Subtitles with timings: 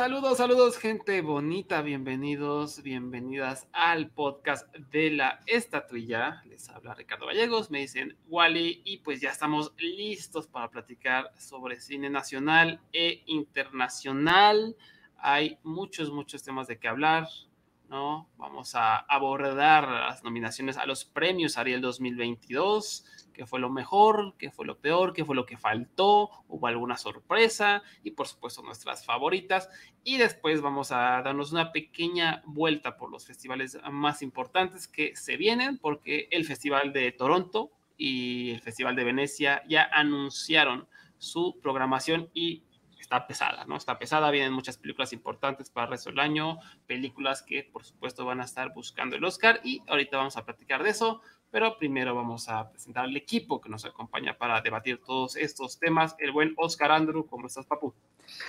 [0.00, 1.82] Saludos, saludos, gente bonita.
[1.82, 6.42] Bienvenidos, bienvenidas al podcast de la estatuilla.
[6.46, 11.80] Les habla Ricardo Gallegos, me dicen Wally, y pues ya estamos listos para platicar sobre
[11.80, 14.74] cine nacional e internacional.
[15.18, 17.28] Hay muchos, muchos temas de qué hablar,
[17.90, 18.30] ¿no?
[18.38, 24.50] Vamos a abordar las nominaciones a los premios Ariel 2022 qué fue lo mejor, qué
[24.50, 29.04] fue lo peor, qué fue lo que faltó, hubo alguna sorpresa y por supuesto nuestras
[29.04, 29.68] favoritas.
[30.04, 35.36] Y después vamos a darnos una pequeña vuelta por los festivales más importantes que se
[35.36, 42.30] vienen, porque el Festival de Toronto y el Festival de Venecia ya anunciaron su programación
[42.32, 42.64] y
[42.98, 43.76] está pesada, ¿no?
[43.76, 48.24] Está pesada, vienen muchas películas importantes para el resto del año, películas que por supuesto
[48.24, 51.20] van a estar buscando el Oscar y ahorita vamos a platicar de eso.
[51.50, 56.14] Pero primero vamos a presentar al equipo que nos acompaña para debatir todos estos temas.
[56.18, 57.92] El buen Oscar Andrew, ¿cómo estás, papu?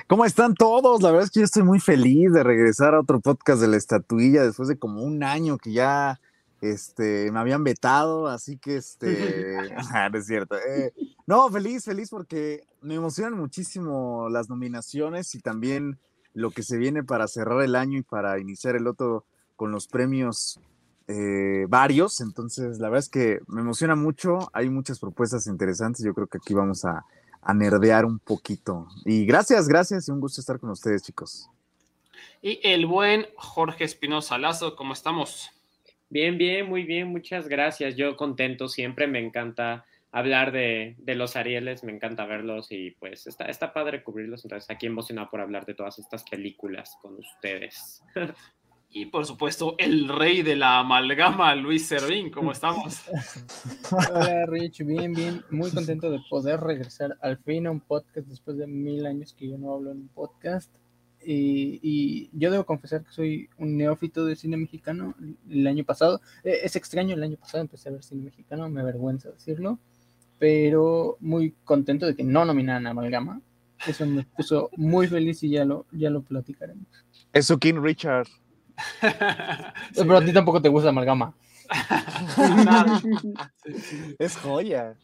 [0.08, 1.02] ¿Cómo están todos?
[1.02, 3.78] La verdad es que yo estoy muy feliz de regresar a otro podcast de la
[3.78, 6.20] estatuilla después de como un año que ya
[6.62, 9.58] este, me habían vetado, así que este,
[9.94, 10.56] ah, no es cierto.
[10.58, 10.94] Eh,
[11.26, 16.00] no, feliz, feliz porque me emocionan muchísimo las nominaciones y también
[16.34, 19.88] lo que se viene para cerrar el año y para iniciar el otro con los
[19.88, 20.60] premios
[21.08, 26.14] eh, varios, entonces la verdad es que me emociona mucho, hay muchas propuestas interesantes, yo
[26.14, 27.06] creo que aquí vamos a,
[27.42, 28.88] a nerdear un poquito.
[29.06, 31.50] Y gracias, gracias, y un gusto estar con ustedes, chicos.
[32.42, 35.52] Y el buen Jorge Espinosa Lazo, ¿cómo estamos?
[36.10, 37.96] Bien, bien, muy bien, muchas gracias.
[37.96, 43.28] Yo contento, siempre me encanta hablar de, de, los Arieles, me encanta verlos y pues
[43.28, 44.44] está, está padre cubrirlos.
[44.44, 48.04] Entonces, aquí emocionado por hablar de todas estas películas con ustedes.
[48.94, 53.02] Y por supuesto, el rey de la amalgama, Luis Servín, ¿cómo estamos?
[53.90, 55.44] Hola, Rich, bien, bien.
[55.50, 59.48] Muy contento de poder regresar al fin a un podcast después de mil años que
[59.48, 60.76] yo no hablo en un podcast.
[61.24, 65.16] Y, y yo debo confesar que soy un neófito de cine mexicano
[65.50, 66.20] el año pasado.
[66.44, 69.80] Eh, es extraño, el año pasado empecé a ver cine mexicano, me avergüenza decirlo,
[70.38, 73.40] pero muy contento de que no nominaran a Amalgama.
[73.88, 76.88] Eso me puso muy feliz y ya lo, ya lo platicaremos.
[77.34, 78.28] Eso, King Richard.
[79.96, 81.34] Pero a ti tampoco te gusta amalgama.
[84.20, 84.96] es joya.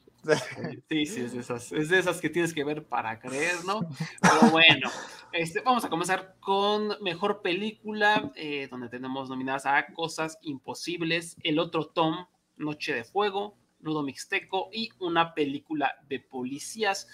[0.90, 3.80] Sí, sí, es de, esas, es de esas que tienes que ver para creer, ¿no?
[4.22, 4.90] Pero bueno,
[5.32, 11.60] este, vamos a comenzar con mejor película, eh, donde tenemos nominadas a Cosas Imposibles, El
[11.60, 12.26] Otro Tom,
[12.58, 17.08] Noche de Fuego, Nudo Mixteco y una película de policías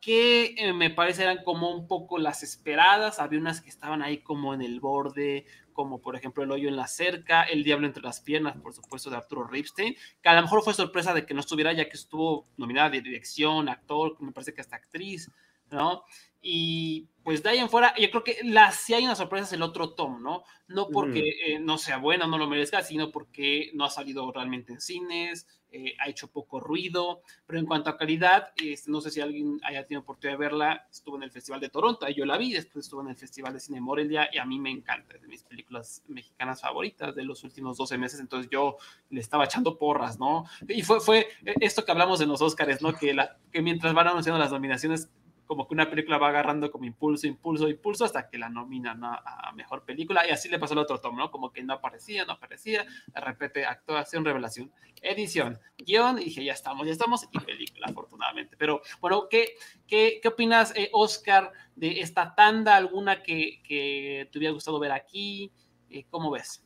[0.00, 4.18] que eh, me parece eran como un poco las esperadas, había unas que estaban ahí
[4.18, 8.02] como en el borde, como por ejemplo El hoyo en la cerca, El diablo entre
[8.02, 11.34] las piernas, por supuesto, de Arturo Ripstein, que a lo mejor fue sorpresa de que
[11.34, 15.30] no estuviera, ya que estuvo nominada de dirección, actor, me parece que hasta actriz,
[15.70, 16.04] ¿no?
[16.40, 19.52] Y pues de ahí en fuera, yo creo que la, si hay una sorpresa es
[19.52, 20.44] el otro Tom, ¿no?
[20.68, 24.72] No porque eh, no sea buena, no lo merezca, sino porque no ha salido realmente
[24.72, 29.10] en cines, eh, ha hecho poco ruido, pero en cuanto a calidad, este, no sé
[29.10, 32.38] si alguien haya tenido oportunidad de verla, estuvo en el Festival de Toronto, yo la
[32.38, 35.22] vi, después estuvo en el Festival de Cine Morelia y a mí me encanta, es
[35.22, 38.76] de mis películas mexicanas favoritas de los últimos 12 meses, entonces yo
[39.10, 40.44] le estaba echando porras, ¿no?
[40.68, 41.28] Y fue, fue
[41.60, 42.94] esto que hablamos de los Oscars, ¿no?
[42.94, 45.10] Que, la, que mientras van anunciando las nominaciones,
[45.48, 49.50] como que una película va agarrando como impulso, impulso, impulso, hasta que la nominan a,
[49.56, 50.28] mejor película.
[50.28, 51.30] Y así le pasó al otro Tom, ¿no?
[51.30, 52.84] Como que no aparecía, no aparecía.
[53.06, 54.70] De repente, actuación, revelación,
[55.00, 56.18] edición, guion.
[56.18, 57.26] Y dije, ya estamos, ya estamos.
[57.32, 58.58] Y película, afortunadamente.
[58.58, 59.54] Pero bueno, ¿qué,
[59.86, 62.76] qué, qué opinas, eh, Oscar, de esta tanda?
[62.76, 65.50] ¿Alguna que, que te hubiera gustado ver aquí?
[65.88, 66.62] Eh, ¿Cómo ves?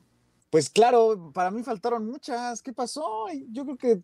[0.50, 2.60] Pues claro, para mí faltaron muchas.
[2.60, 3.26] ¿Qué pasó?
[3.48, 4.02] Yo creo que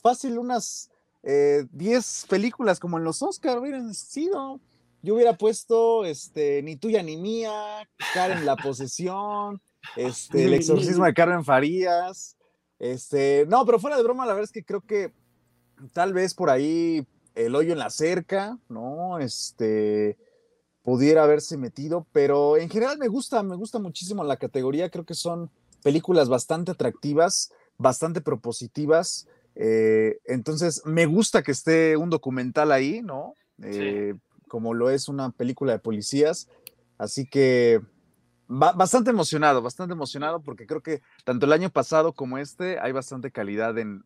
[0.00, 0.88] fácil unas
[1.22, 4.60] 10 eh, películas como en los Oscars hubieran sido.
[5.02, 9.60] Yo hubiera puesto este, Ni tuya ni mía, Karen la posesión,
[9.96, 12.36] este, El exorcismo de Carmen Farías.
[12.78, 15.12] Este, no, pero fuera de broma, la verdad es que creo que
[15.92, 19.18] tal vez por ahí el hoyo en la cerca, ¿no?
[19.18, 20.18] Este
[20.82, 25.14] pudiera haberse metido, pero en general me gusta, me gusta muchísimo la categoría, creo que
[25.14, 25.50] son
[25.82, 33.34] películas bastante atractivas, bastante propositivas, eh, entonces, me gusta que esté un documental ahí, ¿no?
[33.62, 34.14] Eh,
[34.48, 36.48] como lo es una película de policías.
[36.98, 37.80] Así que
[38.52, 43.30] bastante emocionado, bastante emocionado porque creo que tanto el año pasado como este hay bastante
[43.30, 44.02] calidad en,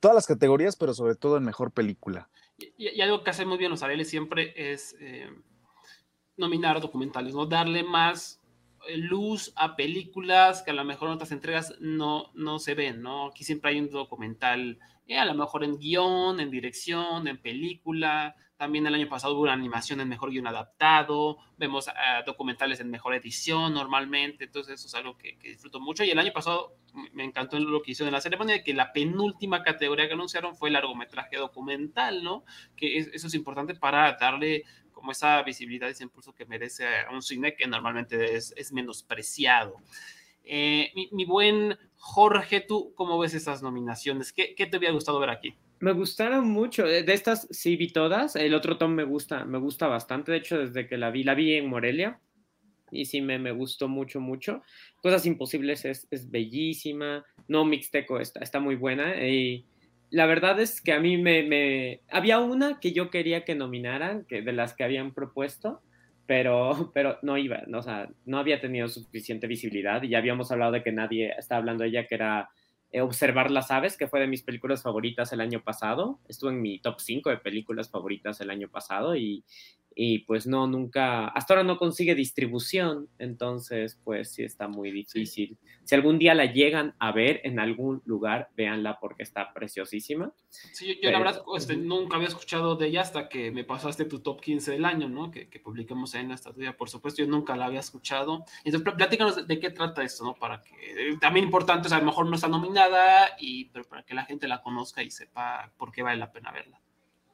[0.00, 2.28] todas las categorías, pero sobre todo en mejor película.
[2.76, 5.30] Y, algo que hacemos bien los Areles siempre es eh,
[6.36, 7.46] nominar documentales, ¿no?
[7.46, 8.40] Darle más
[8.96, 13.28] luz a películas que a lo mejor en otras entregas no, no se ven, ¿no?
[13.28, 18.36] Aquí siempre hay un documental, eh, a lo mejor en guion, en dirección, en película.
[18.56, 21.36] También el año pasado hubo una animación en mejor guion adaptado.
[21.58, 21.90] Vemos
[22.24, 24.44] documentales en mejor edición normalmente.
[24.44, 26.04] Entonces, eso es algo que, disfruto mucho.
[26.04, 26.74] Y el año pasado
[27.12, 30.70] me encantó lo que hicieron en la ceremonia, que la penúltima categoría que anunciaron fue
[30.70, 32.44] largometraje documental, ¿no?
[32.76, 34.64] Que es, eso es importante para darle
[34.96, 38.72] como esa visibilidad y ese impulso que merece a un cine que normalmente es, es
[38.72, 39.76] menospreciado.
[40.42, 44.32] Eh, mi, buen Jorge, ¿tú cómo ves esas nominaciones?
[44.32, 45.54] ¿Qué, ¿Qué, te hubiera gustado ver aquí?
[45.80, 46.86] Me gustaron mucho.
[46.86, 48.36] De estas sí vi todas.
[48.36, 50.32] El otro tom me gusta, me gusta bastante.
[50.32, 52.18] De hecho, desde que la vi, la vi en Morelia.
[52.90, 54.62] Y sí, me, me gustó mucho, mucho.
[55.02, 57.22] Cosas Imposibles es, es bellísima.
[57.48, 59.14] No Mixteco está, está muy buena.
[59.28, 59.66] Y
[60.10, 64.42] la verdad es que a mí me, Había una que yo quería que nominaran, que
[64.42, 65.82] de las que habían propuesto,
[66.26, 70.50] pero, pero no iba, no, o sea, no había tenido suficiente visibilidad y ya habíamos
[70.50, 72.50] hablado de que nadie estaba hablando de ella, que era
[72.92, 76.20] eh, Observar las aves, que fue de mis películas favoritas el año pasado.
[76.28, 79.44] Estuvo en mi top 5 de películas favoritas el año pasado y,
[79.98, 85.56] y pues no, nunca, hasta ahora no consigue distribución, entonces pues sí está muy difícil.
[85.84, 90.32] Si algún día la llegan a ver en algún lugar, véanla porque está preciosísima.
[90.50, 94.04] Sí, yo, yo la verdad este, nunca había escuchado de ella hasta que me pasaste
[94.04, 95.30] tu top 15 del año, ¿no?
[95.30, 98.44] Que, que publicamos en esta día, por supuesto, yo nunca la había escuchado.
[98.64, 100.34] Entonces, platícanos de, de, qué trata esto, ¿no?
[100.34, 103.86] Para que, eh, también importante, o sea, a lo mejor no está nominada, y, pero
[103.86, 106.82] para que la gente la conozca y sepa por qué vale la pena verla.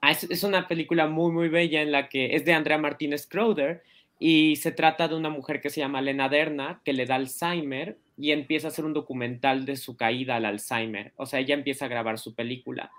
[0.04, 3.84] Ah, es, una película muy, muy bella en la que es de Andrea Martínez Crowder
[4.18, 7.98] y se trata de una mujer que se llama Lena Derna, que le da Alzheimer
[8.18, 11.12] y empieza a hacer un documental de su caída al Alzheimer.
[11.14, 12.90] O sea, ella empieza a grabar su película,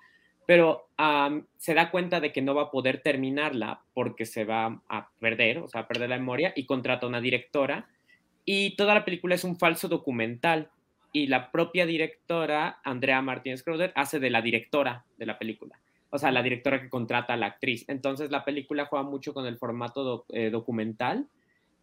[0.46, 0.88] pero
[1.58, 5.58] se da cuenta de que no va a poder terminarla porque se va a perder,
[5.58, 7.90] o sea, a perder la memoria y contrata a una directora.
[8.46, 10.70] Y toda la película es un falso documental
[11.12, 15.78] y la propia directora, Andrea Martínez Crowder, hace de la directora de la película
[16.14, 17.86] o sea, la directora que contrata a la actriz.
[17.88, 21.28] Entonces la película juega mucho con el formato eh, documental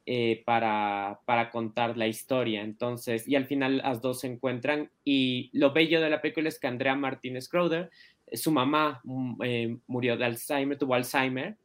[0.06, 2.62] eh, para, para, contar la historia.
[2.62, 6.60] Entonces, y al final las dos se encuentran y lo bello de la película es
[6.60, 7.90] que Andrea Martínez Crowder,
[8.32, 9.02] su mamá
[9.42, 11.56] eh, murió de Alzheimer, tuvo Alzheimer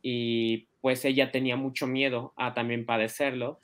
[0.00, 3.60] y pues ella tenía mucho miedo a también padecerlo.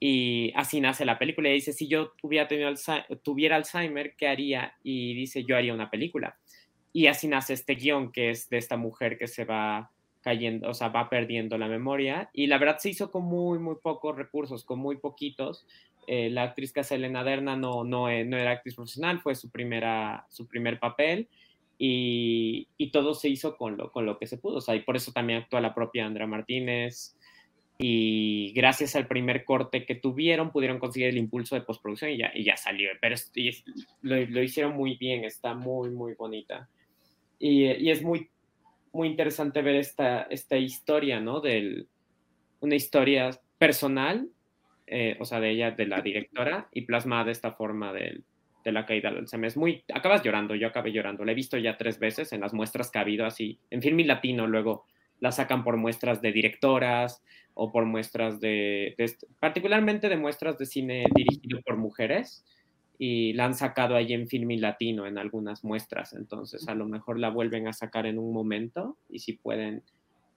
[0.00, 1.50] Y así nace la película.
[1.50, 4.72] Y dice, si yo hubiera tenido Alzheimer, tuviera Alzheimer, ¿qué haría?
[4.82, 6.38] Y dice, yo haría una película
[6.92, 9.90] y así nace este guion que es de esta mujer que se va
[10.20, 12.30] cayendo, o sea, va perdiendo la memoria.
[12.32, 15.66] Y la verdad se hizo con muy, muy pocos recursos, con muy poquitos.
[16.06, 20.46] Eh, la actriz que Derna no, no, no, era actriz profesional, fue su, primera, su
[20.46, 21.28] primer papel.
[21.80, 24.56] Y, y, todo se hizo con lo, con lo que se pudo.
[24.56, 27.16] O sea, y por eso también actúa la propia Andrea Martínez.
[27.78, 32.32] Y gracias al primer corte que tuvieron, pudieron conseguir el impulso de postproducción y ya,
[32.34, 32.90] y ya salió.
[33.00, 33.14] Pero
[34.02, 36.68] lo, lo hicieron muy bien, está muy, muy bonita.
[37.38, 38.30] Y, y, es muy,
[38.92, 41.40] muy interesante ver esta, esta historia, ¿no?
[41.40, 41.86] De
[42.60, 44.28] una historia personal,
[44.86, 48.22] eh, o sea, de ella, de la directora, y plasmada de esta forma de,
[48.64, 49.44] de la caída del SEM.
[49.44, 51.24] Es muy, acabas llorando, yo acabé llorando.
[51.24, 53.58] La he visto ya tres veces en las muestras que ha habido así.
[53.70, 54.86] En Film Latino luego
[55.20, 57.22] la sacan por muestras de directoras
[57.54, 58.94] o por muestras de
[59.40, 62.44] particularmente de muestras de cine dirigido por mujeres
[62.98, 67.18] y la han sacado ahí en Filmin Latino en algunas muestras, entonces a lo mejor
[67.18, 69.84] la vuelven a sacar en un momento y si pueden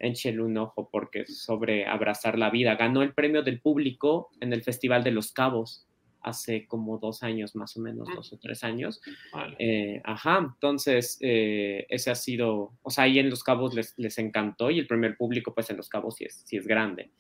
[0.02, 2.76] échenle un ojo porque sobre abrazar la vida.
[2.76, 5.86] Ganó el premio del público en el Festival de los Cabos
[6.22, 9.02] hace como dos años más o menos, dos o tres años.
[9.32, 9.56] Vale.
[9.60, 14.18] Eh, ajá, entonces eh, ese ha sido, o sea, ahí en Los Cabos les, les
[14.18, 17.12] encantó y el primer público pues en Los Cabos sí es, sí es grande.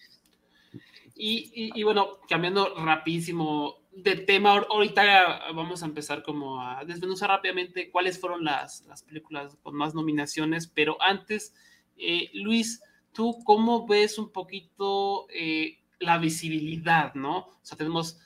[1.15, 7.29] Y, y, y, bueno, cambiando rapidísimo de tema, ahorita vamos a empezar como a desmenuzar
[7.29, 11.53] rápidamente cuáles fueron las, las películas con más nominaciones, pero antes,
[11.98, 12.81] eh, Luis,
[13.12, 17.38] ¿tú cómo ves un poquito eh, la visibilidad, no?
[17.39, 18.19] O sea, tenemos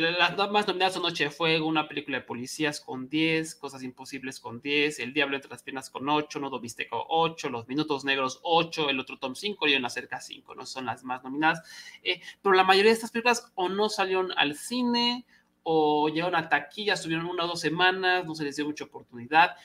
[0.00, 4.40] las más nominadas son Noche de Fuego, una película de policías con 10, Cosas Imposibles
[4.40, 8.40] con 10, El Diablo entre las Piernas con 8, Nodo Mixteco 8, Los Minutos Negros
[8.42, 10.64] 8, El Otro Tom 5 y En la Cerca 5, ¿no?
[10.64, 11.62] Son las más nominadas.
[12.02, 15.26] Eh, pero la mayoría de estas películas o no salieron al cine
[15.62, 19.56] o llegaron a taquilla, estuvieron una o dos semanas, no se les dio mucha oportunidad.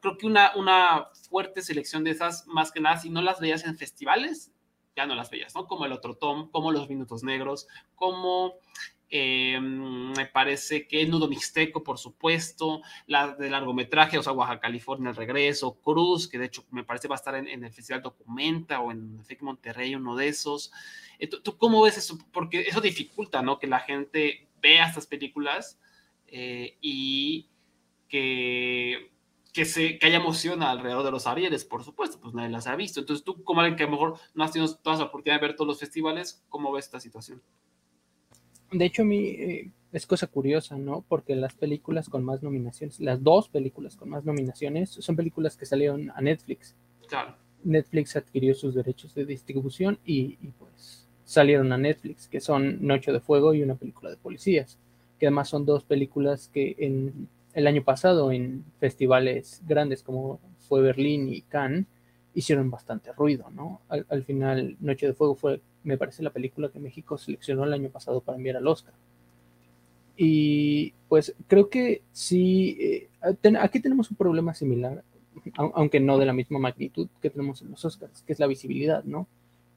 [0.00, 3.64] Creo que una, una fuerte selección de esas, más que nada, si no las veías
[3.64, 4.52] en festivales,
[4.96, 5.66] ya no las veías, ¿no?
[5.66, 8.54] Como El Otro Tom, como Los Minutos Negros, como
[9.08, 15.10] eh, me parece que Nudo Mixteco, por supuesto, la de largometraje, o sea, Oaxaca, California,
[15.10, 18.80] El Regreso, Cruz, que de hecho me parece va a estar en, el Festival Documenta
[18.80, 20.72] o en FIC Monterrey, uno de esos.
[21.18, 22.18] Eh, ¿Tú, cómo ves eso?
[22.32, 23.58] Porque eso dificulta, ¿no?
[23.58, 25.78] Que la gente vea estas películas
[26.26, 27.48] eh, y
[28.08, 29.12] que,
[29.52, 32.74] que, se, que haya emoción alrededor de los Arieles, por supuesto, pues nadie las ha
[32.74, 32.98] visto.
[32.98, 35.46] Entonces tú, como alguien que a lo mejor no has tenido toda la oportunidad de
[35.46, 37.40] ver todos los festivales, ¿cómo ves esta situación?
[38.72, 41.04] De hecho, a mí eh, es cosa curiosa, ¿no?
[41.08, 45.66] Porque las películas con más nominaciones, las dos películas con más nominaciones, son películas que
[45.66, 46.74] salieron a Netflix.
[47.08, 47.36] Claro.
[47.64, 53.20] Netflix adquirió sus derechos de distribución y, pues salieron a Netflix, que son Noche de
[53.20, 54.78] Fuego y una película de policías,
[55.18, 60.82] que además son dos películas que en el año pasado en festivales grandes como fue
[60.82, 61.86] Berlín y Cannes
[62.32, 63.80] hicieron bastante ruido, ¿no?
[63.88, 67.72] Al, al final Noche de Fuego fue me parece la película que México seleccionó el
[67.72, 68.92] año pasado para enviar al Oscar.
[70.16, 73.08] Y pues creo que sí, eh,
[73.60, 75.04] aquí tenemos un problema similar,
[75.54, 79.04] aunque no de la misma magnitud que tenemos en los Oscars, que es la visibilidad,
[79.04, 79.28] ¿no?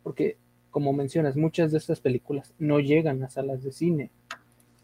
[0.02, 0.38] Porque,
[0.72, 4.10] como mencionas, muchas de estas películas no llegan a salas de cine.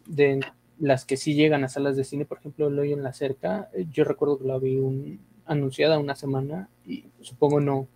[0.06, 0.42] De
[0.78, 3.88] las que sí llegan a salas de cine, por ejemplo, Lo en la cerca, eh,
[3.92, 7.88] yo recuerdo que la vi un, anunciada una semana y supongo no,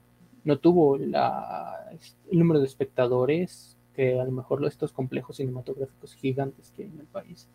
[0.43, 1.91] no tuvo la,
[2.31, 6.99] el número de espectadores que a lo mejor estos complejos cinematográficos gigantes que hay en
[6.99, 7.47] el país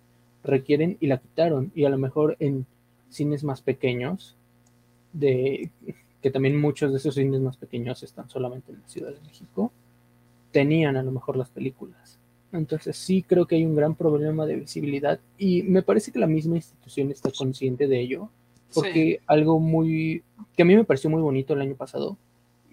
[0.43, 1.73] requieren y la quitaron.
[1.75, 2.67] Y a lo mejor en
[3.09, 4.37] cines más pequeños,
[5.13, 5.71] de
[6.21, 9.73] que también muchos de esos cines más pequeños están solamente en la Ciudad de México,
[10.53, 12.19] tenían a lo mejor las películas.
[12.53, 16.27] Entonces sí creo que hay un gran problema de visibilidad y me parece que la
[16.27, 18.29] misma institución está consciente de ello,
[18.73, 20.23] porque algo muy
[20.57, 22.17] que a mí me pareció muy bonito el año pasado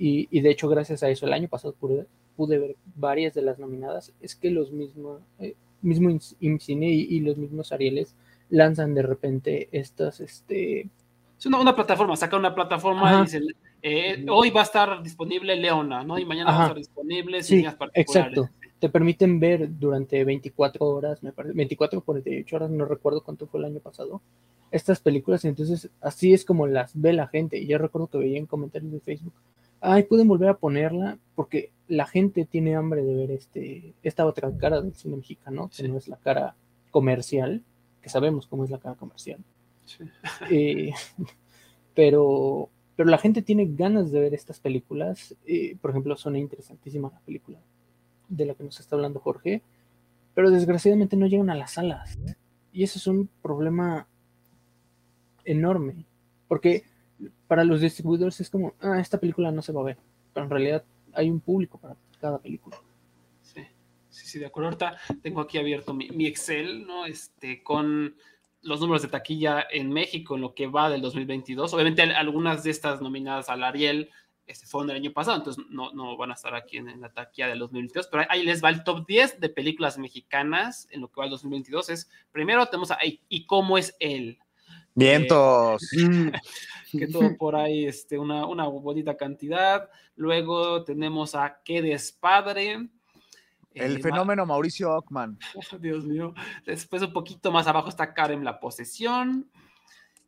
[0.03, 3.59] y, de hecho, gracias a eso, el año pasado pude, pude ver varias de las
[3.59, 4.11] nominadas.
[4.19, 5.53] Es que los mismos, eh,
[5.83, 8.15] mismo IMCINE y, los mismos Arieles
[8.49, 10.89] lanzan de repente estas, este...
[11.37, 13.41] Es una, plataforma, saca una plataforma y dice,
[13.83, 16.17] eh, hoy va a estar disponible Leona, ¿no?
[16.17, 18.49] Y mañana va a estar disponible sí, Exacto.
[18.79, 23.45] Te permiten ver durante 24 horas, me parece, 24 o 48 horas, no recuerdo cuánto
[23.45, 24.19] fue el año pasado,
[24.71, 25.45] estas películas.
[25.45, 27.59] Entonces, así es como las ve la gente.
[27.59, 29.33] Y yo recuerdo que veía en comentarios de Facebook,
[29.81, 34.55] ay, pueden volver a ponerla porque la gente tiene hambre de ver este, esta otra
[34.55, 36.55] cara del cine mexicano, que no es la cara
[36.91, 37.63] comercial,
[38.01, 39.39] que sabemos cómo es la cara comercial.
[40.49, 40.91] Eh,
[41.93, 45.35] pero, pero la gente tiene ganas de ver estas películas.
[45.45, 47.59] Eh, por ejemplo, suena interesantísima la película
[48.29, 49.61] de la que nos está hablando Jorge,
[50.33, 52.17] pero desgraciadamente no llegan a las salas.
[52.71, 54.07] Y eso es un problema
[55.43, 56.05] enorme,
[56.47, 56.85] porque
[57.51, 59.97] para los distribuidores es como, ah, esta película no se va a ver,
[60.33, 62.77] pero en realidad hay un público para cada película.
[63.41, 63.59] Sí,
[64.09, 64.69] sí, sí, de acuerdo.
[64.69, 67.05] Ahorita tengo aquí abierto mi, Excel, ¿no?
[67.05, 68.15] Este, con
[68.61, 71.73] los números de taquilla en México en lo que va del 2022.
[71.73, 74.09] Obviamente algunas de estas nominadas al Ariel
[74.47, 77.49] este, fueron del año pasado, entonces no, no van a estar aquí en, la taquilla
[77.49, 81.19] del 2022, pero ahí les va el top 10 de películas mexicanas en lo que
[81.19, 81.89] va el 2022.
[81.89, 84.39] Es, primero tenemos a ¿Y cómo es él?
[84.95, 85.89] Vientos.
[86.91, 89.89] que todo por ahí, este, una, una bonita cantidad.
[90.15, 92.89] Luego tenemos a Qué Despadre.
[93.73, 95.39] El eh, fenómeno Mauricio Ockman.
[95.79, 96.33] Dios mío.
[96.65, 99.49] Después un poquito más abajo está Karen La Posesión.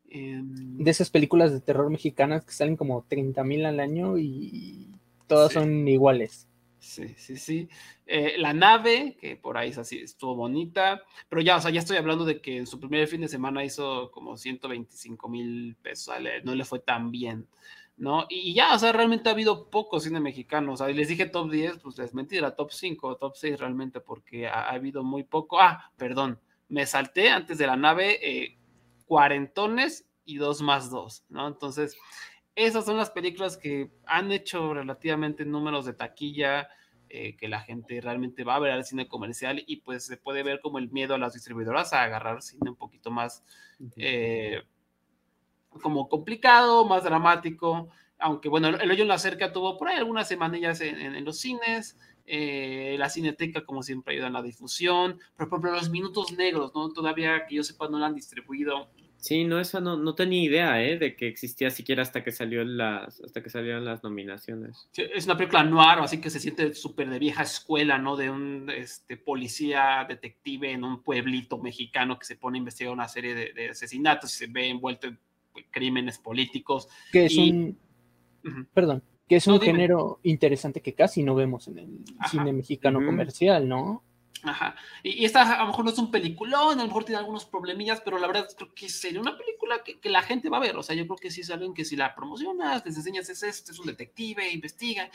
[0.10, 4.92] Em, de esas películas de terror mexicanas que salen como 30 mil al año y
[5.28, 6.48] todas son iguales.
[6.84, 7.70] Sí, sí, sí.
[8.06, 12.26] Eh, la nave, que por ahí estuvo bonita, pero ya, o sea, ya estoy hablando
[12.26, 16.14] de que en su primer fin de semana hizo como 125 mil pesos,
[16.44, 17.48] no le fue tan bien,
[17.96, 18.26] ¿no?
[18.30, 21.50] Y ya, o sea, realmente ha habido poco cine mexicano, o sea, les dije top
[21.52, 25.62] 10, pues es mentira, top 5, top 6 realmente, porque ha, habido muy poco.
[25.62, 26.38] Ah, perdón,
[26.68, 28.58] me salté antes de la nave, eh,
[29.06, 31.48] cuarentones y dos más dos, ¿no?
[31.48, 31.96] Entonces,
[32.56, 36.70] esas son las películas que han hecho relativamente números de taquilla,
[37.10, 40.44] eh, que la gente realmente va a ver al cine comercial y pues se puede
[40.44, 43.44] ver como el miedo a las distribuidoras a agarrar cine un poquito más
[43.98, 44.64] eh,
[45.70, 50.28] como complicado, más dramático, aunque bueno, el hoyo en la cerca tuvo por ahí algunas
[50.28, 55.60] semanillas en, los cines, eh, la cineteca como siempre ayuda en la difusión, pero por
[55.60, 56.92] ejemplo los minutos negros, ¿no?
[56.94, 58.90] Todavía que yo sepa no la han distribuido
[59.24, 60.98] Sí, no, eso no, no tenía idea, ¿eh?
[60.98, 64.90] De que existía siquiera hasta que salió las, hasta que salieron las nominaciones.
[64.98, 68.18] es una película noir, así que se siente súper de vieja escuela, ¿no?
[68.18, 73.08] De un este, policía detective en un pueblito mexicano que se pone a investigar una
[73.08, 75.18] serie de, asesinatos y se ve envuelto en
[75.72, 76.90] crímenes políticos.
[77.10, 77.80] Que es un...
[78.74, 83.70] Perdón, que es un género interesante que casi no vemos en el cine mexicano comercial,
[83.70, 84.04] ¿no?
[84.44, 84.76] Ajá.
[85.04, 88.02] Y, esta a lo mejor no es un peliculón, a lo mejor tiene algunos problemillas,
[88.02, 90.76] pero la verdad creo que sería una película que, que, la gente va a ver.
[90.76, 93.42] O sea, yo creo que sí es algo que si la promocionas, les enseñas es
[93.42, 95.10] esto, es un detective, investiga,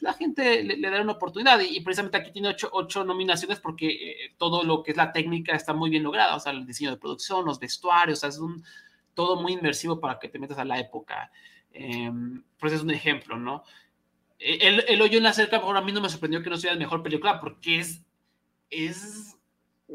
[0.00, 1.60] la gente le, le dará una oportunidad.
[1.60, 5.54] Y, precisamente aquí tiene ocho, ocho nominaciones porque eh, todo lo que es la técnica
[5.54, 6.36] está muy bien logrado.
[6.36, 8.64] O sea, el diseño de producción, los vestuarios, o sea, es un,
[9.14, 11.30] todo muy inmersivo para que te metas a la época.
[11.72, 12.10] Eh,
[12.58, 13.62] pues es un ejemplo, ¿no?
[14.40, 16.56] E, el, el hoyo en la cerca, por a mí no me sorprendió que no
[16.56, 18.02] sea la mejor película porque es
[18.72, 19.36] es...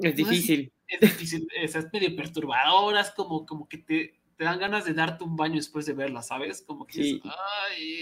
[0.02, 0.72] Es difícil.
[0.88, 5.24] Es, difícil, es, medio perturbadora, es como, como que te, te, dan ganas de darte
[5.24, 6.62] un baño después de verla, ¿sabes?
[6.62, 7.22] Como que sí.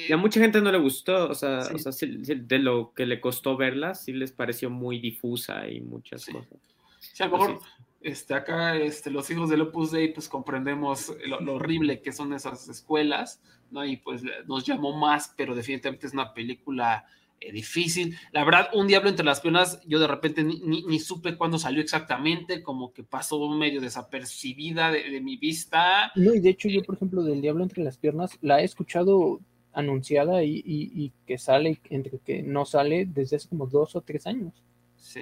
[0.08, 3.22] y a mucha gente no le gustó, o sea, o sea de lo que le
[3.22, 6.60] costó verla, sí les pareció muy difusa y muchas cosas.
[7.00, 7.62] Sí, a lo mejor
[8.06, 12.34] este, acá este, los hijos del Opus Dei pues comprendemos lo, lo, horrible que son
[12.34, 13.42] esas escuelas,
[13.72, 13.84] ¿no?
[13.84, 17.08] Y pues nos llamó más, pero definitivamente es una película
[17.52, 18.18] difícil.
[18.32, 21.82] La verdad, Un Diablo entre las Piernas, yo de repente ni, ni, supe cuándo salió
[21.82, 26.12] exactamente, como que pasó medio desapercibida de, mi vista.
[26.16, 29.40] No, y de hecho yo, por ejemplo, del Diablo entre las Piernas, la he escuchado
[29.74, 34.02] anunciada y, y, y que sale, entre que no sale desde hace como dos o
[34.02, 34.54] tres años.
[34.96, 35.22] Sí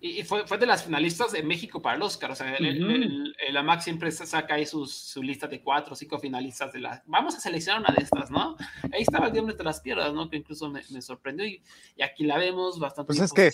[0.00, 2.30] y fue, fue, de las finalistas de México para el Oscar.
[2.30, 6.18] O sea, el, el, AMAC siempre saca ahí su, su, lista de cuatro o cinco
[6.18, 7.02] finalistas de la.
[7.06, 8.56] Vamos a seleccionar una de estas, ¿no?
[8.92, 10.28] Ahí estaba el Diablo de las Piedras, ¿no?
[10.28, 11.62] Que incluso me, me sorprendió y,
[11.96, 13.06] y, aquí la vemos bastante.
[13.06, 13.52] Pues es que,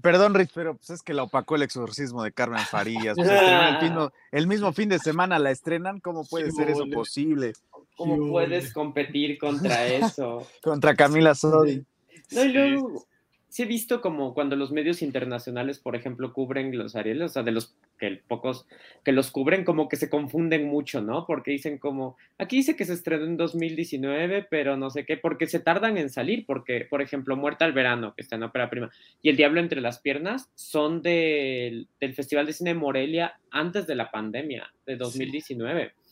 [0.00, 3.16] perdón, Rich, pero pues es que la opacó el exorcismo de Carmen Farías.
[3.16, 5.98] Pues el, el, mismo fin de semana la estrenan.
[5.98, 7.52] ¿Cómo puede ser eso posible?
[7.96, 10.46] ¿Cómo puedes competir contra eso?
[10.62, 11.84] contra Camila Sodi.
[12.30, 13.06] No, y luego
[13.54, 17.42] sí he visto como cuando los medios internacionales, por ejemplo, cubren los Arieles, o sea,
[17.44, 18.66] de los que pocos
[19.04, 21.24] que los cubren, como que se confunden mucho, ¿no?
[21.24, 25.46] Porque dicen como, aquí dice que se estrenó en 2019, pero no sé qué, porque
[25.46, 28.90] se tardan en salir, porque, por ejemplo, Muerta al Verano, que está en ópera prima,
[29.22, 33.94] y El Diablo entre las Piernas, son del, del Festival de Cine Morelia antes de
[33.94, 35.92] la pandemia, de 2019.
[35.94, 36.03] Sí.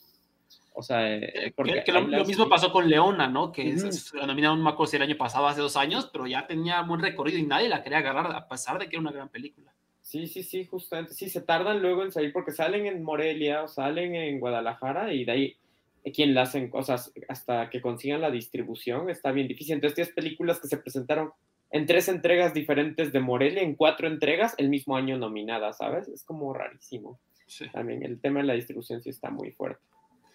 [0.75, 3.53] O sea, eh, porque que, lo, lo, mismo pasó con Leona, ¿no?
[3.53, 3.93] Que uh -huh.
[3.93, 7.39] se la nominaron Macos el año pasado, hace dos años, pero ya tenía buen recorrido
[7.39, 9.73] y nadie la quería agarrar, a pesar de que era una gran película.
[10.01, 11.15] Sí, sí, sí, justamente.
[11.15, 15.25] Sí, se tardan luego en salir porque salen en Morelia o salen en Guadalajara y
[15.25, 15.57] de ahí
[16.05, 19.75] eh, quien la hacen cosas hasta que consigan la distribución está bien difícil.
[19.75, 21.33] Entonces, tienes películas que se presentaron
[21.71, 26.09] en tres entregas diferentes de Morelia, en cuatro entregas el mismo año nominadas, ¿sabes?
[26.09, 27.21] Es como rarísimo.
[27.47, 27.67] Sí.
[27.71, 29.92] También el tema de la distribución sí está muy fuerte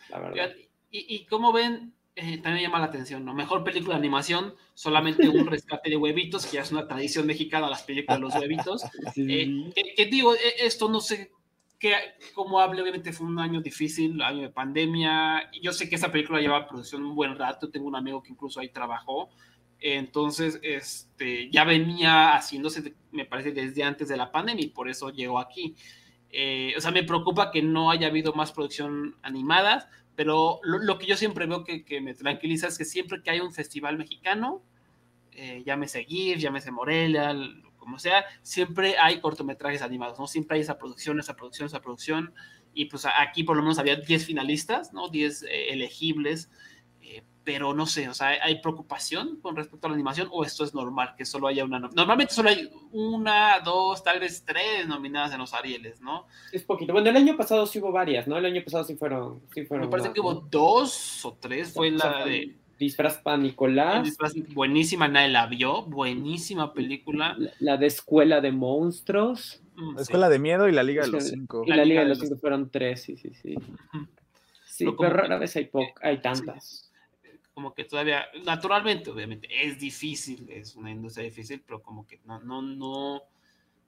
[0.10, 0.56] la verdad.
[0.90, 3.34] Y, y como ven, eh, también llama la atención, ¿no?
[3.34, 7.70] Mejor película de animación, solamente un rescate de huevitos, que ya es una tradición mexicana,
[7.70, 8.84] las películas de los huevitos.
[9.14, 9.28] Sí.
[9.30, 11.32] Eh, que, que, digo, eh, esto no sé
[11.80, 11.94] que,
[12.34, 15.52] como hable, obviamente fue un año difícil, año de pandemia.
[15.62, 18.60] Yo sé que esa película lleva producción un buen rato, tengo un amigo que incluso
[18.60, 19.30] ahí trabajó.
[19.80, 25.12] Entonces, este, ya venía haciéndose, me parece, desde antes de la pandemia y por eso
[25.12, 25.76] llegó aquí.
[26.32, 30.98] Eh, o sea, me preocupa que no haya habido más producción animada, pero lo, lo
[30.98, 33.98] que yo siempre veo que, que, me tranquiliza es que siempre que hay un festival
[33.98, 34.62] mexicano,
[35.32, 37.36] eh, llámese GIF, llámese Morelia,
[37.78, 40.28] como sea, siempre hay cortometrajes animados, ¿no?
[40.28, 42.34] Siempre hay esa producción, esa producción, esa producción,
[42.74, 45.08] y pues aquí por lo menos había 10 finalistas, ¿no?
[45.10, 46.50] 10 eh, elegibles,
[47.48, 50.74] pero no sé, o sea, ¿hay preocupación con respecto a la animación o esto es
[50.74, 51.80] normal, que solo haya una...
[51.80, 56.28] Normalmente solo hay una, dos, tal vez tres nominadas en los Arieles, ¿no?
[56.52, 56.92] Es poquito.
[56.92, 58.38] Bueno, el año pasado sí hubo varias, ¿no?
[58.38, 59.44] El año pasado sí fueron...
[59.54, 62.58] Sí fueron Me parece una, que hubo dos o tres, fue o sea, la de...
[62.78, 64.04] Disfraz para Nicolás.
[64.04, 67.34] Disfraz, buenísima, nadie la vio, buenísima película.
[67.38, 69.64] La, la de Escuela de Monstruos.
[69.78, 70.34] Mm, la Escuela sí.
[70.34, 71.64] de Miedo y la Liga de los Cinco.
[71.66, 73.56] Y la, la Liga de los Cinco fueron tres, sí, sí, sí.
[74.66, 76.82] Sí, pero, pero rara vez hay, po hay tantas.
[76.84, 76.87] Sí
[77.58, 82.40] como que todavía, naturalmente, obviamente, es difícil, es una industria difícil, pero como que no,
[82.40, 83.24] no, no,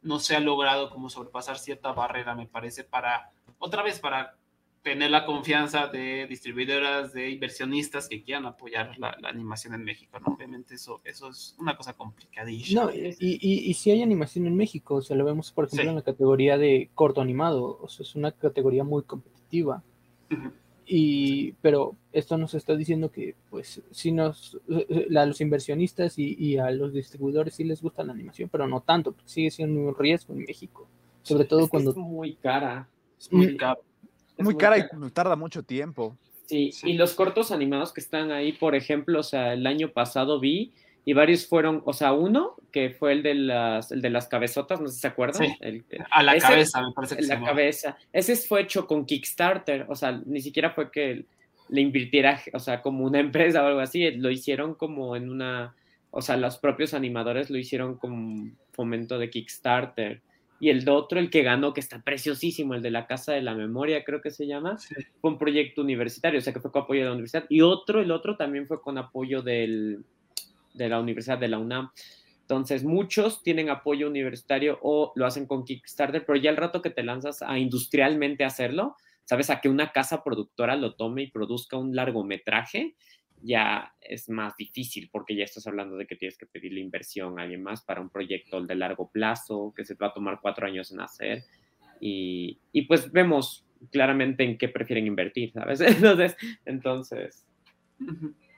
[0.01, 3.29] no se ha logrado como sobrepasar cierta barrera, me parece, para,
[3.59, 4.35] otra vez, para
[4.81, 10.19] tener la confianza de distribuidoras, de inversionistas que quieran apoyar la, la animación en México,
[10.19, 10.33] ¿no?
[10.33, 12.85] Obviamente eso, eso es una cosa complicadísima.
[12.85, 15.83] No, y, y, y si hay animación en México, o sea, lo vemos, por ejemplo,
[15.83, 15.89] sí.
[15.89, 19.83] en la categoría de corto animado, o sea, es una categoría muy competitiva.
[20.31, 20.53] Uh -huh.
[20.91, 24.59] Y, pero esto nos está diciendo que, pues, si nos,
[25.15, 28.81] a los inversionistas y, y, a los distribuidores sí les gusta la animación, pero no
[28.81, 30.87] tanto, porque sigue siendo un riesgo en México.
[31.21, 31.91] Sobre todo es cuando.
[31.91, 32.89] Es muy cara.
[33.19, 33.81] Es muy caro.
[34.35, 36.17] Es muy, cara, cara y tarda mucho tiempo.
[36.45, 39.91] Sí, sí, y los cortos animados que están ahí, por ejemplo, o sea, el año
[39.91, 40.73] pasado vi
[41.05, 44.79] y varios fueron, o sea, uno que fue el de las, el de las cabezotas,
[44.79, 45.47] no sé si se acuerdan.
[45.47, 47.97] Sí, el, a la ese, cabeza, me parece que La cabeza.
[48.13, 51.25] Ese fue hecho con Kickstarter, o sea, ni siquiera fue que
[51.69, 55.75] le invirtiera, o sea, como una empresa o algo así, lo hicieron como en una,
[56.11, 60.21] o sea, los propios animadores lo hicieron con fomento de Kickstarter.
[60.59, 63.55] y el otro, el que ganó, que está preciosísimo, el de la Casa de la
[63.55, 64.77] Memoria, creo que se llama,
[65.21, 67.45] fue un proyecto universitario, o sea que fue con apoyo de la universidad.
[67.49, 70.03] Y otro, el otro también fue con apoyo del,
[70.73, 71.91] de la Universidad de la UNAM.
[72.41, 76.89] Entonces, muchos tienen apoyo universitario o lo hacen con Kickstarter, pero ya el rato que
[76.89, 81.77] te lanzas a industrialmente hacerlo, sabes, a que una casa productora lo tome y produzca
[81.77, 82.95] un largometraje,
[83.41, 87.43] ya es más difícil porque ya estás hablando de que tienes que pedirle inversión a
[87.43, 90.91] alguien más para un proyecto de largo plazo que se va a tomar cuatro años
[90.91, 91.43] en hacer.
[92.01, 95.81] Y, y pues vemos claramente en qué prefieren invertir, ¿sabes?
[95.81, 97.45] Entonces, entonces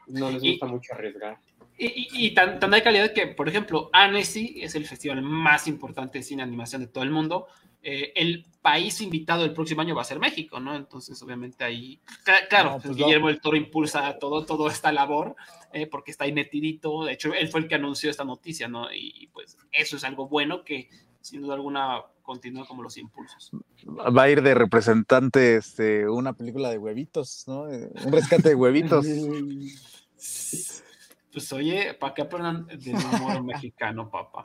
[0.08, 1.38] no les gusta mucho arriesgar.
[1.84, 6.20] Y, y, tan, tan, hay calidad que, por ejemplo, Annecy es el festival más importante
[6.20, 7.48] de cine animación de todo el mundo.
[7.82, 10.76] Eh, el país invitado el próximo año va a ser México, ¿no?
[10.76, 12.00] Entonces, obviamente ahí,
[12.48, 15.36] claro, pues, pues Guillermo el Toro impulsa todo, todo esta labor
[15.74, 17.06] eh, porque está ahí metidito.
[17.06, 18.94] De hecho, él fue el que anunció esta noticia, ¿no?
[18.94, 20.88] Y pues eso es algo bueno que,
[21.22, 23.50] sin duda alguna, continúa como los impulsos.
[23.88, 27.64] Va a ir de representante este, una película de huevitos, ¿no?
[27.64, 29.04] Un rescate de huevitos.
[31.32, 34.44] pues oye, ¿para qué aprendan del humor mexicano, papá?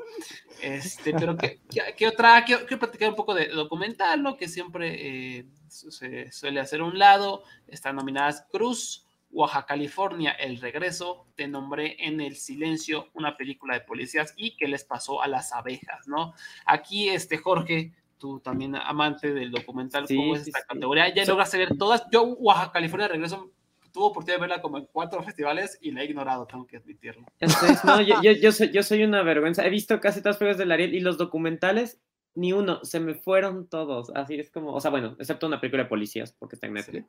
[0.63, 1.61] Este, pero ¿qué,
[1.97, 2.45] qué, otra?
[2.45, 4.37] Quiero, platicar un poco de documental, ¿no?
[4.37, 7.43] Que siempre eh, se suele hacer a un lado.
[7.67, 13.81] Están nominadas Cruz, Oaxaca, California, El Regreso, Te nombré en El Silencio, una película de
[13.81, 16.35] policías y ¿Qué les pasó a las abejas, no?
[16.65, 21.13] Aquí, este, Jorge, tú también amante del documental, ¿cómo es esta categoría?
[21.13, 22.05] Ya lograste ver todas.
[22.13, 23.51] Yo, Oaxaca, California, Regreso,
[23.97, 27.27] tuve oportunidad de verla como en cuatro festivales y la he ignorado, tengo que admitirlo.
[27.41, 29.65] Entonces, no, yo, yo, soy, yo soy una vergüenza.
[29.65, 31.99] He visto casi todas las películas de Ariel y los documentales,
[32.35, 34.13] ni uno, se me fueron todos.
[34.15, 37.09] Así es como, o sea, bueno, excepto una película de policías, porque está en Netflix.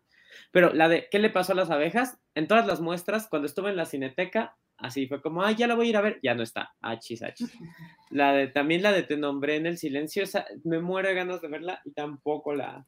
[0.51, 2.17] Pero la de ¿Qué le pasó a las abejas?
[2.35, 5.75] En todas las muestras, cuando estuve en la cineteca, así fue como, ay, ya la
[5.75, 7.51] voy a ir a ver, ya no está, achis, achis.
[8.11, 11.41] La de, también la de Te nombré en el silencio, esa, me muero de ganas
[11.41, 12.87] de verla y tampoco la,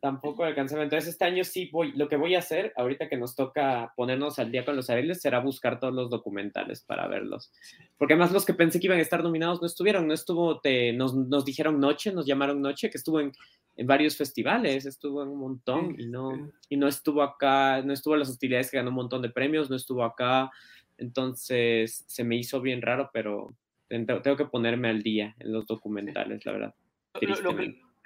[0.00, 0.82] tampoco alcanzaba.
[0.82, 4.38] Entonces, este año sí voy, lo que voy a hacer, ahorita que nos toca ponernos
[4.38, 7.52] al día con los Ariels, será buscar todos los documentales para verlos.
[7.96, 10.92] Porque además los que pensé que iban a estar nominados no estuvieron, no estuvo, te,
[10.92, 13.32] nos, nos dijeron Noche, nos llamaron Noche, que estuvo en,
[13.76, 18.14] en varios festivales, estuvo en un montón y no, y no estuvo acá, no estuvo
[18.14, 20.50] en las hostilidades que ganó un montón de premios, no estuvo acá.
[20.96, 23.54] Entonces, se me hizo bien raro, pero
[23.88, 26.74] tengo que ponerme al día en los documentales, la verdad.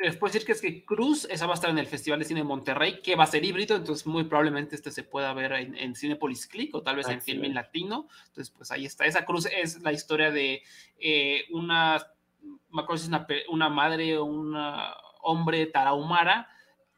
[0.02, 2.24] Les puedo decir que es que Cruz, esa va a estar en el Festival de
[2.24, 5.52] Cine de Monterrey, que va a ser híbrido, entonces muy probablemente este se pueda ver
[5.52, 8.08] en, en Cinepolis Click o tal vez en Film Latino.
[8.26, 9.06] Entonces, pues ahí está.
[9.06, 10.64] Esa Cruz es la historia de
[10.98, 12.04] eh, una,
[12.70, 14.56] me acuerdo si es una, una madre o un
[15.20, 16.48] hombre tarahumara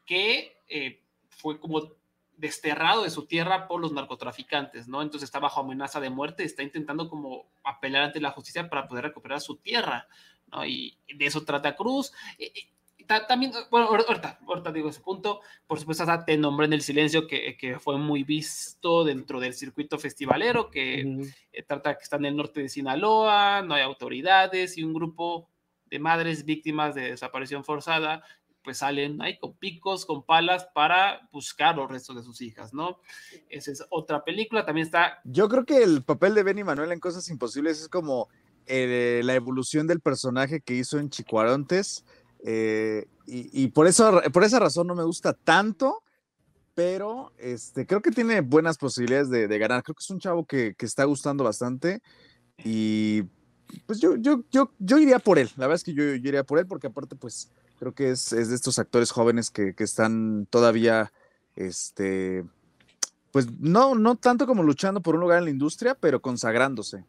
[0.03, 1.93] que eh, fue como
[2.37, 5.03] desterrado de su tierra por los narcotraficantes, ¿no?
[5.03, 9.05] Entonces está bajo amenaza de muerte, está intentando como apelar ante la justicia para poder
[9.05, 10.07] recuperar su tierra,
[10.51, 10.65] ¿no?
[10.65, 12.11] Y de eso trata Cruz
[13.05, 17.57] también, bueno, ahorita, ahorita digo ese punto, por supuesto, te nombré en el silencio que,
[17.57, 21.01] que, fue muy visto dentro del circuito festivalero, que
[21.51, 25.49] eh, trata que está en el norte de Sinaloa, no hay autoridades y un grupo
[25.85, 28.23] de madres víctimas de desaparición forzada,
[28.63, 32.99] pues salen ahí con picos, con palas para buscar los restos de sus hijas, ¿no?
[33.47, 35.19] Esa es otra película, también está...
[35.23, 38.27] Yo creo que el papel de Benny Manuel en Cosas Imposibles es como
[38.65, 42.03] eh, la evolución del personaje que hizo en Chicuarontes,
[42.47, 46.03] eh, y, por, eso, por esa razón no me gusta tanto,
[46.75, 49.81] pero este, creo que tiene buenas posibilidades de, ganar.
[49.81, 52.03] Creo que es un chavo que, está gustando bastante
[52.63, 53.23] y
[53.87, 55.49] pues yo, yo, yo, yo iría por él.
[55.57, 58.53] La verdad es que yo, iría por él porque aparte pues creo que es, de
[58.53, 61.11] estos actores jóvenes que, están todavía,
[61.55, 62.45] este,
[63.31, 67.05] pues no, no tanto como luchando por un lugar en la industria, pero consagrándose.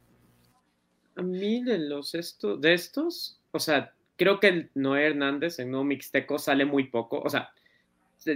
[1.15, 5.85] A mí de los esto, de estos, o sea, creo que Noé Hernández en Nudo
[5.85, 7.21] Mixteco sale muy poco.
[7.21, 7.51] O sea,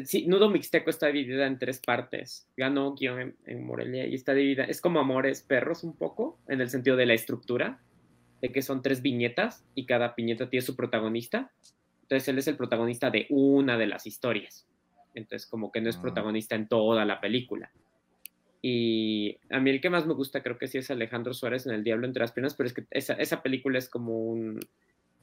[0.04, 2.46] sí, Nudo Mixteco está dividida en tres partes.
[2.56, 4.64] Ganó guion en, Morelia y está dividida.
[4.64, 7.80] Es como Amores Perros un poco, en el sentido de la estructura,
[8.40, 11.50] de que son tres viñetas y cada viñeta tiene su protagonista.
[12.02, 14.66] Entonces él es el protagonista de una de las historias.
[15.14, 16.02] Entonces como que no es ah.
[16.02, 17.70] protagonista en toda la película.
[18.62, 21.72] Y a mí el que más me gusta creo que sí es Alejandro Suárez en
[21.72, 24.60] El Diablo entre las piernas, pero es que esa, esa película es como un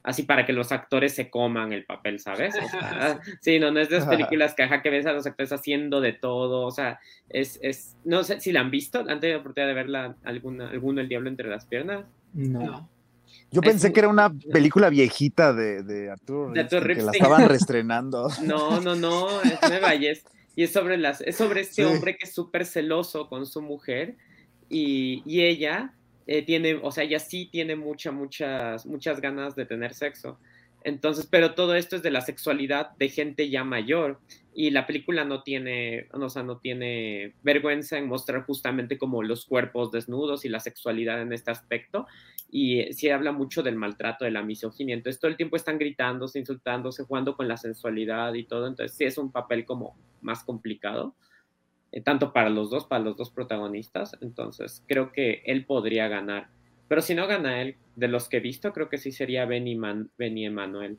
[0.08, 2.54] así para que los actores se coman el papel, ¿sabes?
[3.42, 6.14] sí, no, no es de esas películas que, que ves a los actores haciendo de
[6.14, 9.74] todo, o sea, es, es, no sé si la han visto, ¿han tenido oportunidad de
[9.74, 12.06] verla alguna, alguno El Diablo entre las piernas?
[12.32, 12.88] No.
[13.50, 18.30] Yo pensé que era una película viejita de, de Arturo, de que la estaban reestrenando.
[18.44, 20.24] No, no, no, es nueva y es,
[20.56, 24.16] y es sobre, las, es sobre este hombre que es súper celoso con su mujer
[24.70, 25.92] y, y ella
[26.28, 30.38] eh, tiene, o sea, ella sí tiene muchas, muchas, muchas ganas de tener sexo.
[30.84, 34.20] Entonces, pero todo esto es de la sexualidad de gente ya mayor
[34.54, 39.46] y la película no tiene, o sea, no tiene vergüenza en mostrar justamente como los
[39.46, 42.06] cuerpos desnudos y la sexualidad en este aspecto
[42.50, 44.94] y sí habla mucho del maltrato, de la misoginia.
[44.94, 48.66] Entonces todo el tiempo están gritándose, insultándose, jugando con la sensualidad y todo.
[48.66, 51.14] Entonces sí es un papel como más complicado,
[51.92, 54.16] eh, tanto para los dos, para los dos protagonistas.
[54.20, 56.48] Entonces creo que él podría ganar.
[56.88, 59.76] Pero si no gana él, de los que he visto, creo que sí sería Benny,
[59.76, 60.98] Man, Benny Emanuel.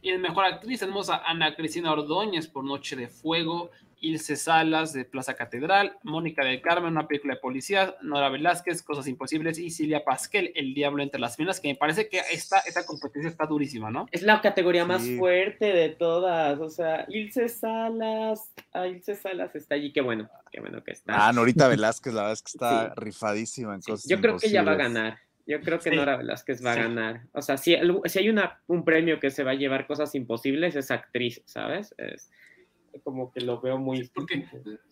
[0.00, 4.92] Y en Mejor Actriz tenemos a Ana Cristina Ordóñez por Noche de Fuego, Ilse Salas
[4.92, 9.70] de Plaza Catedral, Mónica del Carmen, una película de policía, Nora Velázquez, Cosas Imposibles y
[9.70, 13.46] Silvia Pasquel, El Diablo entre las Minas, que me parece que esta, esta competencia está
[13.46, 14.06] durísima, ¿no?
[14.10, 19.74] Es la categoría más fuerte de todas, o sea, Ilse Salas, ah, Ilse Salas está
[19.74, 21.28] allí, qué bueno, qué bueno que está.
[21.28, 24.62] Ah, Norita Velázquez, la verdad es que está rifadísima en Cosas Yo creo que ella
[24.62, 25.18] va a ganar.
[25.46, 27.22] Yo creo que Nora Velázquez va a ganar.
[27.32, 30.74] O sea, si, si hay una, un premio que se va a llevar cosas imposibles,
[30.74, 31.94] es actriz, ¿sabes?
[31.98, 32.32] Es,
[33.00, 34.08] como que lo veo muy...
[34.08, 34.48] Porque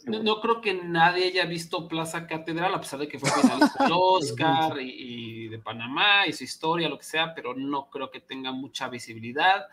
[0.07, 3.93] no, creo que nadie haya visto Plaza Catedral, a pesar de que fue finalista del
[3.95, 8.53] Oscar y, de Panamá y su historia, lo que sea, pero no creo que tenga
[8.53, 9.67] mucha visibilidad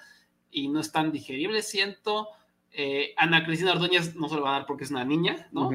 [0.52, 2.30] y no es tan digerible, siento.
[2.72, 5.70] Eh, Ana Cristina Ordóñez no se lo va a dar porque es una niña, ¿no?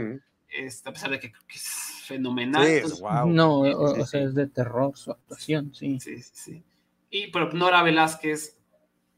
[0.49, 2.83] este, a pesar de que creo que es fenomenal.
[3.27, 5.99] No, o, sea, es de terror su actuación, sí.
[6.01, 6.62] Sí, sí, sí.
[7.11, 8.59] Y, pero Nora Velázquez,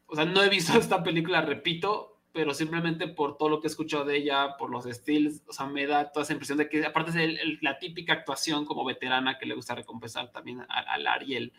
[0.07, 2.08] o sea, no he visto esta película, repito,
[2.39, 5.65] pero simplemente por todo lo que he escuchado de ella, por los estilos, o sea,
[5.65, 9.45] me da toda esa impresión de que, aparte de la típica actuación como veterana que
[9.45, 11.51] le gusta recompensar también al Ariel,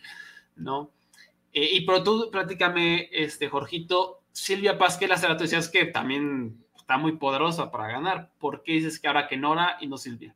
[0.57, 0.91] ¿no?
[1.53, 6.97] Eh, y pero tú, platícame, este, Jorgito, Silvia Pasquel, hace la decías que también está
[6.97, 8.33] muy poderosa para ganar.
[8.39, 10.35] ¿Por qué dices que ahora que Nora y no Silvia?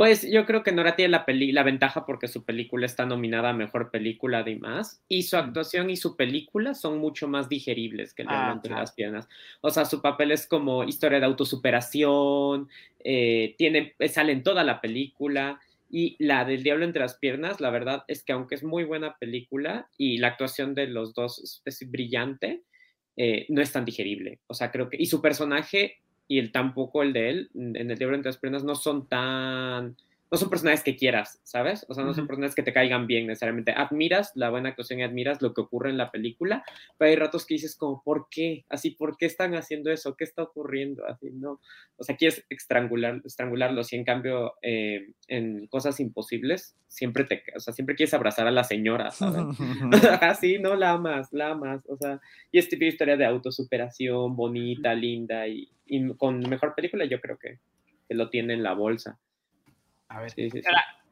[0.00, 3.52] Pues yo creo que Nora tiene la, la ventaja porque su película está nominada a
[3.52, 8.28] Mejor Película además, y su actuación y su película son mucho más digeribles que el
[8.30, 9.28] ah, entre las piernas.
[9.60, 12.70] O sea, su papel es como historia de autosuperación,
[13.04, 15.60] eh, tiene, sale en toda la película,
[15.90, 19.18] y la del Diablo entre las piernas, la verdad es que aunque es muy buena
[19.18, 22.62] película y la actuación de los dos es brillante,
[23.18, 24.38] eh, no es tan digerible.
[24.46, 25.98] O sea, creo que, y su personaje
[26.30, 29.96] y el tampoco el de él, en el libro entre las prendas, no son tan
[30.30, 31.84] no son personajes que quieras, ¿sabes?
[31.88, 33.72] O sea, no son personajes que te caigan bien necesariamente.
[33.72, 36.64] Admiras la buena actuación y admiras lo que ocurre en la película,
[36.98, 38.64] pero hay ratos que dices como, ¿por qué?
[38.68, 40.16] Así, ¿por qué están haciendo eso?
[40.16, 41.04] ¿Qué está ocurriendo?
[41.06, 41.60] Así, ¿no?
[41.96, 47.60] O sea, quieres estrangular, estrangularlos y en cambio eh, en cosas imposibles siempre te, o
[47.60, 49.42] sea, siempre quieres abrazar a la señora, ¿sabes?
[50.20, 50.76] Así, ¿no?
[50.76, 52.20] La amas, la amas, o sea,
[52.52, 55.70] y es típica historia de autosuperación, bonita, linda y,
[56.18, 57.58] con mejor película yo creo que,
[58.08, 59.18] que lo tiene en la bolsa.
[60.10, 60.34] A ver,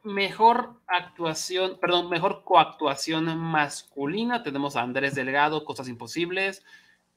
[0.03, 4.43] mejor actuación, perdón, mejor coactuación masculina.
[4.43, 6.65] Tenemos a Andrés Delgado, Cosas Imposibles.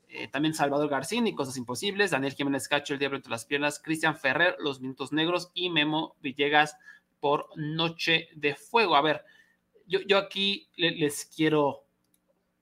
[0.08, 2.12] Eh, también Salvador Garcini, Cosas Imposibles.
[2.12, 3.80] Daniel Jiménez Cacho, El Diablo entre las Piernas.
[3.80, 5.50] Cristian Ferrer, Los Minutos Negros.
[5.56, 6.78] Y Memo Villegas
[7.20, 8.96] por Noche de Fuego.
[8.96, 9.26] A ver,
[9.88, 11.86] yo, yo aquí les quiero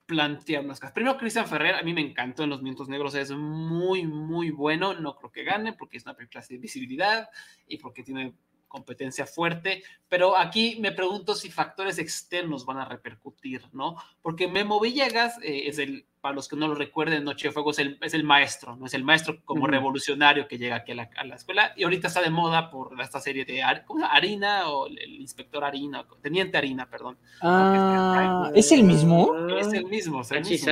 [0.05, 0.93] plantear unas cosas.
[0.93, 4.93] Primero, Cristian Ferrer, a mí me encantó en Los Minutos Negros, es muy, muy bueno.
[4.93, 7.29] No creo que gane porque es una película de visibilidad
[7.67, 8.33] y porque tiene
[8.69, 13.97] competencia fuerte, pero aquí me pregunto si factores externos van a repercutir, ¿no?
[14.21, 17.71] Porque Memo Villegas eh, es el, para los que no lo recuerden, Noche de Fuego
[17.71, 18.85] es el, es el maestro, ¿no?
[18.85, 22.29] Es el maestro como revolucionario que llega aquí a la, escuela y ahorita está de
[22.29, 27.17] moda por esta serie de ¿cómo Harina o el, inspector Harina, Teniente Harina, perdón.
[27.41, 29.35] Ah, ¿es el mismo?
[29.49, 30.71] Es el mismo, es el mismo.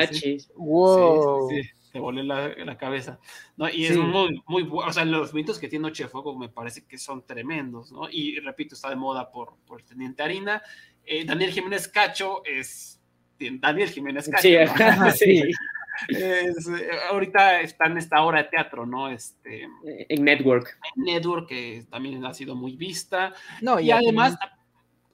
[0.56, 1.50] Wow.
[1.50, 3.20] sí, sí te volé la, la, cabeza,
[3.56, 3.70] ¿no?
[3.70, 6.50] Y es muy, muy bueno, o sea, los mitos que tiene Noche de Fuego me
[6.50, 8.10] parece que son tremendos, ¿no?
[8.10, 10.62] Y repito, está de moda por, por Teniente Harina.
[11.06, 13.02] Eh, Daniel Jiménez Cacho es
[13.40, 14.42] Daniel Jiménez Cacho.
[14.42, 14.56] Sí,
[15.18, 15.44] sí.
[16.10, 19.10] Es, eh, ahorita está en esta obra de teatro, ¿no?
[19.10, 20.78] Este, en Network.
[20.96, 23.34] En Network, que también ha sido muy vista.
[23.62, 24.38] No, y, y además,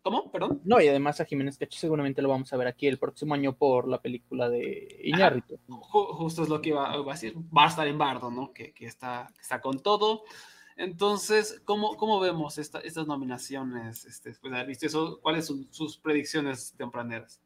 [0.04, 0.30] ¿Cómo?
[0.30, 0.62] Perdón.
[0.66, 3.56] No, y además a Jiménez Cacho seguramente lo vamos a ver aquí el próximo año
[3.56, 5.58] por la película de Iñárritu.
[5.70, 7.36] Justo es lo que iba, a decir.
[7.38, 8.52] Va a estar en Bardo, ¿no?
[8.52, 10.24] Que, está, está con todo.
[10.76, 15.20] Entonces, ¿cómo, cómo vemos estas nominaciones este, después de haber visto eso?
[15.22, 17.40] ¿Cuáles son sus predicciones tempraneras?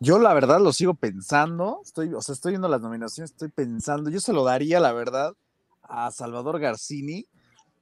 [0.00, 4.10] Yo la verdad lo sigo pensando, estoy, o sea, estoy viendo las nominaciones, estoy pensando,
[4.10, 5.34] yo se lo daría la verdad
[5.82, 7.26] a Salvador Garcini,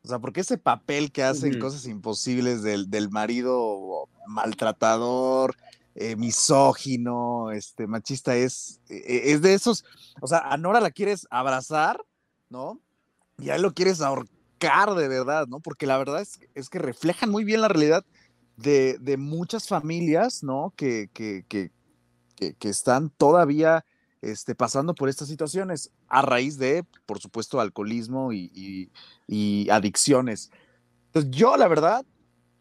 [0.07, 5.57] o sea, porque ese papel que hacen cosas imposibles del, del marido maltratador,
[5.97, 9.85] eh, misógino, este, machista, es, e, e, es de esos,
[10.21, 12.01] o sea, a Nora la quieres abrazar,
[12.51, 12.81] ¿no?
[13.39, 15.59] Y a él lo quieres ahorcar de verdad, ¿no?
[15.59, 18.05] Porque la verdad es, es que reflejan muy bien la realidad
[18.57, 20.73] de, de muchas familias, ¿no?
[20.77, 21.73] Que, que, que,
[22.37, 23.85] que, están todavía
[24.23, 28.91] este, pasando por estas situaciones a raíz de, por supuesto, alcoholismo y,
[29.71, 30.51] adicciones.
[31.07, 32.05] Entonces, yo la verdad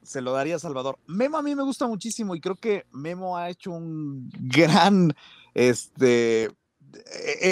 [0.04, 1.00] se lo daría a Salvador.
[1.08, 5.16] Memo a mí me gusta muchísimo y creo que Memo ha hecho un gran,
[5.54, 6.52] este, e,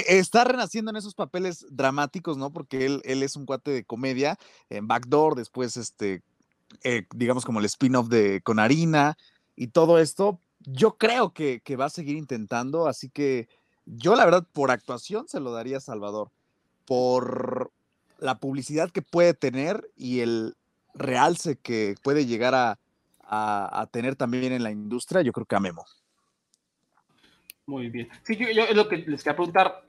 [0.07, 2.51] e, está renaciendo en esos papeles dramáticos, ¿no?
[2.51, 4.37] Porque él, él es un cuate de comedia
[4.69, 6.21] en Backdoor, después, este,
[6.83, 9.17] eh, digamos como el spin-off de Con Harina
[9.55, 10.39] y todo esto.
[10.59, 13.49] Yo creo que va a seguir intentando, así que
[13.85, 16.31] yo la verdad por actuación se lo daría a Salvador,
[16.85, 17.71] por
[18.19, 20.55] la publicidad que puede tener y el
[20.93, 22.77] realce que puede llegar a,
[23.25, 25.85] a, tener también en la industria, yo creo que a Memo.
[27.65, 28.09] Muy bien.
[28.23, 29.85] Sí, yo, yo lo que les quería preguntar,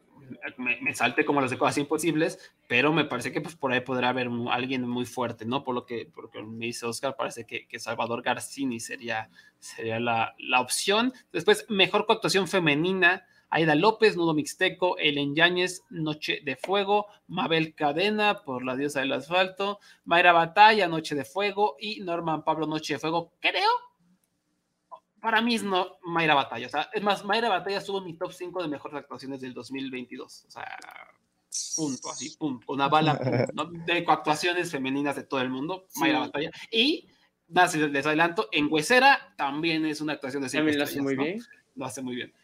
[0.57, 3.81] me, me salte como las de cosas imposibles, pero me parece que pues por ahí
[3.81, 5.65] podrá haber alguien muy fuerte, ¿no?
[5.65, 9.29] Por lo que, porque me dice Oscar, parece que, que Salvador Garcini sería,
[9.59, 11.13] sería la, la, opción.
[11.33, 18.43] Después, mejor coactuación femenina, Aida López, Nudo Mixteco, Ellen Yáñez, Noche de Fuego, Mabel Cadena
[18.43, 22.99] por La Diosa del Asfalto, Mayra Batalla, Noche de Fuego y Norman Pablo, Noche de
[22.99, 23.33] Fuego.
[23.39, 23.71] Creo,
[25.21, 26.67] para mí es no Mayra Batalla.
[26.67, 29.55] O sea, es más, Mayra Batalla estuvo en mi top 5 de mejores actuaciones del
[29.55, 30.47] 2022.
[30.49, 30.67] O sea,
[31.77, 32.73] punto, así, punto.
[32.73, 33.15] Una bala
[33.87, 36.51] de actuaciones femeninas de todo el mundo, Mayra Batalla.
[36.73, 37.07] Y,
[37.49, 41.41] les adelanto, en Huesera también es una actuación de También lo hace muy bien.
[41.77, 42.35] Lo hace muy bien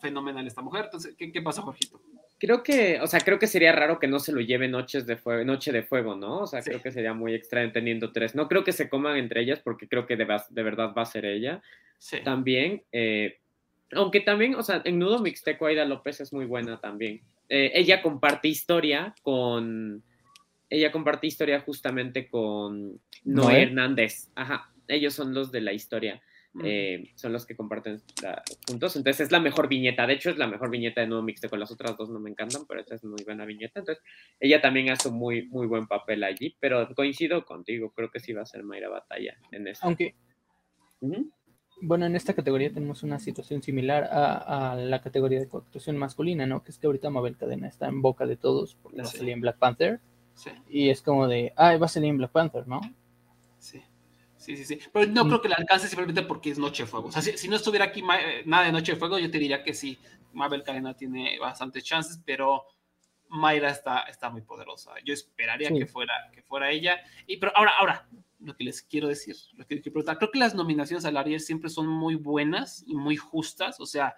[0.00, 0.86] fenomenal esta mujer.
[0.86, 2.00] Entonces, ¿qué, qué pasa, Jorgito?
[2.38, 5.16] Creo que, o sea, creo que sería raro que no se lo lleve noches de
[5.16, 6.40] fuego, noche de fuego, ¿no?
[6.40, 8.34] O sea, creo que sería muy extraño teniendo tres.
[8.34, 11.06] No creo que se coman entre ellas porque creo que de, de verdad va a
[11.06, 11.62] ser ella.
[11.98, 12.18] Sí.
[12.22, 13.38] También, eh,
[13.92, 17.22] aunque también, o sea, en Nudo Mixteco Aida López es muy buena también.
[17.48, 20.02] Eh, ella comparte historia con,
[20.70, 24.30] ella comparte historia justamente con Noé Hernández.
[24.34, 26.20] Ajá, ellos son los de la historia.
[26.62, 28.00] Eh, son los que comparten
[28.68, 28.96] juntos.
[28.96, 30.06] Entonces es la mejor viñeta.
[30.06, 32.30] De hecho, es la mejor viñeta de nuevo mixte con las otras dos no me
[32.30, 33.80] encantan, pero esta es muy buena viñeta.
[33.80, 34.04] Entonces,
[34.38, 38.32] ella también hace un muy, muy buen papel allí, pero coincido contigo, creo que sí
[38.32, 39.86] va a ser Mayra Batalla en esta.
[39.86, 40.14] Aunque.
[41.80, 46.62] Bueno, en esta categoría tenemos una situación similar a, la categoría de coactuación masculina, ¿no?
[46.62, 49.32] Que es que ahorita Mabel Cadena está en boca de todos porque va a salir
[49.32, 50.00] en Black Panther.
[50.68, 52.80] Y es como de, ah, va a salir en Black Panther, ¿no?
[53.58, 53.82] Sí.
[54.44, 54.78] Sí, sí, sí.
[54.92, 57.08] Pero no creo que la alcance simplemente porque es Noche de Fuego.
[57.08, 59.62] O sea, si, no estuviera aquí eh, nada de Noche de Fuego, yo te diría
[59.62, 59.98] que sí.
[60.34, 62.66] Mabel Cadena tiene bastantes chances, pero
[63.28, 64.92] Mayra está, está muy poderosa.
[65.02, 67.00] Yo esperaría que, fuera, que fuera ella.
[67.26, 70.38] Y, pero ahora, ahora, lo que les quiero decir, lo que quiero preguntar, creo que
[70.38, 73.80] las nominaciones al Ariel siempre son muy buenas y muy justas.
[73.80, 74.14] O sea,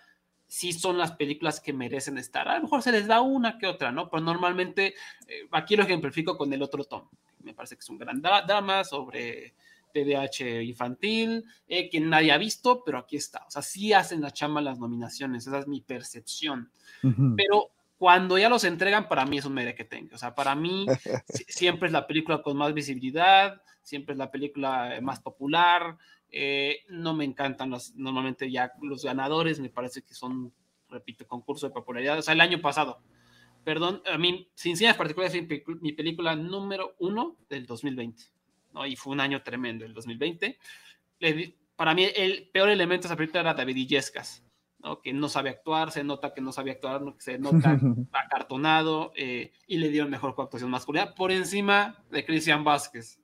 [0.48, 2.48] sí son las películas que merecen estar.
[2.48, 4.10] A lo mejor se les da una que otra, ¿no?
[4.10, 4.94] Pero normalmente,
[5.28, 7.08] eh, aquí lo ejemplifico con el otro Tom.
[7.44, 9.54] Me parece que es un gran drama sobre
[9.96, 13.44] TDAH infantil, eh, que nadie ha visto, pero aquí está.
[13.46, 16.70] O sea, sí hacen la chamba las nominaciones, esa es mi percepción.
[17.36, 20.14] Pero cuando ya los entregan, para mí es un mere que tengo.
[20.14, 20.86] O sea, para mí
[21.48, 25.96] siempre es la película con más visibilidad, siempre es la película más popular.
[26.30, 30.52] Eh, no me encantan los, normalmente ya los ganadores, me parece que son,
[30.90, 32.18] repito, concurso de popularidad.
[32.18, 33.00] O sea, el año pasado,
[33.64, 38.35] perdón, a mí, sin en particular, es mi película número uno del 2020.
[38.84, 40.58] Y fue un año tremendo, el 2020.
[41.76, 44.44] para mí, el peor elemento de esa película era David Illescas,
[44.80, 45.00] ¿no?
[45.00, 47.78] Que no sabe actuar, se nota que no sabe actuar, se nota
[48.12, 53.20] acartonado, eh, y le dieron mejor actuación masculina por encima de Cristian Vázquez,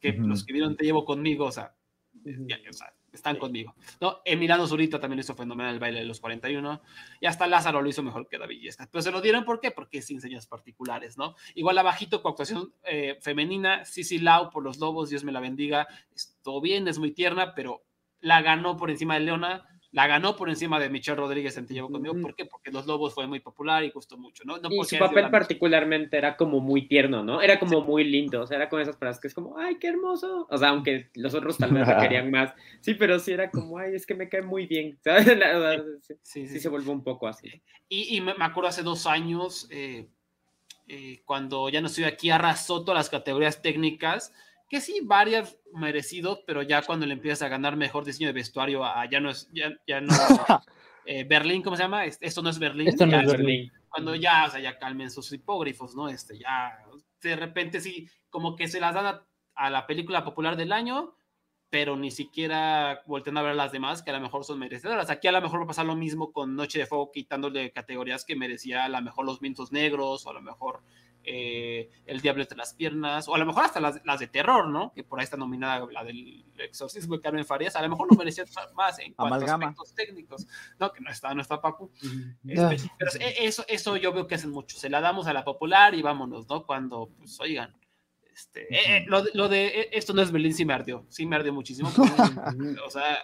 [0.00, 1.74] que los que vieron Te Llevo Conmigo, o sea,
[2.14, 3.74] o sea están conmigo.
[4.00, 4.20] ¿no?
[4.24, 6.82] Emiliano Zurita también hizo fenomenal el baile de los 41
[7.20, 8.88] y hasta Lázaro lo hizo mejor que David Yescas.
[8.90, 9.70] Pero se lo dieron ¿por qué?
[9.70, 11.34] Porque sin señas particulares, ¿no?
[11.54, 15.86] Igual abajito con actuación eh, femenina, Cici Lau por los Lobos, Dios me la bendiga,
[16.42, 17.82] todo bien, es muy tierna, pero
[18.20, 21.74] la ganó por encima de Leona la ganó por encima de Michelle Rodríguez en Te
[21.74, 22.16] Llevo Conmigo.
[22.20, 22.46] ¿Por qué?
[22.46, 24.58] Porque Los Lobos fue muy popular y gustó mucho, ¿no?
[24.58, 27.40] no y su papel particularmente era como muy tierno, ¿no?
[27.40, 29.86] Era como muy lindo, o sea, era con esas palabras que es como, ¡ay, qué
[29.86, 30.48] hermoso!
[30.50, 32.52] O sea, aunque los otros tal vez querían más.
[32.80, 34.98] Sí, pero sí era como, ¡ay, es que me cae muy bien!
[35.04, 35.38] ¿Sabes?
[36.22, 37.62] sí, sí, se volvió un poco así.
[37.88, 40.08] Y, y me acuerdo hace dos años, eh,
[40.88, 44.32] eh, cuando ya no estoy aquí, arrasó todas las categorías técnicas
[44.68, 48.82] que sí, varias merecidos, pero ya cuando le empiezas a ganar mejor diseño de vestuario,
[49.10, 50.12] ya no es, ya, ya no,
[51.06, 52.04] eh, Berlín, ¿cómo se llama?
[52.04, 52.88] Esto no es Berlín.
[52.88, 53.70] Esto no es Berlín.
[53.88, 56.08] Cuando ya, o sea, ya calmen sus hipógrafos, ¿no?
[56.08, 56.78] Este, ya,
[57.22, 59.20] de repente sí, como que se las dan
[59.54, 61.14] a, la película popular del año,
[61.70, 65.10] pero ni siquiera voltean a ver a las demás, que a lo mejor son merecedoras.
[65.10, 68.24] Aquí a lo mejor va a pasar lo mismo con Noche de Fuego, quitándole categorías
[68.24, 70.82] que merecía a lo mejor los Vientos Negros, o a lo mejor
[71.24, 74.68] eh, El Diablo entre las piernas, o a lo mejor hasta las, las, de terror,
[74.68, 74.92] ¿no?
[74.94, 78.18] Que por ahí está nominada la del exorcismo de Carmen Farías, a lo mejor no
[78.18, 78.44] merecía
[78.74, 80.46] más en cuanto a aspectos técnicos,
[80.78, 81.90] no, que no está, no está Papu.
[82.46, 85.94] Este, pero eso, eso yo veo que hacen mucho, se la damos a la popular
[85.94, 86.64] y vámonos, ¿no?
[86.66, 87.74] Cuando, pues, oigan,
[88.34, 91.24] este, eh, eh, lo, lo, de eh, esto no es Berlín, sí me ardió, sí
[91.24, 91.88] me ardió muchísimo.
[92.86, 93.18] o sea,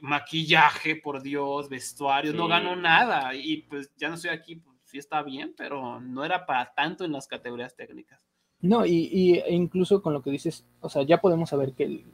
[0.00, 3.34] maquillaje, por Dios, vestuario, no ganó nada.
[3.34, 7.04] Y pues ya no estoy aquí, pues sí está bien, pero no era para tanto
[7.04, 8.24] en las categorías técnicas.
[8.60, 11.82] No, y, y e incluso con lo que dices, o sea, ya podemos saber que
[11.82, 12.04] el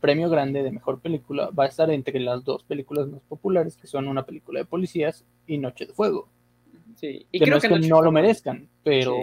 [0.00, 3.88] premio grande de mejor película va a estar entre las dos películas más populares, que
[3.88, 6.28] son una película de policías y Noche de Fuego.
[6.94, 9.16] Sí, y que creo no es que, no lo merezcan, pero,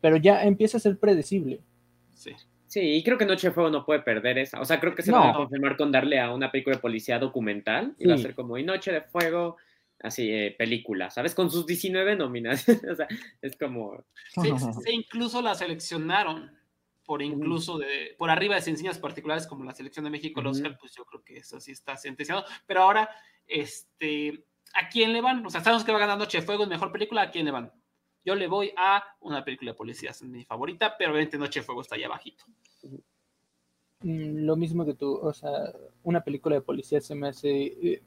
[0.00, 1.60] pero ya empieza a ser predecible.
[2.14, 2.32] Sí.
[2.66, 4.60] Sí, y creo que Noche de Fuego no puede perder esa.
[4.60, 7.18] O sea, creo que se va a confirmar con darle a una película de policía
[7.18, 7.94] documental.
[7.98, 9.56] Y va a ser como, y Noche de Fuego,
[10.00, 11.34] así, eh, película, ¿sabes?
[11.34, 12.84] Con sus 19 nominaciones.
[12.92, 13.08] o sea,
[13.42, 14.04] es como.
[14.34, 14.50] Sí,
[14.84, 16.58] sí, incluso la seleccionaron
[17.08, 20.76] por incluso de, por arriba de enseñas particulares como la selección de México, los Oscar,
[20.78, 22.44] pues yo creo que eso sí está sentenciado.
[22.66, 23.08] Pero ahora,
[23.46, 24.44] este,
[24.74, 25.44] ¿a quién le van?
[25.46, 27.50] O sea, sabemos que va ganando Noche de Fuego en mejor película, ¿a quién le
[27.50, 27.72] van?
[28.26, 31.80] Yo le voy a una película de policías, mi favorita, pero obviamente Noche de Fuego
[31.80, 32.44] está allá abajito.
[34.02, 35.50] Mm, lo mismo que tú, o sea,
[36.02, 38.02] una película de policías se me hace eh,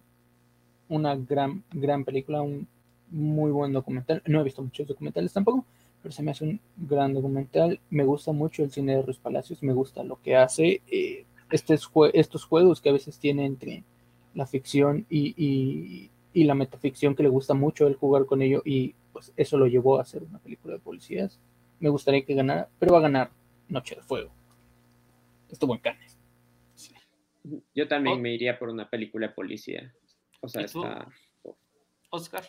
[0.91, 2.67] una gran, gran película, un
[3.09, 4.21] muy buen documental.
[4.25, 5.65] No he visto muchos documentales tampoco,
[6.03, 7.79] pero se me hace un gran documental.
[7.89, 10.81] Me gusta mucho el cine de Ruiz Palacios, me gusta lo que hace.
[10.87, 13.83] Eh, estos, estos juegos que a veces tiene entre
[14.33, 18.61] la ficción y, y, y, la metaficción que le gusta mucho el jugar con ello
[18.63, 21.39] y pues eso lo llevó a hacer una película de policías.
[21.79, 23.31] Me gustaría que ganara, pero va a ganar
[23.69, 24.31] Noche de Fuego.
[25.49, 26.17] Estuvo en Cannes.
[27.73, 28.21] Yo también oh.
[28.21, 29.93] me iría por una película de policía.
[30.41, 31.07] O sea, está...
[32.09, 32.43] Oscar.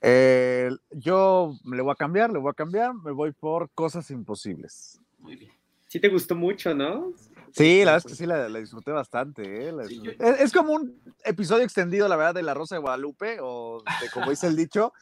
[0.00, 5.00] Eh, yo le voy a cambiar, le voy a cambiar, me voy por Cosas Imposibles.
[5.18, 5.52] Muy bien.
[5.86, 7.12] Sí te gustó mucho, ¿no?
[7.52, 9.68] Sí, la verdad es que sí la, disfruté bastante.
[9.68, 9.74] ¿eh?
[10.38, 14.28] es, como un episodio extendido, la verdad, de La Rosa de Guadalupe, o de como
[14.28, 14.92] dice el dicho,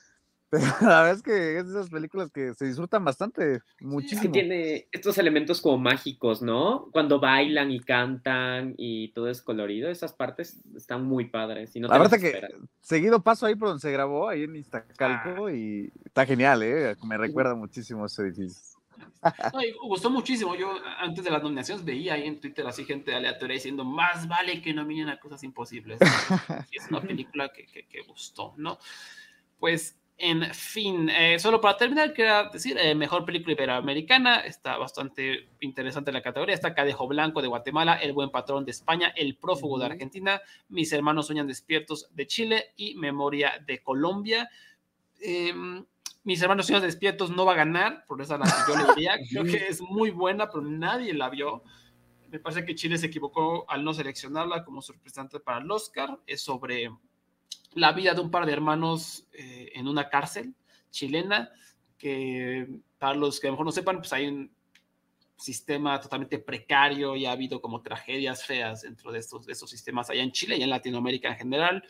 [0.48, 4.32] pero la verdad es que es de esas películas que se disfrutan bastante, muchísimo.
[4.32, 6.88] tiene estos elementos como mágicos, ¿no?
[6.92, 11.74] Cuando bailan y cantan y todo es colorido, esas partes están muy padres.
[11.74, 12.40] Y no la verdad que
[12.80, 15.52] seguido paso ahí por donde se grabó, ahí en Iztacalco, ah.
[15.52, 16.96] y está genial, ¿eh?
[17.04, 18.76] Me recuerda muchísimo ese edificio.
[19.52, 20.54] No, gustó muchísimo.
[20.54, 24.62] Yo antes de las nominaciones veía ahí en Twitter así gente aleatoria diciendo más vale
[24.62, 25.98] que nominen a cosas imposibles.
[26.70, 28.78] es una película que, que, que gustó, ¿no?
[29.58, 35.50] Pues en fin, eh, solo para terminar, quiero decir, eh, mejor película iberoamericana, está bastante
[35.60, 39.78] interesante la categoría, está Cadejo Blanco de Guatemala, El Buen Patrón de España, El Prófugo
[39.78, 40.40] de Argentina,
[40.70, 44.48] Mis Hermanos Sueñan Despiertos de Chile y Memoria de Colombia.
[45.20, 45.84] Em,
[46.24, 49.18] mis Hermanos Sueñan Despiertos no va a ganar, por esa la que yo le diría,
[49.30, 51.62] creo que es muy buena, pero nadie la vio.
[52.30, 56.40] Me parece que Chile se equivocó al no seleccionarla como sorpresante para el Oscar, es
[56.40, 56.90] sobre
[57.76, 60.54] la vida de un par de hermanos eh, en una cárcel
[60.90, 61.50] chilena,
[61.98, 62.66] que
[62.98, 64.50] para los que a lo mejor no sepan, pues hay un
[65.36, 70.08] sistema totalmente precario y ha habido como tragedias feas dentro de estos, de estos sistemas
[70.08, 71.84] allá en Chile y en Latinoamérica en general.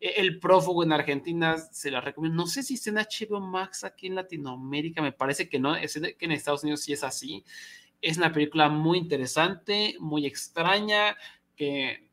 [0.00, 2.36] E, el prófugo en Argentina se la recomiendo.
[2.36, 5.94] No sé si está en HBO Max aquí en Latinoamérica, me parece que no, es
[5.94, 7.44] que en Estados Unidos sí es así.
[8.02, 11.16] Es una película muy interesante, muy extraña,
[11.54, 12.09] que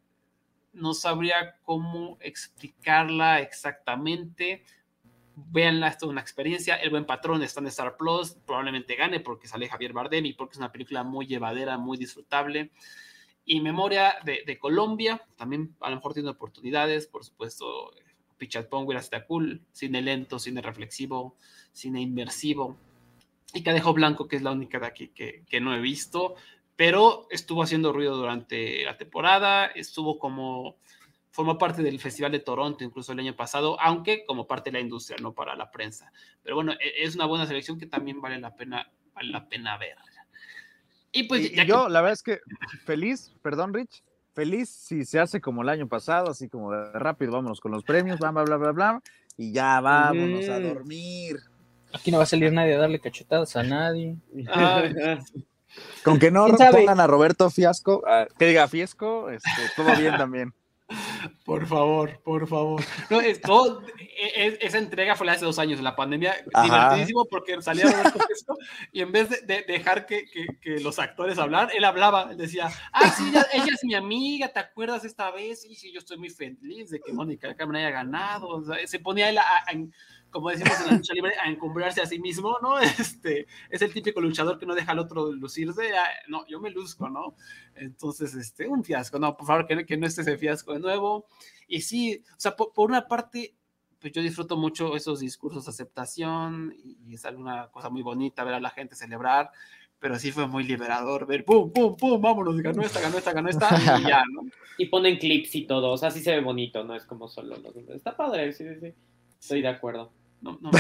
[0.78, 4.64] no sabría cómo explicarla exactamente.
[5.36, 6.76] Véanla, esto es una experiencia.
[6.76, 10.54] El buen patrón está en Star Plus, probablemente gane porque sale Javier Bardem y porque
[10.54, 12.72] es una película muy llevadera, muy disfrutable.
[13.46, 17.92] Y Memoria de, Colombia, también a lo mejor tiene oportunidades, por supuesto.
[18.38, 21.36] Pichat Hubiera está cool, cine lento, cine reflexivo,
[21.72, 22.78] cine inmersivo.
[23.54, 26.36] Y Cadejo Blanco, que es la única de aquí que no he visto,
[26.78, 30.78] pero estuvo haciendo ruido durante la temporada, estuvo como,
[31.32, 34.80] formó parte del Festival de Toronto incluso el año pasado, aunque como parte de la
[34.80, 36.14] industria, no para la prensa.
[36.44, 39.76] Pero bueno, e, es una buena selección que también vale la pena, vale la pena
[39.78, 39.98] ver.
[41.12, 42.40] Y pues yo, la verdad es que
[42.86, 44.04] feliz, perdón Rich,
[44.34, 47.84] feliz si se hace como el año pasado, así como de rápido, vámonos con los
[47.84, 49.02] premios, bla, bla, bla, bla, bla,
[49.36, 51.40] y ya vámonos a dormir.
[51.92, 54.16] Aquí no va a salir nadie a darle cachetadas a nadie.
[56.04, 58.04] Con que no pongan a Roberto Fiasco,
[58.38, 60.54] que diga Fiesco, este, todo bien también.
[61.46, 62.82] Por favor, por favor.
[63.10, 67.62] No, es, todo, e, esa entrega fue hace dos años, en la pandemia, divertidísimo porque
[67.62, 68.58] salía Roberto Fiesco
[68.94, 70.26] y en vez de, dejar que,
[70.62, 74.60] que, los actores hablar, él hablaba, él decía, ah, sí, ella, es mi amiga, ¿te
[74.60, 75.62] acuerdas esta vez?
[75.62, 78.64] Sí, sí, yo estoy muy feliz de que Mónica Carmen haya ganado.
[78.86, 79.66] se ponía él a
[80.38, 82.80] como decimos en la lucha libre, a encumbrarse a sí mismo, ¿no?
[83.00, 86.70] Este, es el típico luchador que no deja al otro lucirse, ah, no, yo me
[86.70, 87.36] luzco, ¿no?
[87.74, 91.26] Entonces, este, un fiasco, no, por favor, que, que no esté ese fiasco de nuevo.
[91.68, 93.56] Y sí, o sea, por, una parte,
[94.00, 98.54] pues yo disfruto mucho esos discursos de aceptación y, es alguna cosa muy bonita ver
[98.54, 99.50] a la gente celebrar,
[99.98, 103.50] pero sí fue muy liberador ver, pum, pum, pum, vámonos, ganó esta, ganó esta, ganó
[103.50, 104.42] esta, y ya, ¿no?
[104.80, 107.58] Y ponen clips y todo, o sea, sí se ve bonito, no es como solo
[107.58, 107.76] los...
[107.90, 108.94] Está padre, sí, sí, sí,
[109.40, 110.12] estoy de acuerdo.
[110.42, 110.72] No, no,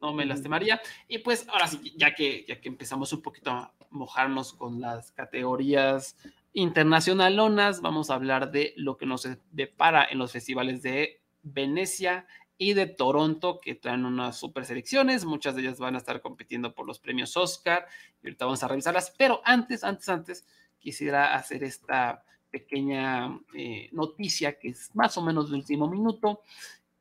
[0.00, 0.80] no, me lastimaría.
[1.08, 5.12] Y pues ahora sí, ya que, ya que empezamos un poquito a mojarnos con las
[5.12, 6.16] categorías
[6.52, 12.26] internacionalonas, vamos a hablar de lo que nos depara en los festivales de Venecia
[12.58, 15.24] y de Toronto, que traen unas super selecciones.
[15.24, 17.86] Muchas de ellas van a estar compitiendo por los premios Oscar.
[18.22, 19.14] Y ahorita vamos a revisarlas.
[19.16, 20.46] Pero antes, antes, antes,
[20.78, 26.42] quisiera hacer esta pequeña eh, noticia que es más o menos de último minuto,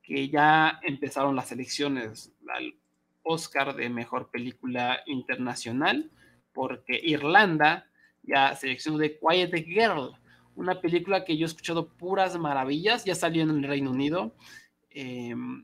[0.10, 2.74] que ya empezaron las elecciones al
[3.22, 6.10] Oscar de Mejor Película Internacional,
[6.52, 7.88] porque Irlanda
[8.24, 10.16] ya seleccionó de Quiet Girl,
[10.56, 14.34] una película que yo he escuchado puras maravillas, ya salió en el Reino Unido.
[14.90, 15.64] Em,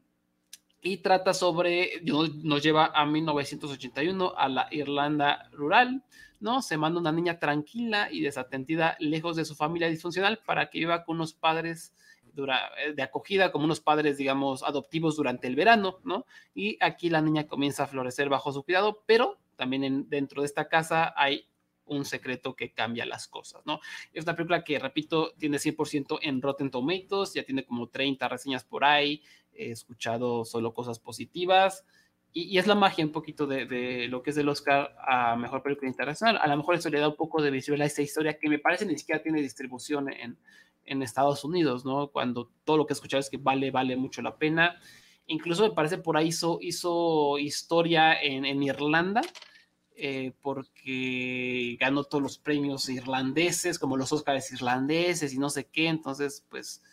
[0.80, 6.04] y trata sobre, nos lleva a 1981 a la Irlanda rural,
[6.40, 6.62] ¿no?
[6.62, 11.04] Se manda una niña tranquila y desatendida lejos de su familia disfuncional para que viva
[11.04, 11.96] con unos padres
[12.36, 16.26] de acogida, como unos padres, digamos, adoptivos durante el verano, ¿no?
[16.54, 20.68] Y aquí la niña comienza a florecer bajo su cuidado, pero también dentro de esta
[20.68, 21.48] casa hay
[21.86, 23.80] un secreto que cambia las cosas, ¿no?
[24.12, 28.64] Es una película que, repito, tiene 100% en Rotten Tomatoes, ya tiene como 30 reseñas
[28.64, 29.22] por ahí,
[29.54, 31.86] he escuchado solo cosas positivas,
[32.38, 35.88] y, es la magia un poquito de, lo que es el Oscar a Mejor Película
[35.88, 36.38] Internacional.
[36.38, 38.60] A lo mejor eso le da un poco de visibilidad a esta historia que me
[38.60, 40.38] parece ni siquiera tiene distribución en,
[40.86, 42.10] en Estados Unidos, ¿no?
[42.10, 44.80] Cuando todo lo que he escuchado es que vale, vale mucho la pena.
[45.28, 49.22] Incluso me parece por ahí hizo, hizo historia en, en Irlanda,
[49.98, 55.88] eh, porque ganó todos los premios irlandeses, como los Oscars irlandeses y no sé qué,
[55.88, 56.84] entonces, pues,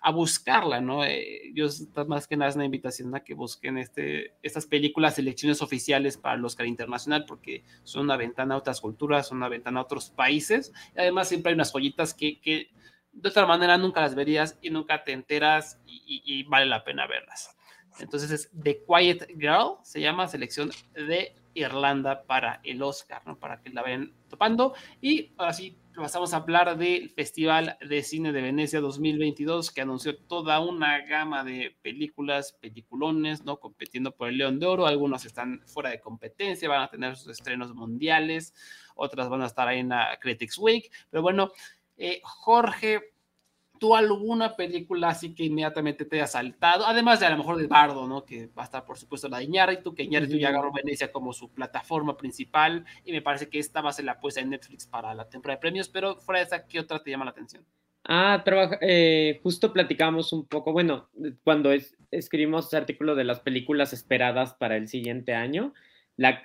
[0.00, 1.04] a buscarla, ¿no?
[1.04, 1.66] Eh, yo
[2.06, 6.36] más que nada es una invitación a que busquen este, estas películas, selecciones oficiales para
[6.36, 10.10] el Oscar Internacional, porque son una ventana a otras culturas, son una ventana a otros
[10.10, 12.70] países, y además siempre hay unas joyitas que, que
[13.16, 17.06] de otra manera nunca las verías y nunca te enteras y, y vale la pena
[17.06, 17.56] verlas.
[17.98, 23.38] Entonces es The Quiet Girl, se llama selección de Irlanda para el Oscar, ¿no?
[23.38, 24.74] Para que la vayan topando.
[25.00, 30.16] Y ahora sí, pasamos a hablar del Festival de Cine de Venecia 2022, que anunció
[30.16, 33.58] toda una gama de películas, peliculones, ¿no?
[33.58, 34.86] Compitiendo por el León de Oro.
[34.86, 38.54] Algunos están fuera de competencia, van a tener sus estrenos mundiales,
[38.94, 40.90] otras van a estar ahí en la Critics Week.
[41.10, 41.50] Pero bueno,
[41.96, 43.00] eh, Jorge,
[43.78, 46.86] ¿Tú alguna película así que inmediatamente te haya saltado?
[46.86, 48.24] Además de a lo mejor de Bardo, ¿no?
[48.24, 51.32] Que va a estar, por supuesto, la de Iñárritu, que Iñárritu ya agarró Venecia como
[51.32, 54.86] su plataforma principal y me parece que esta va a ser la apuesta en Netflix
[54.86, 57.64] para la temporada de premios, pero fuera de esa, ¿qué otra te llama la atención?
[58.04, 61.08] Ah, trabaja, eh, justo platicamos un poco, bueno,
[61.42, 61.70] cuando
[62.10, 65.74] escribimos ese artículo de las películas esperadas para el siguiente año,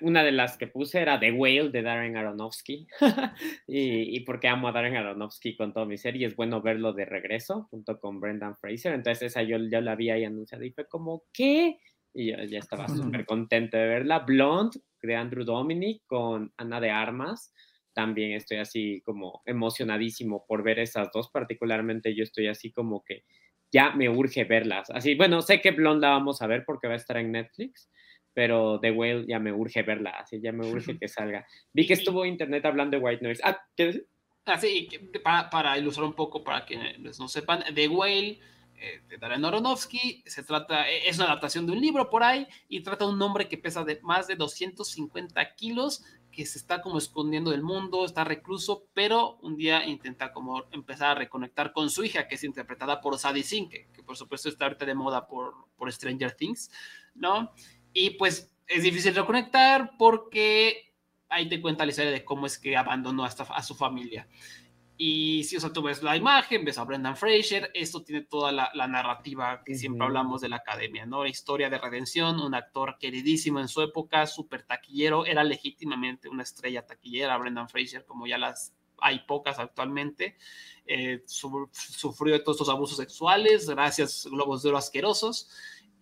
[0.02, 2.86] una de las que puse era The Whale de Darren Aronofsky.
[3.66, 7.68] y, porque amo a Darren Aronofsky con toda mi serie, es bueno verlo de regreso
[7.70, 8.94] junto con Brendan Fraser.
[8.94, 11.78] Entonces, esa yo ya la había ahí anunciado y fue como, ¿qué?
[12.14, 14.20] Y yo ya estaba súper contento de verla.
[14.20, 17.54] Blonde de Andrew Dominic con Ana de Armas.
[17.94, 21.30] También estoy así como emocionadísimo por ver esas dos.
[21.30, 23.24] Particularmente, yo estoy así como que
[23.72, 24.90] ya me urge verlas.
[24.90, 27.88] Así, bueno, sé que Blonde la vamos a ver porque va a estar en Netflix
[28.34, 31.46] pero The Whale ya me urge verla, así ya me urge que salga.
[31.72, 33.42] Vi que estuvo internet hablando de White Noise.
[33.44, 34.06] Ah, ¿qué decir?
[34.44, 34.88] Ah, sí,
[35.22, 38.40] para, para, ilustrar un poco, para quienes no sepan, The Whale
[38.82, 42.48] eh, de Darren Aronofsky, se trata, e, es una adaptación de un libro por ahí
[42.68, 46.02] y trata de un hombre que pesa de más de 250 kilos,
[46.32, 51.12] que se está como escondiendo del mundo, está recluso, pero un día intenta como empezar
[51.12, 54.48] a reconectar con su hija, que es interpretada por Sadie Sink, que, que por supuesto
[54.48, 56.68] está ahorita de moda por, por Stranger Things,
[57.14, 57.52] ¿no?
[57.92, 60.94] Y pues es difícil reconectar porque
[61.28, 64.28] ahí te cuenta la historia de cómo es que abandonó hasta a su familia.
[64.96, 68.52] Y si o sea, tú ves la imagen, ves a Brendan Fraser, esto tiene toda
[68.52, 71.24] la, narrativa que siempre hablamos de la academia, ¿no?
[71.24, 76.42] La historia de redención, un actor queridísimo en su época, súper taquillero, era legítimamente una
[76.42, 80.36] estrella taquillera, Brendan Fraser, como ya las hay pocas actualmente.
[80.86, 85.50] Eh, sufrió de todos estos abusos sexuales, gracias globos de oro asquerosos.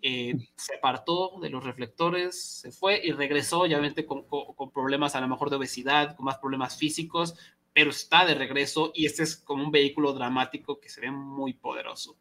[0.02, 5.20] Eh, se apartó de los reflectores, se fue y regresó, obviamente con, con, problemas a
[5.20, 7.34] lo mejor de obesidad, con más problemas físicos,
[7.72, 11.52] pero está de regreso y este es como un vehículo dramático que se ve muy
[11.52, 12.16] poderoso.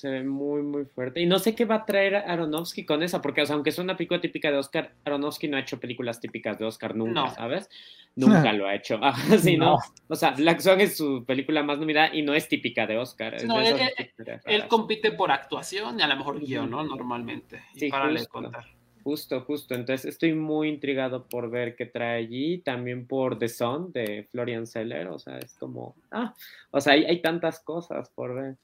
[0.00, 1.20] Se ve muy, muy fuerte.
[1.20, 3.78] Y no sé qué va a traer Aronofsky con esa, porque o sea, aunque es
[3.78, 7.68] una película típica de Oscar, Aronofsky no ha hecho películas típicas de Oscar nunca, ¿sabes?
[8.16, 8.98] Nunca lo ha hecho.
[9.02, 9.76] Así, ¿no?
[10.08, 13.44] O sea, Black Swan es su película más nominada y no es típica de Oscar.
[13.44, 16.82] No, él, compite por actuación y a lo mejor guion, ¿no?
[16.82, 17.62] Normalmente.
[17.76, 18.64] sí, para contar.
[19.04, 19.74] Justo, justo.
[19.74, 22.58] Entonces estoy muy intrigado por ver qué trae allí.
[22.58, 25.08] También por The Sun de Florian Seller.
[25.08, 25.94] O sea, es como.
[26.10, 26.34] Ah,
[26.70, 28.56] o sea, hay, hay tantas cosas por ver.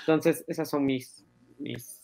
[0.00, 1.24] Entonces, esas son mis,
[1.58, 2.02] mis,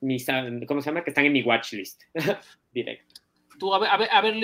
[0.00, 0.26] mis,
[0.66, 1.04] ¿cómo se llama?
[1.04, 2.02] Que están en mi watchlist.
[2.72, 3.22] Directo.
[3.58, 4.34] Tú, a ver, a ver, a ver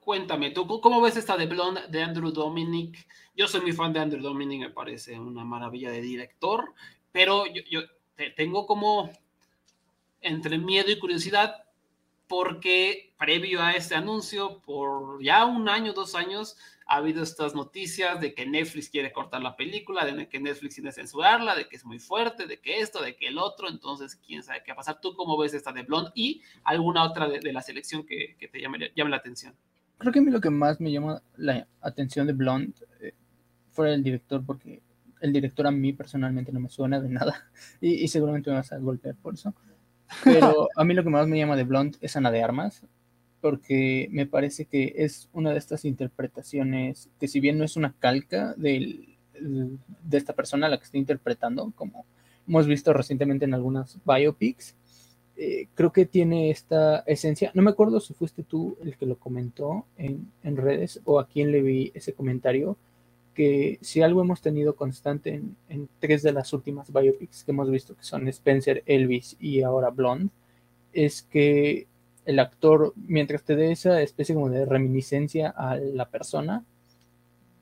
[0.00, 3.06] cuéntame, ¿tú cómo ves esta de Blonde de Andrew Dominic?
[3.34, 6.72] Yo soy muy fan de Andrew Dominic, me parece una maravilla de director,
[7.10, 7.80] pero yo, yo
[8.36, 9.10] tengo como
[10.20, 11.64] entre miedo y curiosidad
[12.26, 16.56] porque previo a este anuncio, por ya un año, dos años,
[16.86, 20.92] ha habido estas noticias de que Netflix quiere cortar la película, de que Netflix quiere
[20.92, 24.42] censurarla, de que es muy fuerte, de que esto, de que el otro, entonces quién
[24.42, 25.00] sabe qué va a pasar.
[25.00, 28.90] ¿Tú cómo ves esta de Blonde y alguna otra de, la selección que, te llame,
[28.94, 29.54] llame, la atención?
[29.98, 33.14] Creo que a mí lo que más me llama la atención de Blonde eh,
[33.70, 34.82] fue el director, porque
[35.20, 37.50] el director a mí personalmente no me suena de nada
[37.80, 39.54] y, y seguramente me vas a golpear por eso.
[40.22, 42.82] Pero a mí lo que más me llama de Blonde es Ana de Armas,
[43.40, 47.94] porque me parece que es una de estas interpretaciones que si bien no es una
[47.98, 49.08] calca de
[50.10, 52.06] esta persona a la que está interpretando, como
[52.46, 54.74] hemos visto recientemente en algunas biopics,
[55.36, 57.50] eh, creo que tiene esta esencia.
[57.54, 61.26] No me acuerdo si fuiste tú el que lo comentó en, en redes o a
[61.26, 62.76] quién le vi ese comentario,
[63.34, 67.96] que si algo hemos tenido constante en, tres de las últimas biopics que hemos visto,
[67.96, 70.30] que son Spencer, Elvis y ahora Blonde,
[70.92, 71.86] es que
[72.24, 76.64] el actor, mientras te dé esa especie como de reminiscencia a la persona,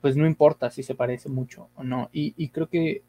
[0.01, 2.09] pues no importa si se parece mucho o no.
[2.13, 3.01] Y, creo que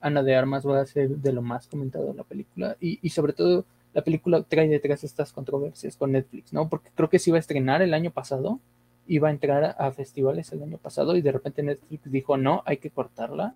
[0.00, 2.76] Ana de Armas va a ser de lo más comentado de la película.
[2.80, 6.68] Y, y, sobre todo, la película trae detrás estas controversias con Netflix, ¿no?
[6.68, 8.60] Porque creo que se iba a estrenar el año pasado
[9.06, 12.78] iba a entrar a festivales el año pasado y de repente Netflix dijo, no, hay
[12.78, 13.54] que cortarla.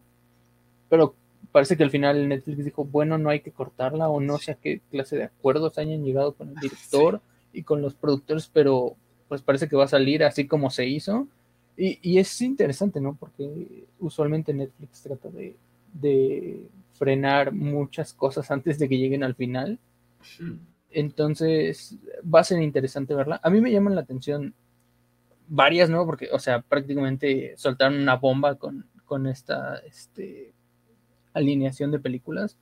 [0.89, 1.15] Pero
[1.53, 4.55] parece que al final Netflix dijo, bueno, no hay que cortarla o no sé a
[4.57, 7.21] qué clase de acuerdos hayan llegado con el director
[7.53, 8.97] y con los productores, pero
[9.29, 11.27] pues parece que va a salir así como se hizo.
[11.77, 13.15] Y, es interesante, ¿no?
[13.15, 15.55] Porque usualmente Netflix trata de,
[15.93, 19.79] de frenar muchas cosas antes de que lleguen al final.
[20.91, 23.41] Entonces va a ser interesante verla.
[23.45, 24.55] A mí me llaman la atención
[25.49, 26.05] varias, ¿no?
[26.07, 30.53] Porque, o sea, prácticamente soltaron una bomba con, con esta este,
[31.33, 32.59] alineación de películas.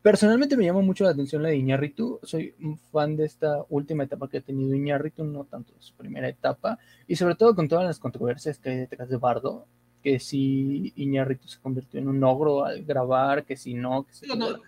[0.00, 2.20] Personalmente me llama mucho la atención la de Iñárritu.
[2.22, 5.94] Soy un fan de esta última etapa que ha tenido Iñárritu, no tanto de su
[5.94, 6.78] primera etapa.
[7.06, 9.66] Y sobre todo con todas las controversias que hay detrás de Bardo.
[10.02, 14.26] Que si Iñárritu se convirtió en un ogro al grabar, que si no, que si
[14.28, 14.60] no,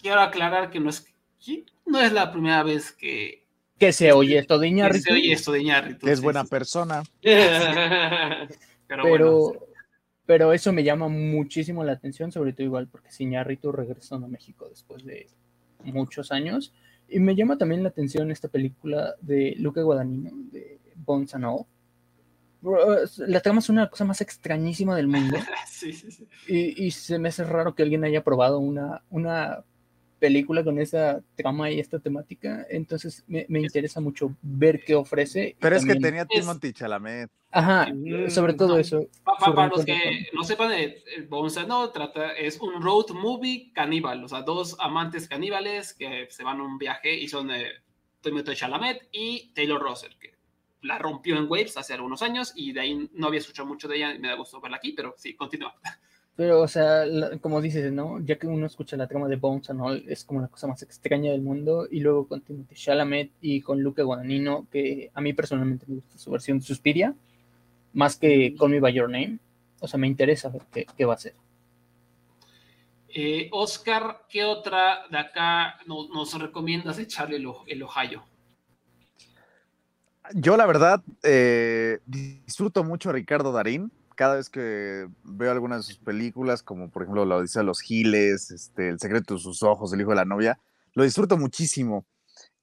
[0.00, 1.06] quiero aclarar que no es,
[1.84, 3.45] no es la primera vez que
[3.78, 4.70] que se oye esto de.
[4.74, 6.08] Que se oye esto de Iñárritu.
[6.08, 7.02] es buena persona.
[8.86, 9.52] pero,
[10.24, 14.68] pero, eso me llama muchísimo la atención, sobre todo igual porque Iñárritu regresó a México
[14.68, 15.28] después de
[15.84, 16.72] muchos años.
[17.08, 21.66] Y me llama también la atención esta película de Luca Guadagnino, de Bones and All.
[23.18, 25.36] La trama es una cosa más extrañísima del mundo.
[25.68, 26.26] sí, sí, sí.
[26.48, 29.64] Y, y, se me hace raro que alguien haya probado una, una
[30.18, 35.56] película con esa trama y esta temática, entonces me, interesa mucho ver qué ofrece.
[35.60, 37.30] Pero es que tenía Timothy Chalamet.
[37.50, 37.88] Ajá,
[38.28, 39.06] sobre todo eso.
[39.24, 40.98] para los que no sepan, el
[41.30, 46.60] no trata, es un road movie caníbal, o sea, dos amantes caníbales que se van
[46.60, 47.66] a un viaje y son eh,
[48.20, 50.34] Timothy Chalamet y Taylor Russell, que
[50.82, 53.96] la rompió en Waves hace algunos años y de ahí no había escuchado mucho de
[53.96, 55.74] ella y me da gusto verla aquí, pero sí, continúa.
[56.36, 57.04] Pero, o sea,
[57.40, 58.20] como dices, ¿no?
[58.20, 60.82] Ya que uno escucha la trama de Bones and All, es como la cosa más
[60.82, 61.88] extraña del mundo.
[61.90, 66.18] Y luego con Timothy Chalamet y con Luca Guadagnino, que a mí personalmente me gusta
[66.18, 67.14] su versión de Suspiria,
[67.94, 69.38] más que Call Me By Your Name.
[69.80, 71.34] O sea, me interesa ver qué, va a ser.
[73.08, 78.22] Eh, Oscar, ¿qué otra de acá nos, recomiendas echarle el, el Ohio?
[80.34, 85.82] Yo, la verdad, eh, disfruto mucho a Ricardo Darín cada vez que veo alguna de
[85.82, 89.62] sus películas, como por ejemplo La Odisea de los Giles, este, El secreto de sus
[89.62, 90.58] ojos, El hijo de la novia,
[90.94, 92.04] lo disfruto muchísimo.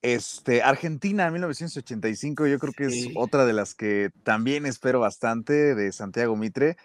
[0.02, 5.92] Este, Argentina 1985, yo creo que es otra de las que también espero bastante de
[5.94, 6.76] Santiago Mitre.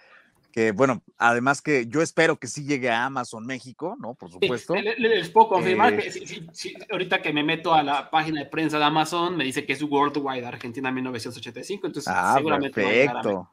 [0.53, 4.15] Que bueno, además que yo espero que sí llegue a Amazon México, ¿no?
[4.15, 4.75] Por supuesto.
[4.75, 8.85] les, puedo confirmar que eh, ahorita que me meto a la página de prensa de
[8.85, 13.51] Amazon, me dice que es Worldwide Argentina 1985, entonces ah, seguramente perfecto.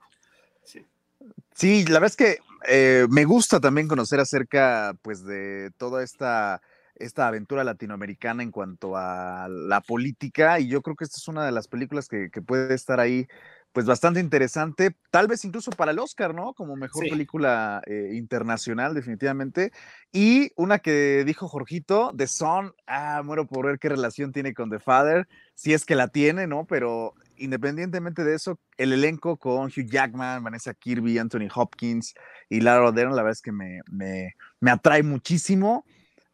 [1.56, 2.38] Sí, la verdad es que
[2.68, 6.62] eh, me gusta también conocer acerca, pues, de toda esta,
[6.95, 11.45] esta aventura latinoamericana en cuanto a la política y yo creo que esta es una
[11.45, 13.28] de las películas que, que puede estar ahí
[13.76, 16.53] pues bastante interesante, tal vez incluso para el Oscar, ¿no?
[16.53, 19.74] Como mejor película eh, internacional, definitivamente.
[20.14, 24.70] Y una que dijo Jorgito, The Son, ah, muero por ver qué relación tiene con
[24.70, 26.64] The Father, si es que la tiene, ¿no?
[26.64, 32.13] Pero independientemente de eso, el elenco con Hugh Jackman, Vanessa Kirby, Anthony Hopkins
[32.49, 35.86] y Lara Dern, la verdad es que me, me, me atrae muchísimo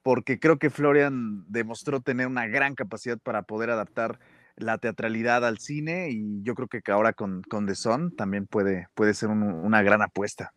[0.03, 4.19] porque creo que Florian demostró tener una gran capacidad para poder adaptar
[4.55, 8.87] la teatralidad al cine y yo creo que ahora con, con The Son también puede,
[8.93, 10.53] puede ser una gran apuesta.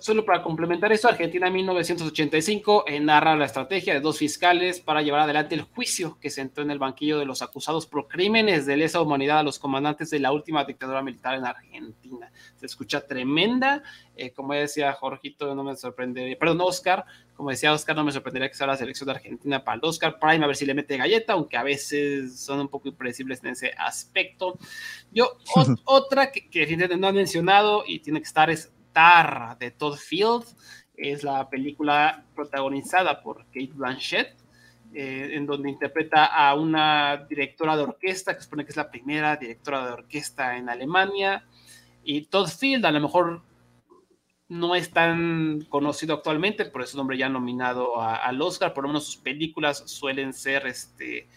[0.00, 5.02] Solo para complementar eso, Argentina en 1985 eh, narra la estrategia de dos fiscales para
[5.02, 8.64] llevar adelante el juicio que se entró en el banquillo de los acusados por crímenes
[8.64, 12.32] de lesa humanidad a los comandantes de la última dictadura militar en Argentina.
[12.56, 13.82] Se escucha tremenda,
[14.16, 17.04] eh, como decía Jorgito, no me sorprendería, perdón, Oscar,
[17.34, 20.18] como decía Oscar, no me sorprendería que sea la selección de Argentina para el Oscar
[20.18, 23.50] Prime, a ver si le mete galleta, aunque a veces son un poco impredecibles en
[23.50, 24.58] ese aspecto.
[25.12, 25.36] Yo,
[25.84, 30.44] otra que, que no han mencionado y tiene que estar es Tar de Todd Field,
[30.96, 34.40] es la película protagonizada por Kate Blanchett.
[34.92, 39.36] Eh, en donde interpreta a una directora de orquesta, que supone que es la primera
[39.36, 41.44] directora de orquesta en Alemania,
[42.02, 43.42] y Todd Field, a lo mejor
[44.48, 49.06] no es tan conocido actualmente, por eso nombre ya nominado al Oscar, por lo menos
[49.06, 51.28] sus películas suelen ser este,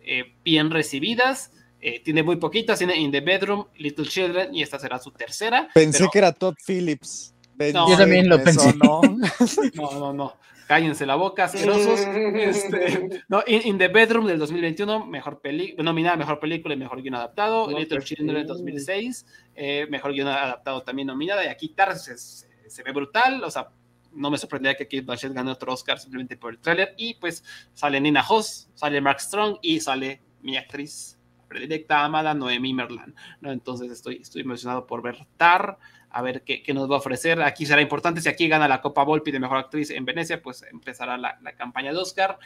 [0.00, 1.52] eh, bien recibidas.
[1.86, 5.68] Eh, tiene muy poquitas, tiene In the Bedroom, Little Children, y esta será su tercera.
[5.74, 7.34] Pensé que era Todd Phillips.
[7.58, 8.74] yo también lo pensé.
[8.82, 9.02] No.
[9.74, 10.34] no, no, no.
[10.66, 12.00] Cállense la boca, asquerosos.
[12.36, 17.16] Este, no, in, the Bedroom del 2021, mejor película, nominada Mejor Película y Mejor Guión
[17.16, 17.70] Adaptado.
[17.70, 21.44] Little Children del 2006, eh, Mejor Guión Adaptado también nominada.
[21.44, 23.68] Y aquí Tarses se ve brutal, o sea,
[24.10, 26.94] no me sorprendería que Kate Blanchett gane otro Oscar simplemente por el tráiler.
[26.96, 31.18] Y pues sale Nina Hoss, sale Mark Strong y sale mi actriz
[31.54, 33.14] predilecta, amada Noemi Merlan.
[33.40, 33.52] ¿no?
[33.52, 35.78] Entonces estoy, estoy emocionado por ver Tar,
[36.10, 37.40] a ver qué, qué, nos va a ofrecer.
[37.42, 40.62] Aquí será importante, si aquí gana la Copa Volpi de Mejor Actriz en Venecia, pues
[40.70, 42.38] empezará la, la campaña de Oscar.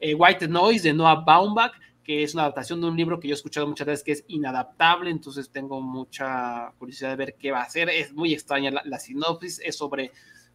[0.00, 3.32] Eh, White Noise de Noah Baumbach, que es una adaptación de un libro que yo
[3.32, 7.60] he escuchado muchas veces que es inadaptable, entonces tengo mucha curiosidad de ver qué va
[7.60, 7.88] a hacer.
[7.88, 10.12] Es muy extraña la, sinopsis, es sobre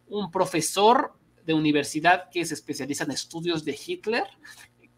[0.08, 4.24] un profesor de universidad que se especializa en estudios de Hitler,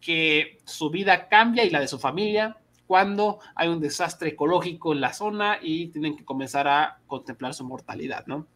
[0.00, 5.00] que su vida cambia y la de su familia cuando hay un desastre ecológico en
[5.00, 8.46] la zona y tienen que comenzar a contemplar su mortalidad, ¿no?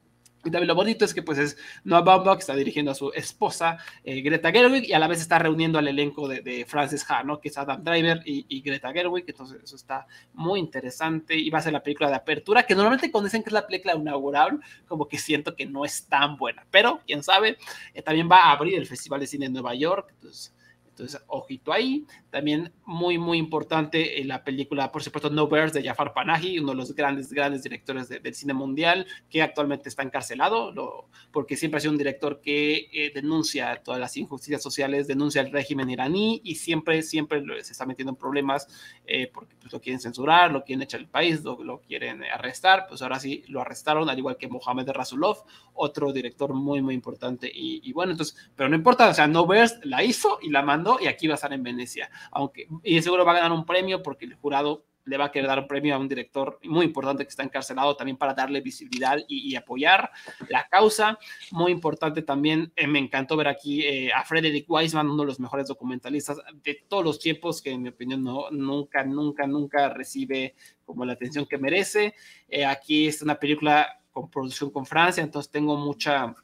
[0.46, 3.10] Y también lo bonito es que pues es Noah Baumbach que está dirigiendo a su
[3.12, 7.04] esposa eh, Greta Gerwig y a la vez está reuniendo al elenco de, de Frances
[7.08, 7.40] Ha, ¿no?
[7.40, 11.62] Que es Adam Driver y, Greta Gerwig, entonces eso está muy interesante y va a
[11.62, 15.08] ser la película de apertura que normalmente cuando dicen que es la película inaugural como
[15.08, 17.58] que siento que no es tan buena, pero quién sabe,
[17.92, 20.55] eh, también va a abrir el Festival de Cine en Nueva York, entonces
[20.96, 22.06] entonces, ojito ahí.
[22.30, 26.70] También muy, muy importante en la película, por supuesto, No Bears de Jafar Panahi, uno
[26.70, 31.76] de los grandes, grandes directores del cine mundial, que actualmente está encarcelado, lo, porque siempre
[31.76, 36.40] ha sido un director que eh, denuncia todas las injusticias sociales, denuncia el régimen iraní
[36.42, 38.66] y siempre, siempre se está metiendo en problemas
[39.06, 42.86] eh, porque pues, lo quieren censurar, lo quieren echar del país, lo, lo, quieren arrestar.
[42.88, 45.44] Pues ahora sí lo arrestaron, al igual que Mohamed Rasulov,
[45.74, 47.50] otro director muy, muy importante.
[47.52, 50.62] Y, y bueno, entonces, pero no importa, o sea, No Bears la hizo y la
[50.62, 52.10] mandó y aquí va a estar en Venecia.
[52.30, 55.48] Aunque, y seguro va a ganar un premio porque el jurado le va a querer
[55.48, 59.16] dar un premio a un director muy importante que está encarcelado también para darle visibilidad
[59.28, 60.10] y, apoyar
[60.48, 61.18] la causa.
[61.52, 65.40] Muy importante también, eh, me encantó ver aquí eh, a Frederick Weisman, uno de los
[65.40, 70.54] mejores documentalistas de todos los tiempos, que en mi opinión no, nunca, nunca, nunca recibe
[70.84, 72.14] como la atención que merece.
[72.48, 76.34] Eh, aquí es una película con producción con Francia, entonces tengo mucha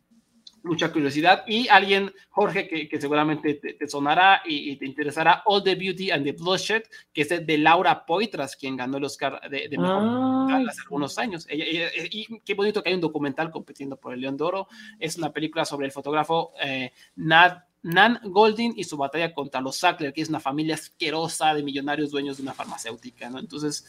[0.62, 1.44] mucha curiosidad.
[1.46, 6.24] Y alguien, Jorge, que, que seguramente te, sonará y, te interesará, All the Beauty and
[6.24, 6.82] the Bloodshed,
[7.12, 11.46] que es de, Laura Poitras, quien ganó el Oscar de, de Mejor hace algunos años.
[11.50, 14.68] y qué bonito que hay un documental compitiendo por el León de Oro.
[14.98, 19.76] Es una película sobre el fotógrafo eh, Nat Nan Goldin y su batalla contra los
[19.76, 23.39] Sackler, que es una familia asquerosa de millonarios dueños de una farmacéutica, ¿no?
[23.39, 23.87] Entonces,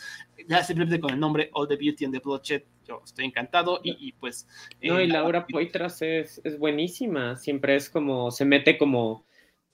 [0.47, 4.11] ya simplemente con el nombre All the Beauty and the Bloodshed, yo estoy encantado y,
[4.13, 4.47] pues...
[4.81, 9.25] No, y eh, Laura Poitras es, es buenísima, siempre es como, se mete como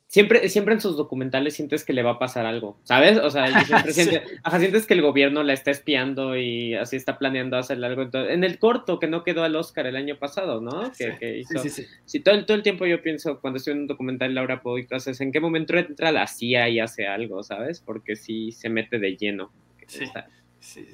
[0.09, 3.19] siempre, siempre en sus documentales sientes que le va a pasar algo, ¿sabes?
[3.19, 7.85] O sea, siempre sientes, que el gobierno la está espiando y así está planeando hacerle
[7.85, 8.09] algo.
[8.13, 10.91] en el corto que no quedó al Oscar el año pasado, ¿no?
[10.97, 11.63] Que, sí, hizo.
[11.63, 14.61] Sí, sí, todo, el, todo el tiempo yo pienso, cuando estoy en un documental Laura
[14.61, 17.79] Poitras, ¿en qué momento entra la CIA y hace algo, ¿sabes?
[17.79, 19.51] Porque sí se mete de lleno.
[19.87, 20.27] Está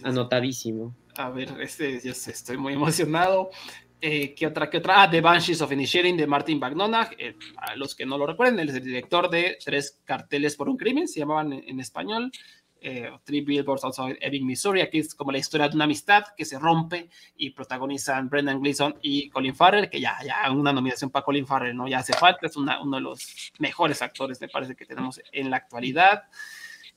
[0.03, 0.95] anotadísimo.
[1.17, 3.49] A ver, este, yo estoy muy emocionado.
[4.07, 4.69] Eh, ¿Qué otra?
[4.69, 5.01] ¿Qué otra?
[5.01, 7.15] Ah, The Banshees of Inisherin de Martin McDonagh.
[7.17, 10.69] Eh, a los que no lo recuerden, él es el director de Tres carteles por
[10.69, 12.31] un crimen, se llamaban en, en español.
[12.81, 14.81] Eh, Three Billboards Outside Ebbing, Missouri.
[14.81, 18.95] Aquí es como la historia de una amistad que se rompe y protagonizan Brendan Gleeson
[19.01, 21.87] y Colin Farrell, que ya, ya una nominación para Colin Farrell, ¿no?
[21.87, 25.49] Ya hace falta, es una, uno de los mejores actores, me parece, que tenemos en
[25.49, 26.25] la actualidad.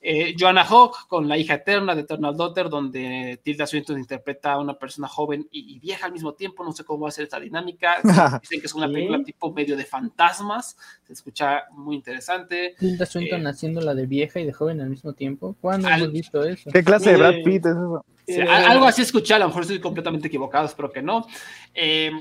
[0.01, 4.59] Eh, Joanna Hawk con La hija eterna de Eternal Daughter, donde Tilda Swinton interpreta a
[4.59, 6.63] una persona joven y, y, vieja al mismo tiempo.
[6.63, 7.97] No sé cómo va a ser esta dinámica.
[8.41, 10.77] Dicen que es una película tipo medio de fantasmas.
[11.05, 12.75] Se escucha muy interesante.
[12.79, 15.55] Tilda Swinton eh, haciendo la de vieja y de joven al mismo tiempo.
[15.59, 16.69] ¿Cuándo al, hemos visto eso?
[16.71, 18.05] ¿Qué clase de Brad Pitt es eso?
[18.25, 21.25] Sí, algo así escuché, a lo mejor estoy completamente equivocado, espero que no.
[21.73, 22.11] Eh,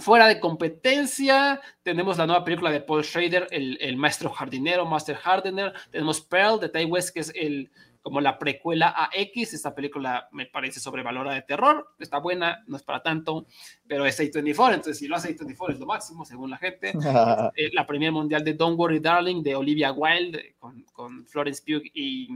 [0.00, 5.16] Fuera de competencia, tenemos la nueva película de Paul Schrader, el, el, maestro jardinero, Master
[5.22, 5.72] Hardener.
[5.90, 7.70] Tenemos Pearl de Ty West, que es el,
[8.04, 9.54] como la precuela a X.
[9.54, 11.94] Esta película me parece sobrevalorada de terror.
[11.98, 13.46] Está buena, no es para tanto,
[13.86, 14.74] pero es A24.
[14.74, 16.92] Entonces, si lo hace A24 es lo máximo, según la gente.
[17.56, 21.82] eh, la premier mundial de Don't Worry Darling de Olivia Wilde con, con Florence Pugh
[21.94, 22.28] y,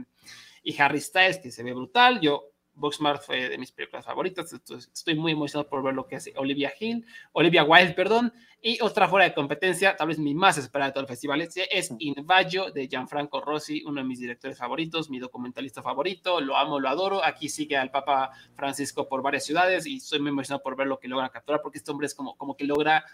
[0.63, 2.21] y Harry Styles, que se ve brutal.
[2.21, 6.17] Yo Booksmart fue de mis películas favoritas, entonces estoy muy emocionado por ver lo que
[6.17, 10.59] hace Olivia Hill, Olivia Wilde, perdón, y otra fuera de competencia, tal vez mi más
[10.59, 15.11] esperada de todo el festival, es Invajo de Gianfranco Rossi, uno de mis directores favoritos,
[15.11, 19.87] mi documentalista favorito, lo amo, lo adoro, aquí sigue al Papa Francisco por varias ciudades
[19.87, 22.37] y estoy muy emocionado por ver lo que logra capturar, porque este hombre es como,
[22.37, 23.05] como que logra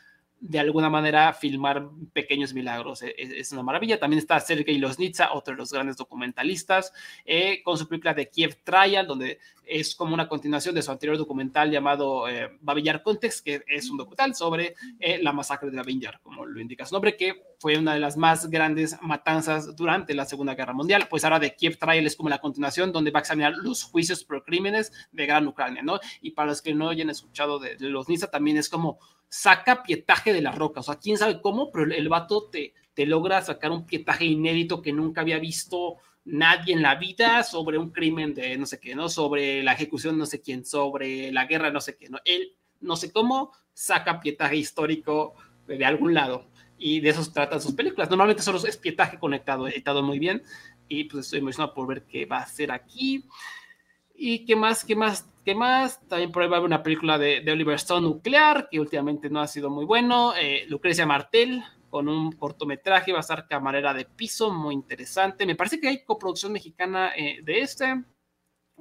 [0.46, 3.00] de alguna manera filmar pequeños milagros.
[3.02, 3.98] Es, es una maravilla.
[3.98, 6.92] También está Sergei Loznitsa, otro de los grandes documentalistas,
[7.24, 11.16] eh, con su película de Kiev Trial, donde es como una continuación de su anterior
[11.16, 12.58] documental llamado eh,
[13.02, 16.94] Context, que es un documental sobre eh, la masacre de Babillar, como lo indica su
[16.94, 21.06] nombre, que fue una de las más grandes matanzas durante la Segunda Guerra Mundial.
[21.08, 24.24] Pues ahora de Kiev Trial es como la continuación, donde va a examinar los juicios
[24.24, 26.00] por crímenes de Gran Ucrania, ¿no?
[26.20, 28.98] Y para los que no hayan escuchado de, de también es como
[29.34, 30.78] saca pietaje de la roca.
[30.78, 34.80] O sea, quién sabe cómo, pero el, vato te, te, logra sacar un pietaje inédito
[34.80, 38.94] que nunca había visto nadie en la vida sobre un crimen de no sé qué,
[38.94, 39.08] ¿no?
[39.08, 42.18] Sobre la ejecución no sé quién, sobre la guerra no sé qué, ¿no?
[42.24, 45.34] Él, no sé cómo, saca pietaje histórico
[45.66, 46.46] de, de algún lado.
[46.78, 48.08] Y de eso tratan sus películas.
[48.10, 50.44] Normalmente solo es pietaje conectado, editado muy bien.
[50.86, 53.24] Y pues estoy emocionado por ver qué va a hacer aquí.
[54.14, 54.84] ¿Y qué más?
[54.84, 55.28] ¿Qué más?
[55.44, 56.00] ¿Qué más?
[56.08, 59.40] También por ahí va a haber una película de, Oliver Stone nuclear, que últimamente no
[59.40, 60.34] ha sido muy bueno.
[60.36, 65.46] Eh, Lucrecia Martel, con un cortometraje, va a estar camarera de piso, muy interesante.
[65.46, 68.04] Me parece que hay coproducción mexicana eh, de este.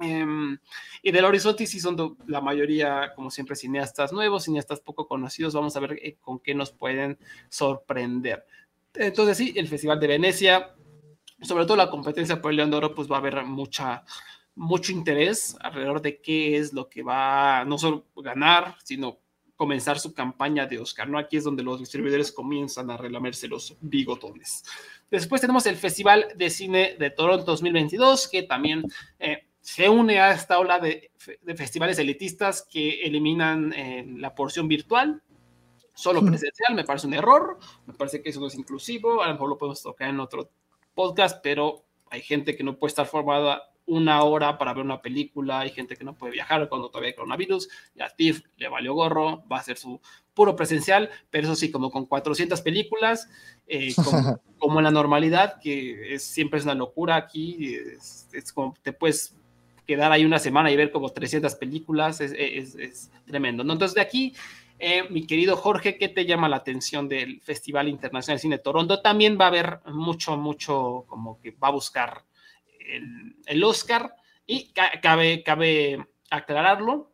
[0.00, 0.56] Eh,
[1.02, 5.54] y del Horizonte sí son la mayoría, como siempre, cineastas nuevos, cineastas poco conocidos.
[5.54, 7.18] Vamos a ver eh, con qué nos pueden
[7.48, 8.44] sorprender.
[8.94, 10.74] Entonces sí, el Festival de Venecia,
[11.42, 14.04] sobre todo la competencia por el León de Oro, pues va a haber mucha
[14.56, 19.18] mucho interés alrededor de qué es lo que va no solo ganar, sino
[19.56, 21.08] comenzar su campaña de Oscar.
[21.08, 21.18] ¿no?
[21.18, 24.64] Aquí es donde los distribuidores comienzan a relamerse los bigotones.
[25.10, 28.84] Después tenemos el Festival de Cine de Toronto 2022, que también
[29.18, 34.68] eh, se une a esta ola de, de festivales elitistas que eliminan eh, la porción
[34.68, 35.22] virtual,
[35.94, 39.34] solo presencial, me parece un error, me parece que eso no es inclusivo, a lo
[39.34, 40.50] mejor lo podemos tocar en otro
[40.94, 45.60] podcast, pero hay gente que no puede estar formada una hora para ver una película,
[45.60, 48.94] hay gente que no puede viajar cuando todavía hay coronavirus, y a TIFF le valió
[48.94, 50.00] gorro, va a ser su
[50.32, 53.28] puro presencial, pero eso sí, como con 400 películas,
[53.66, 58.52] eh, como, como, en la normalidad, que es, siempre es una locura aquí, es, es,
[58.52, 59.36] como te puedes
[59.86, 63.74] quedar ahí una semana y ver como 300 películas, es tremendo, ¿no?
[63.74, 64.34] Entonces de aquí,
[64.78, 68.62] eh, mi querido Jorge, ¿qué te llama la atención del Festival Internacional de Cine de
[68.62, 69.00] Toronto?
[69.00, 72.24] También va a haber mucho, mucho, como que va a buscar
[72.84, 74.14] el, Oscar
[74.46, 77.12] y cabe, cabe aclararlo.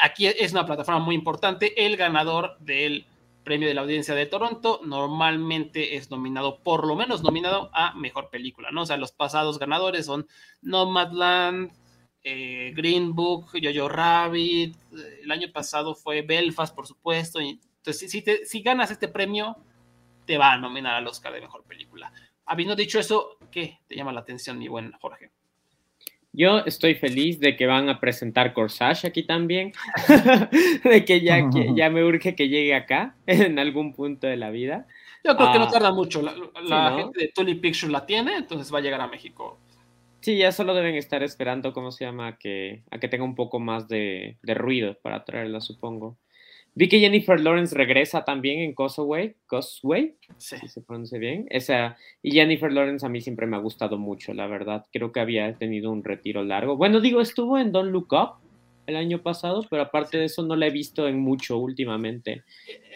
[0.00, 1.84] Aquí es una plataforma muy importante.
[1.86, 3.06] El ganador del
[3.44, 8.30] premio de la audiencia de Toronto normalmente es nominado, por lo menos nominado a mejor
[8.30, 8.82] película, ¿no?
[8.82, 10.26] O sea, los pasados ganadores son
[10.62, 11.72] Nomadland,
[12.22, 14.76] eh, Green Book, Jojo Rabbit,
[15.22, 17.40] el año pasado fue Belfast, por supuesto.
[17.40, 19.56] Entonces, si, si ganas este premio,
[20.24, 22.12] te va a nominar al Oscar de mejor película.
[22.52, 25.30] Habiendo dicho eso, ¿qué te llama la atención, mi buen Jorge?
[26.34, 29.72] Yo estoy feliz de que van a presentar Corsage aquí también,
[30.84, 34.50] de que ya, que ya me urge que llegue acá en algún punto de la
[34.50, 34.86] vida.
[35.24, 36.98] Yo creo ah, que no tarda mucho, la, la sí, ¿no?
[36.98, 39.58] gente de Tully Pictures la tiene, entonces va a llegar a México.
[40.20, 42.36] Sí, ya solo deben estar esperando, ¿cómo se llama?
[42.36, 46.18] Que, a que tenga un poco más de, de ruido para traerla, supongo.
[46.74, 50.56] Vi que Jennifer Lawrence regresa también en Causeway, Causeway, sí.
[50.58, 51.46] si se pronuncia bien.
[51.50, 54.86] Esa, y Jennifer Lawrence a mí siempre me ha gustado mucho, la verdad.
[54.90, 56.76] Creo que había tenido un retiro largo.
[56.76, 58.42] Bueno, digo, estuvo en Don't Look Up,
[58.86, 62.42] el año pasado, pero aparte de eso no la he visto en mucho últimamente.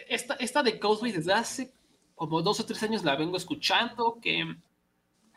[0.09, 1.73] Esta, esta de Cosby desde hace
[2.15, 4.57] como dos o tres años la vengo escuchando, que,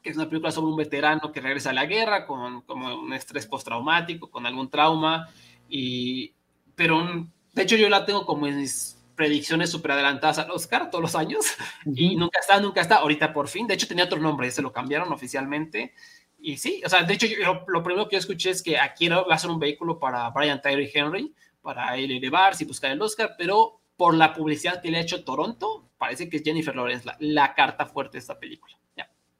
[0.01, 3.13] que es una película sobre un veterano que regresa a la guerra con como un
[3.13, 5.27] estrés postraumático, con algún trauma,
[5.69, 6.31] y,
[6.75, 7.27] pero
[7.60, 11.16] de hecho yo la tengo como en mis predicciones súper adelantadas al Oscar todos los
[11.16, 11.45] años,
[11.93, 14.72] y nunca está, nunca está, ahorita por fin, de hecho tenía otro nombre, se lo
[14.72, 15.93] cambiaron oficialmente,
[16.39, 19.10] y sí, o sea, de hecho, yo, lo, primero que yo escuché es que aquí
[19.10, 23.01] va a ser un vehículo para Brian Tyree Henry, para él elevarse y buscar el
[23.01, 27.05] Oscar, pero por la publicidad que le ha hecho Toronto, parece que es Jennifer Lawrence
[27.05, 28.80] la, la carta fuerte de esta película.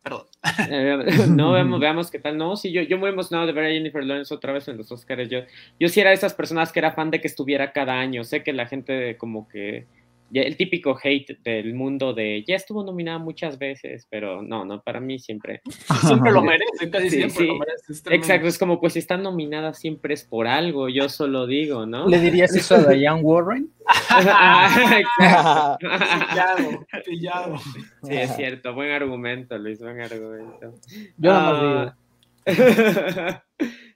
[0.02, 0.26] Perdón.
[0.70, 0.98] Eh,
[1.30, 2.38] no, veamos, veamos qué tal.
[2.38, 4.92] No, sí, yo, yo muy emocionado de ver a Jennifer Lawrence otra vez en los
[4.92, 5.30] Oscars.
[5.30, 5.40] Yo,
[5.80, 8.24] yo sí era de esas personas que era fan de que estuviera cada año.
[8.24, 9.88] Sé que la gente como que
[10.34, 15.00] el típico hate del mundo de ya estuvo nominada muchas veces, pero no, no, para
[15.00, 15.62] mí siempre.
[16.06, 17.94] Siempre lo merece, casi siempre lo merece.
[18.14, 22.08] Exacto, es como pues si está nominada siempre es por algo, yo solo digo, ¿no?
[22.08, 23.70] ¿Le dirías eso a Diane Warren?
[25.20, 27.58] pillado, pillado.
[28.04, 30.76] Sí, es cierto, buen argumento, Luis, buen argumento.
[31.18, 31.94] Yo no digo.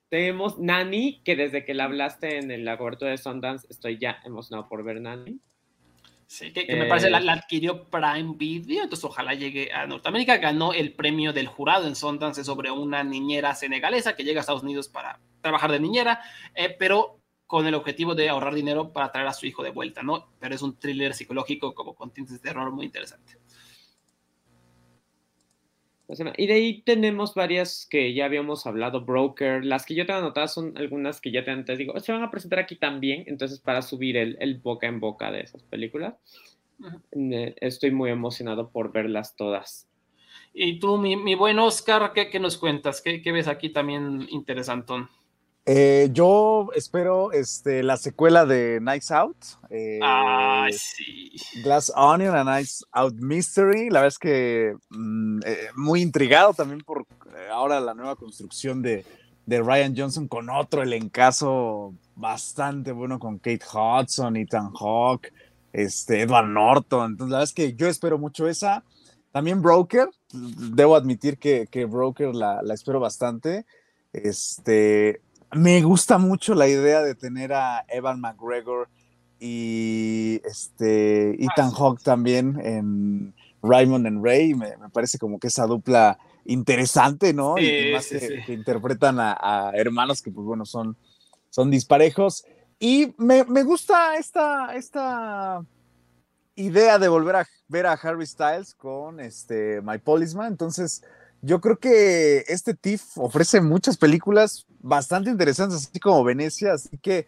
[0.09, 4.69] Tenemos Nani, que desde que la hablaste en el laboratorio de Sundance, estoy ya emocionado
[4.69, 5.39] por ver Nani.
[6.27, 10.37] Sí, que, me parece la, la, adquirió Prime Video, entonces ojalá llegue a Norteamérica.
[10.37, 14.63] Ganó el premio del jurado en Sundance sobre una niñera senegalesa que llega a Estados
[14.63, 16.21] Unidos para trabajar de niñera,
[16.55, 20.01] eh, pero con el objetivo de ahorrar dinero para traer a su hijo de vuelta,
[20.01, 20.29] ¿no?
[20.39, 23.37] Pero es un thriller psicológico como con tintes de terror muy interesante.
[26.37, 29.63] Y de ahí tenemos varias que ya habíamos hablado, Broker.
[29.63, 32.29] Las que yo tengo anotadas son algunas que ya te antes digo, se van a
[32.29, 36.15] presentar aquí también, entonces para subir el, boca en boca de esas películas.
[37.11, 39.87] Estoy muy emocionado por verlas todas.
[40.53, 43.01] Y tú, mi, buen Oscar, ¿qué, nos cuentas?
[43.01, 45.09] ¿Qué, ¿Qué, ves aquí también interesantón?
[45.65, 49.37] Eh, yo espero este, la secuela de Nights Out.
[49.69, 51.31] Eh, ah, sí.
[51.63, 53.89] Glass Onion, a Nights Out Mystery.
[53.89, 57.05] La verdad es que mm, eh, muy intrigado también por
[57.49, 59.05] ahora la nueva construcción de,
[59.45, 65.31] de Ryan Johnson con otro elencazo bastante bueno con Kate Hudson, Ethan Hawke,
[65.71, 67.11] este, Edward Norton.
[67.11, 68.83] Entonces, la verdad es que yo espero mucho esa.
[69.31, 73.65] También Broker, debo admitir que, que Broker la, la espero bastante.
[74.11, 75.21] Este,
[75.55, 78.89] me gusta mucho la idea de tener a Evan McGregor
[79.39, 84.53] y este Ethan Hawke también en Raymond and Ray.
[84.53, 87.57] Me, parece como que esa dupla interesante, ¿no?
[87.57, 90.95] y más que, interpretan a, hermanos que, pues bueno, son,
[91.49, 92.45] son disparejos.
[92.79, 95.65] Y me, gusta esta, esta
[96.55, 100.47] idea de volver a ver a Harry Styles con este My Policeman.
[100.47, 101.03] Entonces,
[101.43, 107.27] yo creo que este TIFF ofrece muchas películas bastante interesantes, así como Venecia, así que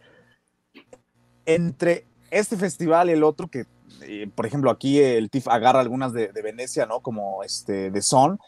[1.44, 3.66] entre este festival y el otro, que
[4.00, 7.00] eh, por ejemplo aquí el TIFF agarra algunas de, Venecia, ¿no?
[7.00, 8.40] Como este de Son,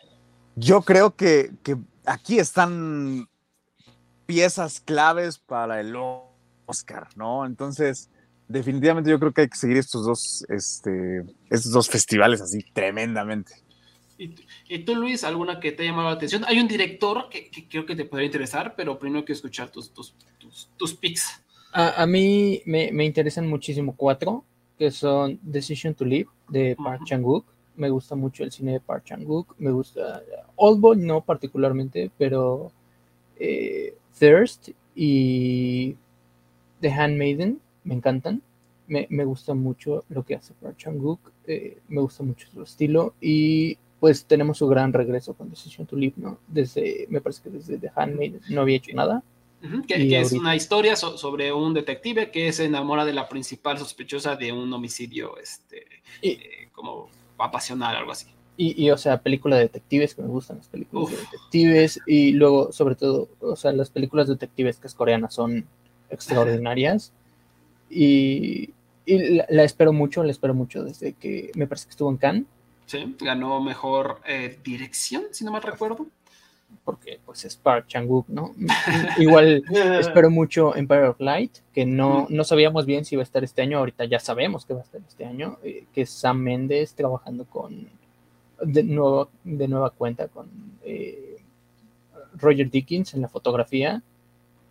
[0.56, 1.50] yo creo que,
[2.06, 3.28] aquí están
[4.24, 5.94] piezas claves para el
[6.64, 7.44] Oscar, ¿no?
[7.44, 8.08] Entonces,
[8.48, 13.67] definitivamente yo creo que hay que seguir estos dos, este, estos dos festivales así tremendamente.
[14.18, 16.44] ¿Y, tú, Luis, alguna que te haya llamado la atención?
[16.46, 20.14] Hay un director que, creo que te podría interesar, pero primero que escuchar tus, tus,
[20.76, 21.40] tus, picks.
[21.72, 24.44] A, mí me, me, interesan muchísimo cuatro,
[24.76, 27.44] que son Decision to Live, de Park Chang-wook.
[27.76, 29.54] Me gusta mucho el cine de Park Chan-wook.
[29.58, 30.22] Me gusta
[30.56, 32.72] Oldboy, no particularmente, pero
[33.38, 35.94] eh, Thirst y
[36.80, 38.42] The Handmaiden me encantan.
[38.88, 41.20] Me, me, gusta mucho lo que hace Park Chan-wook.
[41.46, 45.96] Eh, me gusta mucho su estilo y pues tenemos su gran regreso con Decision to
[45.96, 46.38] Live, ¿no?
[46.46, 49.22] Desde, me parece que desde The Handmaid no había hecho nada.
[49.88, 54.52] que, es una historia sobre un detective que se enamora de la principal sospechosa de
[54.52, 55.84] un homicidio, este,
[56.22, 58.26] eh, como apasional, algo así.
[58.60, 62.72] Y, o sea, película de detectives, que me gustan las películas de detectives, y luego,
[62.72, 65.64] sobre todo, o sea, las películas de detectives que es coreana son
[66.10, 67.12] extraordinarias.
[67.88, 68.70] Y,
[69.06, 72.46] la, espero mucho, la espero mucho desde que me parece que estuvo en Cannes
[72.88, 76.06] Sí, ganó mejor eh, dirección, si no mal recuerdo.
[76.84, 78.54] Porque pues es Park Chang-wook, ¿no?
[79.18, 79.62] Igual
[80.00, 83.60] espero mucho Empire of Light, que no, no sabíamos bien si iba a estar este
[83.60, 86.94] año, ahorita ya sabemos que va a estar este año, eh, que es Sam Mendes
[86.94, 87.90] trabajando con,
[88.62, 90.48] de, nuevo, de nueva cuenta con
[90.82, 91.36] eh,
[92.36, 94.02] Roger Dickens en la fotografía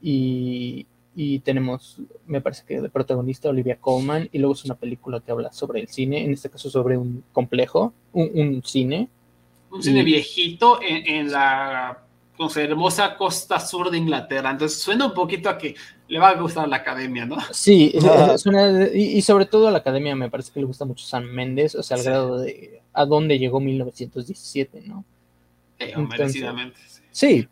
[0.02, 0.88] y,
[1.20, 1.98] y tenemos,
[2.28, 5.80] me parece que de protagonista Olivia Colman, y luego es una película que habla sobre
[5.80, 9.10] el cine, en este caso sobre un complejo, un, cine.
[9.72, 12.04] Un cine viejito en, la
[12.38, 14.52] con su hermosa costa sur de Inglaterra.
[14.52, 15.74] Entonces suena un poquito a que
[16.08, 17.38] le va a gustar la academia, ¿no?
[17.50, 17.96] Sí,
[18.94, 21.82] y, sobre todo a la academia me parece que le gusta mucho San Méndez, o
[21.82, 25.04] sea, al grado de a dónde llegó 1917, ¿no?
[25.80, 26.78] Eh, merecidamente.
[27.10, 27.48] Sí,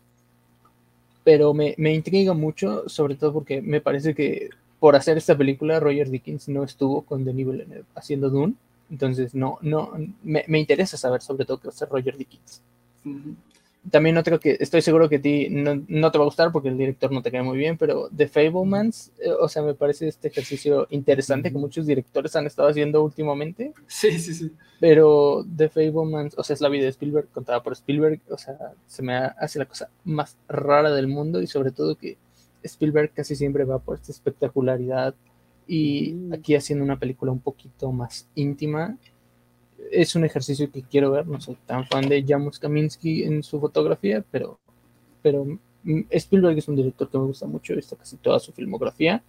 [1.26, 4.48] pero me, me intriga mucho, sobre todo porque me parece que
[4.78, 8.54] por hacer esta película Roger Dickens no estuvo con Denis Villeneuve haciendo Dune,
[8.92, 9.90] entonces no, no,
[10.22, 12.62] me, me interesa saber sobre todo qué hacer Roger Dickens
[13.90, 16.78] también otro que estoy seguro que a ti no, te va a gustar porque el
[16.78, 20.28] director no te cae muy bien, pero The Fablemans, eh, o sea, me parece este
[20.28, 23.72] ejercicio interesante que muchos directores han estado haciendo últimamente.
[23.86, 24.52] Sí, sí, sí.
[24.80, 28.56] Pero The Fablemans, o sea, es la vida de Spielberg contada por Spielberg, o sea,
[28.86, 32.16] se me hace la cosa más rara del mundo y sobre todo que
[32.62, 35.14] Spielberg casi siempre va por esta espectacularidad
[35.66, 38.96] y aquí haciendo una película un poquito más íntima
[39.90, 41.26] es un ejercicio que quiero ver.
[41.26, 44.58] No soy tan fan de Jamus Kaminsky en su fotografía, pero,
[45.22, 45.44] pero
[45.82, 47.72] mm, Spielberg es un director que me gusta mucho.
[47.72, 49.22] He visto casi toda su filmografía.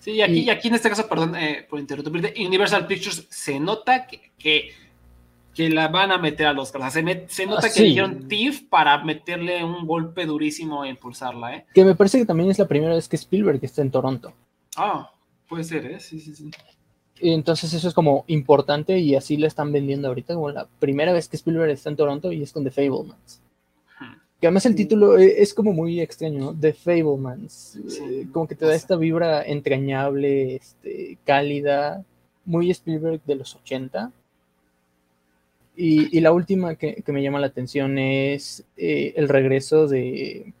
[0.00, 4.06] Sí, y aquí, aquí en este caso, perdón eh, por interrumpirte, Universal Pictures se nota
[4.06, 8.64] que, que, la van a meter a los Se, se nota ah, que dijeron TIFF
[8.68, 11.56] para meterle un golpe durísimo a impulsarla.
[11.56, 11.66] ¿eh?
[11.74, 14.34] Que me parece que también es la primera vez que Spielberg está en Toronto.
[14.76, 15.10] Ah,
[15.48, 16.00] puede ser, ¿eh?
[16.00, 16.50] Sí, sí, sí.
[17.32, 21.26] Entonces eso es como importante y así la están vendiendo ahorita como la primera vez
[21.26, 23.40] que Spielberg está en Toronto y es con The Fablemans.
[24.38, 26.54] Que además el título e, es como muy extraño, ¿no?
[26.54, 27.76] The Fablemans.
[27.76, 32.04] Eh, como que te da esta vibra entrañable, este, cálida,
[32.44, 34.12] muy Spielberg de los 80.
[35.76, 40.52] Y, la última que, me llama la atención es eh, el regreso de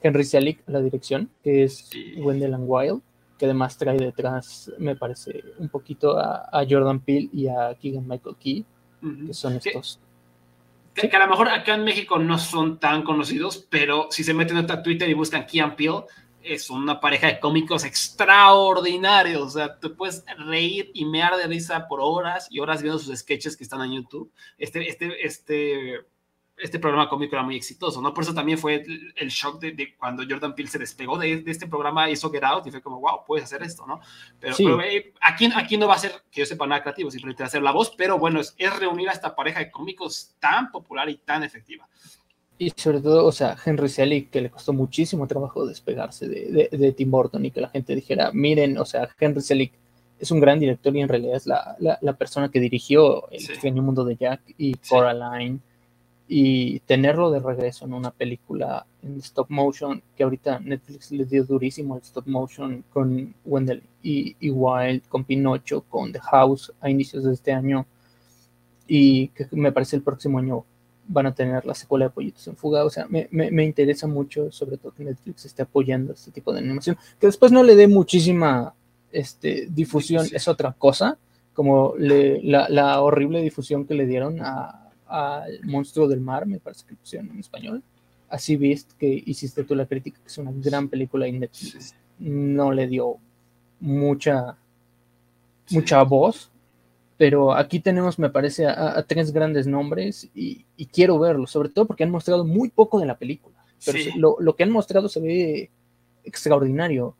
[0.00, 3.02] Henry Selick a la dirección, que es Wendell and Wild
[3.44, 8.36] que además trae detrás, me parece, un poquito a, Jordan Peele y a Keegan Michael
[8.36, 8.64] Key,
[9.26, 10.00] que son estos.
[10.94, 14.56] Que, a lo mejor acá en México no son tan conocidos, pero si se meten
[14.58, 16.04] a Twitter y buscan Keegan Peele,
[16.42, 19.42] es una pareja de cómicos extraordinarios.
[19.42, 23.18] O sea, te puedes reír y mear de risa por horas y horas viendo sus
[23.18, 24.30] sketches que están en YouTube.
[24.58, 26.00] Este, este, este
[26.56, 28.14] este programa cómico era muy exitoso, ¿no?
[28.14, 28.84] Por eso también fue
[29.16, 32.70] el, shock de, cuando Jordan Peele se despegó de, este programa, hizo Get Out y
[32.70, 34.00] fue como, wow, puedes hacer esto, ¿no?
[34.38, 37.62] Pero, eh, aquí, aquí no va a ser, que yo sepa, nada creativo, simplemente hacer
[37.62, 41.16] la voz, pero bueno, es, es reunir a esta pareja de cómicos tan popular y
[41.16, 41.88] tan efectiva.
[42.56, 46.92] Y sobre todo, o sea, Henry Selick, que le costó muchísimo trabajo despegarse de, de,
[46.92, 49.72] Tim Burton y que la gente dijera, miren, o sea, Henry Selick
[50.20, 53.82] es un gran director y en realidad es la, la, persona que dirigió El extraño
[53.82, 55.58] mundo de Jack y Coraline
[56.26, 61.44] y tenerlo de regreso en una película en stop motion, que ahorita Netflix le dio
[61.44, 67.24] durísimo el stop motion con Wendell y, Wild, con Pinocho, con The House a inicios
[67.24, 67.86] de este año,
[68.86, 70.64] y que me parece el próximo año
[71.06, 72.84] van a tener la secuela de Pollitos en Fuga.
[72.84, 76.60] O sea, me, me, interesa mucho, sobre todo que Netflix esté apoyando este tipo de
[76.60, 78.74] animación, que después no le dé muchísima
[79.12, 81.18] este, difusión, es otra cosa,
[81.52, 86.58] como le, la, la horrible difusión que le dieron a al Monstruo del Mar, me
[86.58, 87.82] parece que pusieron en español.
[88.28, 91.26] Así viste que hiciste tú la crítica, que es una gran película
[92.18, 93.18] no le dio
[93.80, 94.56] mucha,
[95.70, 96.50] mucha voz,
[97.16, 102.04] pero aquí tenemos, me parece, a, tres grandes nombres y, quiero verlo, sobre todo porque
[102.04, 103.54] han mostrado muy poco de la película.
[103.84, 105.70] Pero lo, lo, que han mostrado se ve
[106.24, 107.14] extraordinario.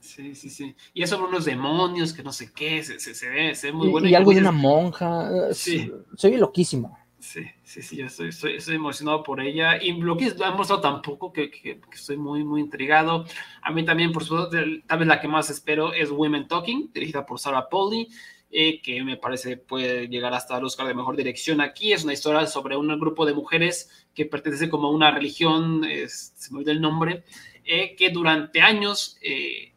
[0.00, 0.74] Sí, sí, sí.
[0.94, 3.88] Y eso son unos demonios que no sé qué, se, se, ve, se ve muy
[3.88, 4.08] bueno.
[4.08, 5.52] Y, algo de una monja.
[5.52, 5.90] Sí.
[6.22, 6.98] Ve loquísimo.
[7.18, 9.82] Sí, sí, sí, yo estoy, estoy, emocionado por ella.
[9.82, 13.24] Y lo que ha mostrado tampoco, que, que, estoy muy, muy intrigado.
[13.60, 17.26] A mí también, por supuesto, tal vez la que más espero es Women Talking, dirigida
[17.26, 18.08] por Sarah Polly.
[18.50, 21.92] Eh, que me parece puede llegar hasta el Oscar de Mejor Dirección aquí.
[21.92, 26.50] Es una historia sobre un grupo de mujeres que pertenece como a una religión, se
[26.50, 27.24] me olvidó el nombre,
[27.64, 29.72] eh, que durante años eh,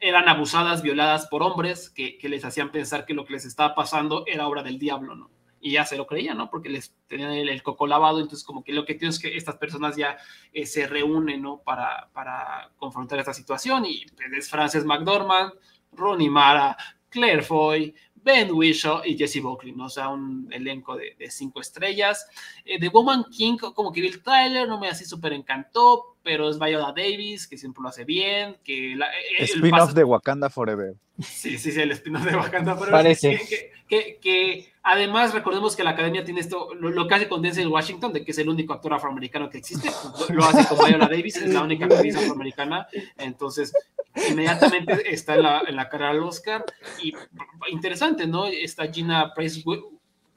[0.00, 4.24] eran abusadas, violadas por hombres que, les hacían pensar que lo que les estaba pasando
[4.26, 5.30] era obra del diablo, ¿no?
[5.60, 6.50] Y ya se lo creían, ¿no?
[6.50, 9.56] Porque les tenían el, coco lavado, entonces como que lo que tienes es que estas
[9.56, 10.16] personas ya
[10.52, 11.58] eh, se reúnen, ¿no?
[11.58, 15.52] Para, para confrontar esta situación y pues, es Frances McDormand,
[15.92, 16.76] Ronnie Mara,
[17.08, 17.94] Claire Foy,
[18.26, 19.84] Ben Whishaw y Jesse Buckley, ¿no?
[19.84, 22.26] O sea, un elenco de, cinco estrellas.
[22.64, 26.50] Eh, de Woman King, como que vi el trailer, no me así súper encantó, pero
[26.50, 28.56] es Viola Davis, que siempre lo hace bien.
[28.64, 30.96] que la, eh, Spin-off de Wakanda Forever.
[31.20, 32.90] Sí, sí, sí, el spin-off de Wakanda Forever.
[32.90, 33.40] Parece.
[33.88, 38.12] Que, que, además recordemos que la academia tiene esto, lo, que hace con Denzel Washington,
[38.12, 39.88] de que es el único actor afroamericano que existe,
[40.30, 43.72] lo, hace con Viola Davis, es la única actriz afroamericana, entonces
[44.28, 46.64] inmediatamente está en la, en la carrera al Oscar.
[47.02, 47.12] Y
[47.70, 48.46] interesante, ¿no?
[48.46, 49.62] Está Gina Price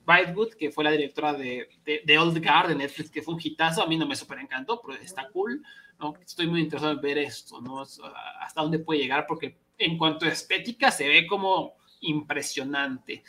[0.06, 1.69] Bytewood, que fue la directora de,
[2.03, 4.81] de, Old Guard de Netflix, que fue un hitazo, a mí no me super encantó,
[4.81, 5.64] pero está cool,
[5.99, 6.15] ¿no?
[6.26, 7.81] Estoy muy interesado en ver esto, ¿no?
[7.81, 13.23] Hasta dónde puede llegar, porque en cuanto a estética se ve como impresionante.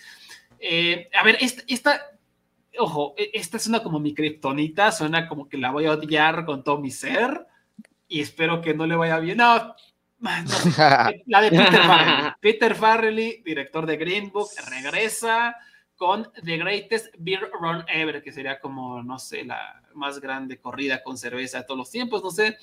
[0.59, 2.01] Eh, a ver, esta, esta,
[2.78, 6.64] ojo, e, esta suena como mi kriptonita, suena como que la voy a odiar con
[6.64, 7.47] todo mi ser
[8.09, 9.39] y espero que no le vaya bien.
[9.39, 9.74] No,
[11.26, 12.32] la de Peter Farrelly.
[12.40, 15.56] Peter Farrelly, director de Green Book, regresa
[15.97, 21.02] con The Greatest Beer Run Ever, que sería como, no sé, la más grande corrida
[21.02, 22.56] con cerveza de todos los tiempos, no sé.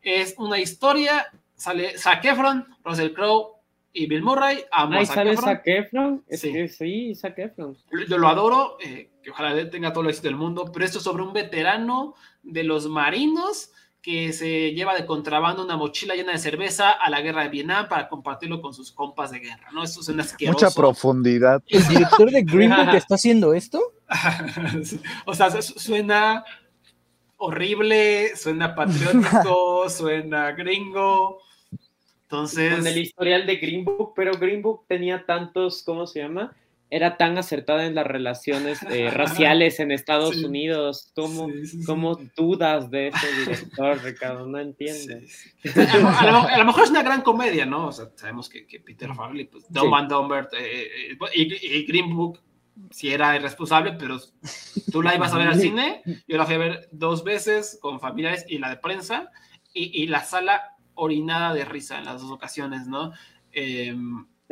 [0.00, 3.60] Es una historia, sale Zac Efron, Russell Crowe
[3.92, 4.64] y Bill Murray.
[4.72, 6.24] Ahí sale Zac Efron.
[6.28, 6.68] sí.
[6.68, 7.76] sí, Zac Efron.
[8.08, 11.04] Yo lo adoro, eh, que ojalá tenga todo el éxito del mundo, pero esto es
[11.04, 13.70] sobre un veterano de los marinos
[14.02, 17.88] que se lleva de contrabando una mochila llena de cerveza a la guerra de Vietnam
[17.88, 19.84] para compartirlo con sus compas de guerra, ¿no?
[19.84, 20.58] Eso suena asqueroso.
[20.58, 21.62] Mucha profundidad.
[21.68, 23.80] ¿El director de Green Book está haciendo esto?
[25.24, 26.44] o sea, suena
[27.36, 31.38] horrible, suena patriótico, suena gringo.
[32.22, 32.74] Entonces...
[32.74, 36.52] Con el historial de Green Book, pero Green Book tenía tantos, ¿cómo se llama?
[36.92, 41.10] Era tan acertada en las relaciones eh, raciales en Estados Unidos.
[41.16, 41.48] ¿Cómo,
[41.86, 44.46] ¿Cómo, dudas de ese director, Ricardo?
[44.46, 45.14] No entiendo.
[45.74, 47.86] A, lo, mejor es una gran comedia, ¿no?
[47.86, 52.14] O sea, sabemos que, que Peter Farley, pues, Dumb and Dumber eh, eh, y, Green
[52.14, 52.40] Book
[52.90, 54.18] sí era irresponsable, pero
[54.92, 58.00] tú la ibas a ver al cine, yo la fui a ver dos veces con
[58.00, 59.30] familiares y la de prensa,
[59.72, 63.12] y, y la sala orinada de risa en las dos ocasiones, ¿no?
[63.52, 63.94] Eh,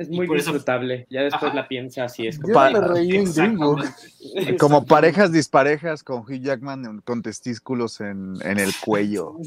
[0.01, 1.07] es muy disfrutable.
[1.11, 2.27] Ya después la piensa así.
[2.27, 3.77] Es como,
[4.59, 9.37] como parejas disparejas con Hugh Jackman con testículos en, el cuello.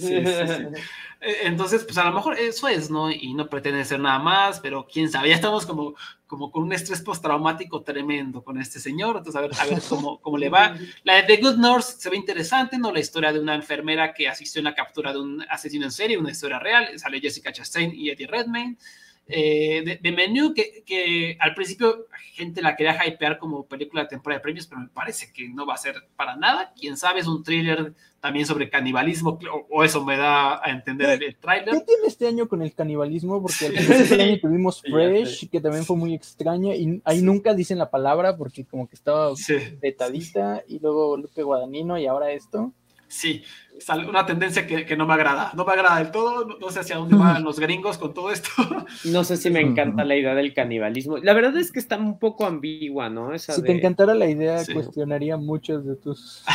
[1.25, 3.09] Eh, entonces, pues a lo mejor eso es, ¿no?
[3.09, 5.29] Y no pretende ser nada más, pero quién sabe.
[5.29, 5.95] Ya estamos como,
[6.27, 9.15] como con un estrés postraumático tremendo con este señor.
[9.15, 10.75] Entonces, a ver, a ver cómo, cómo le va.
[11.05, 12.91] La de The Good Nurse se ve interesante, ¿no?
[12.91, 16.17] La historia de una enfermera que asistió a la captura de un asesino en serie,
[16.17, 16.99] una historia real.
[16.99, 18.75] Sale Jessica Chastain y Eddie Redmayne.
[19.27, 24.39] Eh, de, menú que, que, al principio gente la quería hypear como película de temporada
[24.39, 26.73] de premios, pero me parece que no va a ser para nada.
[26.77, 29.37] Quién sabe, es un thriller también sobre canibalismo,
[29.69, 31.73] o, eso me da a entender el, trailer.
[31.73, 33.41] ¿Qué tiene este año con el canibalismo?
[33.41, 37.89] Porque al año tuvimos Fresh, que también fue muy extraña, y ahí nunca dicen la
[37.89, 39.33] palabra porque como que estaba
[39.81, 42.73] vetadita, y luego Lupe Guadagnino, y ahora esto
[43.13, 43.43] sí,
[44.07, 45.51] una tendencia que, no me agrada.
[45.55, 48.49] No me agrada del todo, no, sé hacia dónde van los gringos con todo esto.
[49.05, 51.17] No sé si me encanta la idea del canibalismo.
[51.17, 53.37] La verdad es que está un poco ambigua, ¿no?
[53.37, 56.43] si te encantara la idea, cuestionaría muchos de tus...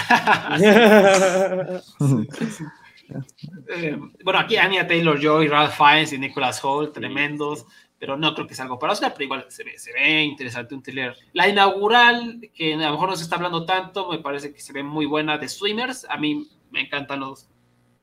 [3.75, 7.65] Eh, bueno, aquí Anya Taylor-Joy, Ralph Fiennes y Nicholas Holt, tremendos
[7.99, 10.75] pero no creo que sea algo para Oscar, pero igual se ve, se ve interesante
[10.75, 11.17] un thriller.
[11.33, 14.73] La inaugural, que a lo mejor no se está hablando tanto, me parece que se
[14.73, 16.07] ve muy buena de Swimmers.
[16.09, 17.49] A mí me encantan los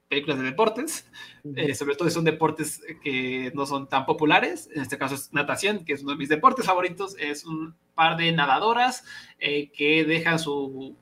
[0.07, 1.09] películas de deportes,
[1.55, 4.69] eh, sobre todo si son deportes que no son tan populares.
[4.73, 7.15] En este caso es natación, que es uno de mis deportes favoritos.
[7.17, 9.03] Es un par de nadadoras
[9.39, 10.97] eh, que dejan su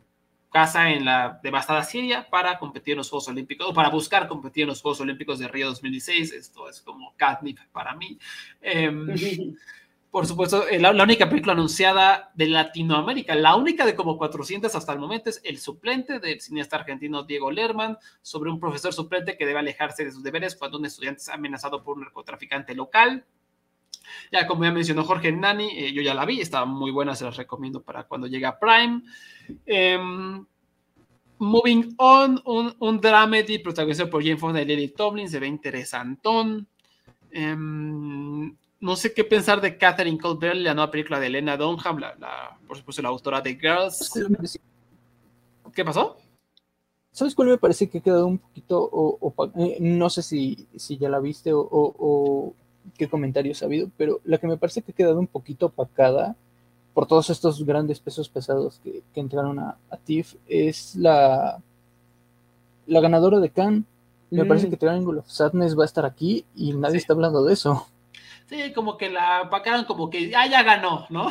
[0.54, 4.64] casa en la devastada Siria para competir en los Juegos Olímpicos, o para buscar competir
[4.64, 6.32] en los Juegos Olímpicos de Río 2016.
[6.32, 8.18] Esto es como catnip para mí.
[8.62, 9.08] Em,
[10.12, 14.94] por supuesto, eh, la, única película anunciada de Latinoamérica, la única de como 400 hasta
[14.94, 19.48] el momento, es El suplente del cineasta argentino Diego Lerman, sobre un profesor suplente que
[19.48, 23.26] debe alejarse de sus deberes cuando un estudiante es amenazado por un narcotraficante local.
[24.32, 27.26] Ya como ya mencionó Jorge Nani, eh, yo ya la vi, estaba muy buena, se
[27.26, 29.02] las recomiendo para cuando llegue a Prime.
[29.66, 30.46] Em,
[31.40, 36.68] moving on, un, un dramedy protagonizado por Jane Fonda y Lily Tomlin, se ve interesantón.
[37.32, 42.58] Em, no sé qué pensar de Catherine Colbert, la nueva película de Elena Dunham, la,
[42.68, 44.14] por supuesto la autora de Girls.
[45.74, 46.18] ¿Qué pasó?
[47.12, 49.20] ¿Sabes cuál me parece que ha quedado un poquito,
[49.56, 52.54] eh, no sé si, si, ya la viste o,
[52.98, 56.36] qué comentarios ha habido, pero la que me parece que ha quedado un poquito opacada
[56.94, 61.60] por todos estos grandes pesos pesados que, entraron a, TIFF es la,
[62.88, 63.84] la ganadora de Cannes.
[64.30, 64.70] Me parece mm.
[64.72, 67.88] que Triangle of Sadness va a estar aquí y nadie está hablando de eso.
[68.48, 71.30] Sí, como que la apacaron como que ya, ya ganó, ¿no?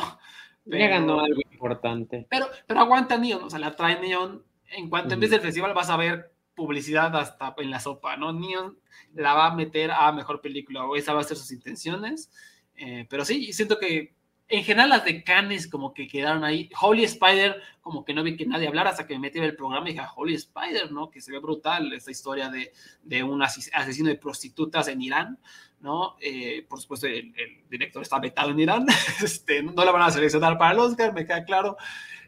[0.65, 2.25] ya ganó algo importante.
[2.29, 4.43] Pero, pero aguanta Neon, o sea, la trae Neon.
[4.71, 8.33] En cuanto vez del festival vas a ver publicidad hasta en la sopa, ¿no?
[8.33, 8.77] Neon
[9.13, 12.31] la va a meter a mejor película o esa va a ser sus intenciones.
[12.75, 14.15] Eh, pero sí, siento que
[14.49, 16.69] en general las de Cannes como que quedaron ahí.
[16.79, 19.55] Holy Spider, como que no vi que nadie hablara hasta que me metí en el
[19.55, 21.09] programa y dije, ah, Holy Spider, ¿no?
[21.09, 22.71] Que se ve brutal esta historia de,
[23.03, 25.39] de un asesino de prostitutas en Irán,
[25.79, 26.17] ¿no?
[26.19, 27.33] Eh, por supuesto, el,
[27.69, 28.85] director está vetado en Irán,
[29.23, 31.77] este, no la van a seleccionar para el Oscar, me queda claro.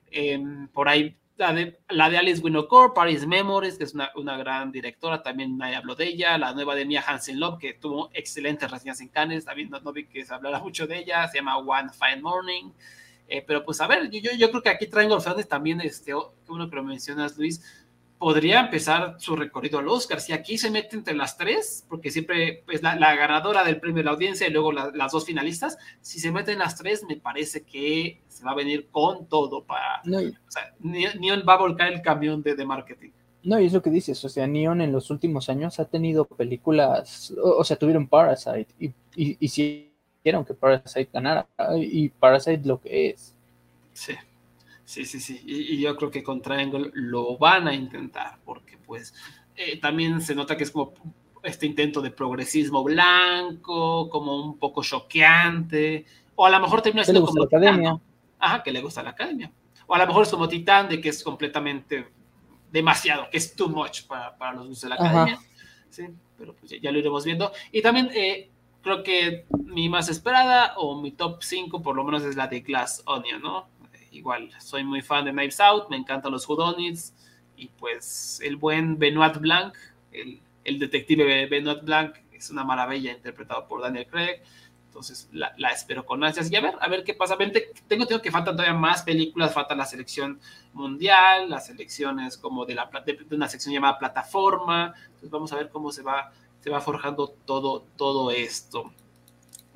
[0.10, 4.38] Em, por ahí la de, la de Alice Winocour, Paris Memories, que es una, una,
[4.38, 6.38] gran directora, también nadie habló de ella.
[6.38, 9.92] La nueva de Mia Hansen Love, que tuvo excelentes reseñas en Cannes, también no, no,
[9.92, 12.72] vi que se hablara mucho de ella, se llama One Fine Morning.
[13.28, 16.70] Eh, pero pues a ver, yo, yo, creo que aquí Triangle Fans también, este, uno
[16.70, 17.85] que lo mencionas, Luis,
[18.18, 20.22] podría empezar su recorrido al Oscar.
[20.22, 23.80] Si aquí se mete entre las tres, porque siempre es pues, la, la, ganadora del
[23.80, 27.04] premio de la audiencia y luego la, las dos finalistas, si se meten las tres,
[27.08, 30.02] me parece que se va a venir con todo para...
[30.06, 33.12] No, o sea, Neon va a volcar el camión de, de, marketing.
[33.44, 36.26] No, y es lo que dices, o sea, Neon en los últimos años ha tenido
[36.26, 39.94] películas, o, o sea, tuvieron Parasite y, y, y si
[40.24, 41.48] quieren que Parasite ganara,
[41.78, 43.36] y Parasite lo que es.
[43.94, 44.14] Sí.
[44.86, 45.42] Sí, sí, sí.
[45.46, 49.16] Y, y, yo creo que con Triangle lo van a intentar, porque pues
[49.56, 50.94] eh, también se nota que es como
[51.44, 56.06] este intento de progresismo blanco, como un poco choqueante,
[56.36, 58.00] o a lo mejor termina siendo como la academia.
[58.40, 59.52] Ajá, que le gusta la academia.
[59.88, 62.08] O a lo mejor es como Titán, de que es completamente
[62.72, 65.40] demasiado, que es too much para, para los gustos de la academia.
[65.90, 66.08] Sí,
[66.38, 67.52] pero pues ya, ya, lo iremos viendo.
[67.72, 68.50] Y también eh,
[68.82, 72.62] creo que mi más esperada, o mi top 5 por lo menos, es la de
[72.62, 73.68] Glass Onion, ¿no?
[74.16, 77.14] Igual, soy muy fan de Knives Out, me encantan los Whodunits,
[77.58, 79.76] y pues el buen Benoit Blanc,
[80.12, 84.42] el, el, detective Benoit Blanc, es una maravilla interpretado por Daniel Craig,
[84.88, 87.38] entonces la, la, espero con ansias, y a ver, a ver qué pasa,
[87.88, 90.40] tengo, tengo que faltan todavía más películas, falta la selección
[90.74, 95.58] mundial, las selecciones como de, la, de, de una sección llamada plataforma, entonces vamos a
[95.58, 96.32] ver cómo se va,
[96.62, 98.92] se va forjando todo, todo esto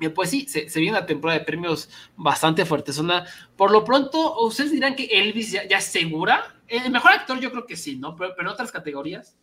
[0.08, 2.92] pues sí, se, se, viene una temporada de premios bastante fuerte.
[2.98, 6.54] Una, por lo pronto, ustedes dirán que Elvis ya, ya es segura.
[6.66, 8.16] El mejor actor yo creo que sí, ¿no?
[8.16, 9.36] Pero, pero en otras categorías.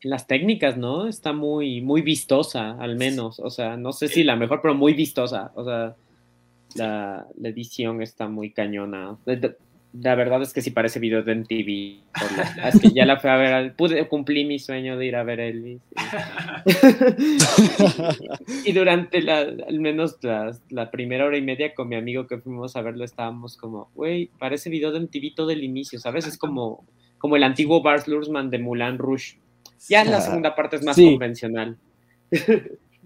[0.00, 1.06] En las técnicas, ¿no?
[1.08, 3.40] Está muy, muy vistosa, al menos.
[3.40, 5.52] O sea, no sé si la mejor, pero muy vistosa.
[5.54, 5.96] O sea,
[6.74, 9.18] la, la edición está muy cañona
[9.92, 12.66] la verdad es que sí parece video de MTV.
[12.66, 15.40] Es que ya la fui a ver, pude cumplir mi sueño de ir a ver
[15.40, 15.80] Elvis.
[18.64, 22.26] Y, y durante la, al menos la, la, primera hora y media con mi amigo
[22.26, 26.26] que fuimos a verlo, estábamos como, güey, parece video de MTV todo el inicio, ¿sabes?
[26.26, 26.84] Es como,
[27.16, 29.38] como el antiguo Bars Luhrmann de Mulan Rouge.
[29.88, 31.10] Ya en la segunda parte es más sí.
[31.10, 31.78] convencional.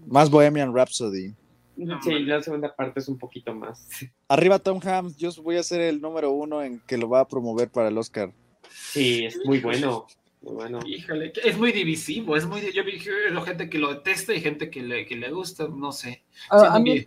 [0.05, 1.33] Más Bohemian Rhapsody.
[1.75, 3.87] Sí, la segunda parte es un poquito más.
[4.27, 7.27] Arriba Tom Hanks, yo voy a ser el número uno en que lo va a
[7.27, 8.31] promover para el Oscar.
[8.69, 10.05] Sí, es muy bueno.
[10.41, 10.79] Muy bueno.
[10.85, 14.81] Híjole, es muy divisivo, es muy, yo vi gente que lo detesta y gente que
[14.81, 16.23] le, que le gusta, no sé.
[16.49, 17.05] Ah, a mí,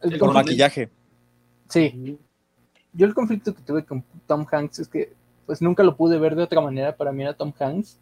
[0.00, 0.90] el Por maquillaje.
[1.68, 2.18] Sí.
[2.92, 5.12] Yo el conflicto que tuve con Tom Hanks es que
[5.46, 7.98] pues nunca lo pude ver de otra manera, para mí era Tom Hanks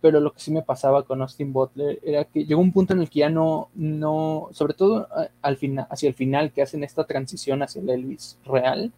[0.00, 3.00] pero lo que sí me pasaba con Austin Butler era que llegó un punto en
[3.00, 5.08] el que ya no, no sobre todo
[5.42, 8.92] al final, hacia el final que hacen esta transición hacia el Elvis real,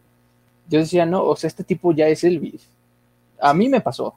[0.68, 2.68] yo decía, no, o sea, este tipo ya es Elvis.
[3.40, 4.14] A mí me pasó.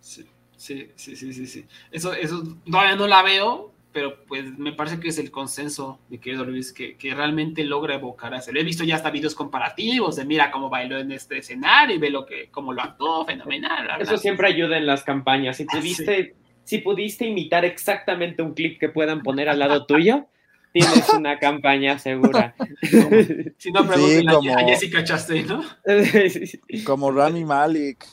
[0.00, 1.46] Sí, sí, sí, sí, sí.
[1.46, 1.66] sí.
[1.90, 6.18] Eso, eso todavía no la veo, pero pues me parece que es el consenso, mi
[6.18, 8.50] querido Luis, que, que realmente logra evocar a ese.
[8.50, 12.10] He visto ya hasta videos comparativos de mira cómo bailó en este escenario y ve
[12.10, 13.82] lo que, cómo lo actuó, fenomenal.
[13.82, 14.02] ¿verdad?
[14.02, 15.58] Eso siempre ayuda en las campañas.
[15.58, 16.32] Si pudiste, sí.
[16.64, 20.26] si pudiste imitar exactamente un clip que puedan poner al lado tuyo,
[20.72, 22.54] tienes una campaña segura.
[23.58, 24.56] si no, sí, como...
[24.56, 25.62] a Jessica Chastain, ¿no?
[26.86, 28.06] como Rami Malik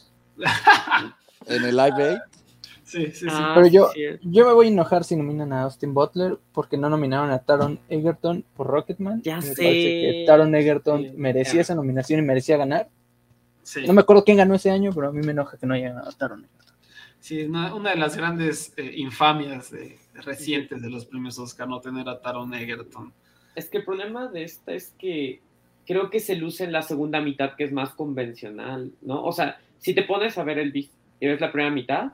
[1.48, 2.39] en el Live Aid.
[2.90, 3.28] Sí, sí, sí.
[3.30, 6.76] Ah, Pero yo, sí, yo me voy a enojar si nominan a Austin Butler porque
[6.76, 9.22] no nominaron a Taron Egerton por Rocketman.
[9.22, 9.50] Ya me sé.
[9.50, 11.62] parece que Taron Egerton sí, merecía ya.
[11.62, 12.90] esa nominación y merecía ganar.
[13.86, 15.90] No me acuerdo quién ganó ese año, pero a mí me enoja que no haya
[15.90, 16.76] ganado Taron Egerton.
[17.20, 21.68] Sí, una, una de las grandes eh, infamias de, de recientes de los premios Oscar
[21.68, 23.14] no tener a Taron Egerton.
[23.54, 25.42] Es que el problema de esta es que
[25.86, 29.24] creo que se luce en la segunda mitad que es más convencional, ¿no?
[29.24, 32.14] O sea, si te pones a ver el y ves la primera mitad,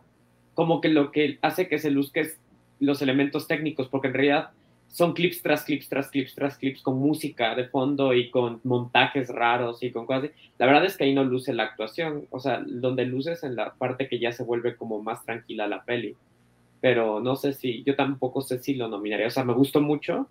[0.55, 2.39] como que lo que hace que se luzca es
[2.79, 4.49] los elementos técnicos, porque en realidad
[4.87, 9.27] son clips tras clips, tras clips, tras clips, con música de fondo y con montajes
[9.27, 10.33] raros y con cosas así.
[10.57, 13.73] La verdad es que ahí no luce la actuación, o sea, donde luces en la
[13.73, 16.15] parte que ya se vuelve como más tranquila la peli.
[16.79, 20.29] Pero no sé si, yo tampoco sé si lo nominaría, o sea, me gustó mucho,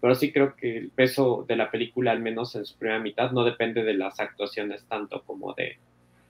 [0.00, 3.32] pero sí creo que el peso de la película, al menos en su primera mitad,
[3.32, 5.78] no depende de las actuaciones tanto como de,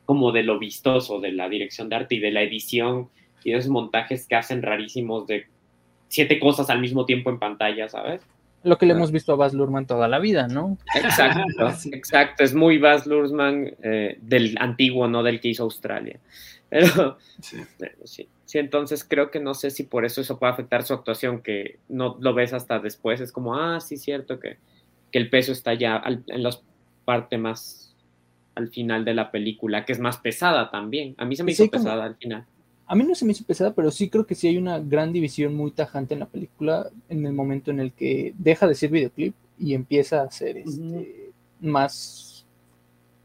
[0.07, 3.11] como de lo vistoso, de la dirección de arte y de la edición
[3.45, 5.47] y esos montajes que hacen rarísimos de
[6.09, 8.23] siete cosas al mismo tiempo en pantalla, ¿sabes?
[8.63, 10.79] Lo que le hemos visto a Baz Luhrmann toda la vida, ¿no?
[10.95, 11.43] Exacto,
[11.93, 12.43] exacto.
[12.43, 16.19] Es muy Baz Luhrmann eh, del antiguo, no del que hizo Australia.
[16.71, 17.59] Pero sí.
[18.05, 18.29] sí.
[18.47, 21.79] sí, entonces creo que no sé si por eso eso puede afectar su actuación, que
[21.89, 23.21] no lo ves hasta después.
[23.21, 24.57] Es como, ah, sí, cierto que,
[25.13, 26.51] que el peso está ya al, en la
[27.05, 27.95] parte más
[28.55, 31.15] al final de la película, que es más pesada también.
[31.19, 32.47] A mí se me Sí, hizo como- pesada al final.
[32.87, 35.13] A mí no se me hizo pesada, pero sí creo que sí hay una gran
[35.13, 38.91] división muy tajante en la película en el momento en el que deja de ser
[38.91, 41.31] videoclip y empieza a ser este,
[41.61, 42.45] más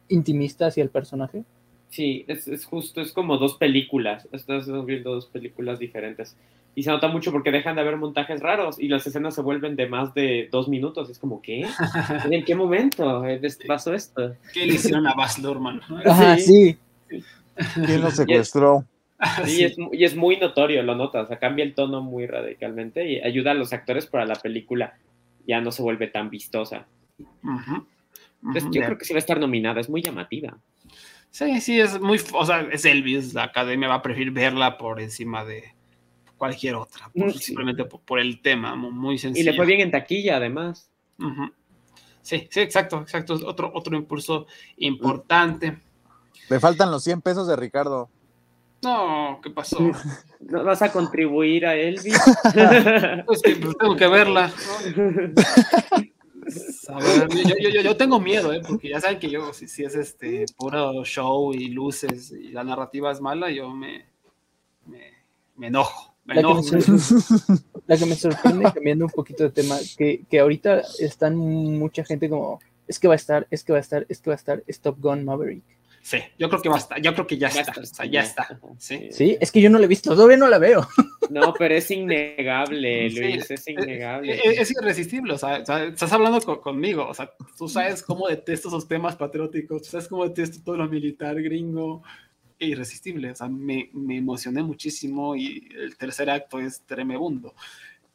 [0.08, 1.44] intimista hacia el personaje.
[1.90, 4.28] Sí, es, es justo, es como dos películas.
[4.32, 6.36] Estás viendo dos películas diferentes.
[6.76, 9.76] Y se nota mucho porque dejan de haber montajes raros y las escenas se vuelven
[9.76, 11.10] de más de dos minutos.
[11.10, 11.66] Es como, ¿qué?
[12.32, 13.24] ¿En qué momento
[13.68, 14.36] pasó esto?
[14.54, 15.82] ¿Qué le hicieron a Baz Luhrmann?
[16.06, 16.78] Ajá, Sí.
[17.10, 17.24] sí.
[17.86, 18.86] ¿Quién lo secuestró?
[19.46, 19.64] Sí, Sí.
[19.64, 21.26] es, y es muy notorio, lo notas.
[21.26, 24.98] O sea, cambia el tono muy radicalmente y ayuda a los actores para la película
[25.48, 26.88] ya no se vuelve tan vistosa.
[28.42, 30.58] Entonces, yo creo que sí va a estar nominada, es muy llamativa.
[31.32, 35.00] Sí, sí, es muy, o sea, es Elvis, la academia va a preferir verla por
[35.02, 35.76] encima de
[36.38, 37.40] cualquier otra, por- Mm, sí.
[37.40, 39.52] simplemente por, por el tema, mu- muy Y sencillo.
[39.52, 40.90] le fue bien en taquilla, además.
[42.22, 44.48] Sí, sí, exacto, exacto, es otro, otro impulso
[44.78, 45.78] importante.
[46.50, 48.10] Le faltan los 100 pesos de Ricardo.
[48.82, 49.80] No, ¿qué pasó?
[50.40, 52.18] ¿No vas a contribuir a Elvis?
[53.26, 54.52] Pues que pues, tengo que verla.
[54.96, 55.34] ¿no?
[56.88, 58.62] A ver, yo, yo, yo, yo tengo miedo, ¿eh?
[58.68, 62.64] porque ya saben que yo, si, si es este puro show y luces y la
[62.64, 64.06] narrativa es mala, yo me,
[64.88, 65.12] me,
[65.58, 66.16] me enojo.
[66.26, 66.98] Me La que me, enojo.
[66.98, 72.04] sor- la que me sorprende, cambiando un poquito de tema, que, que ahorita están mucha
[72.04, 74.34] gente como, es que va a estar, es que va a estar, es que va
[74.36, 75.64] a estar Stop Gun Maverick.
[76.02, 77.86] Sí, yo creo que va a estar, yo creo que ya Va a está, sea,
[77.86, 78.22] sí, ya ya.
[78.22, 78.60] está.
[78.78, 79.10] Sí.
[79.12, 80.88] Sí, es que yo no la he visto, todavía no la veo.
[81.30, 84.34] No, pero es innegable, Sí, Luis, es Eh, innegable.
[84.34, 88.70] eh, Es, irresistible, o sea, estás hablando co- conmigo, o sea, tú sabes cómo detesto
[88.70, 92.02] esos temas patrióticos, tú sabes cómo detesto todo lo militar gringo,
[92.58, 97.54] irresistible, o sea, me, me emocioné muchísimo y el tercer acto es tremebundo.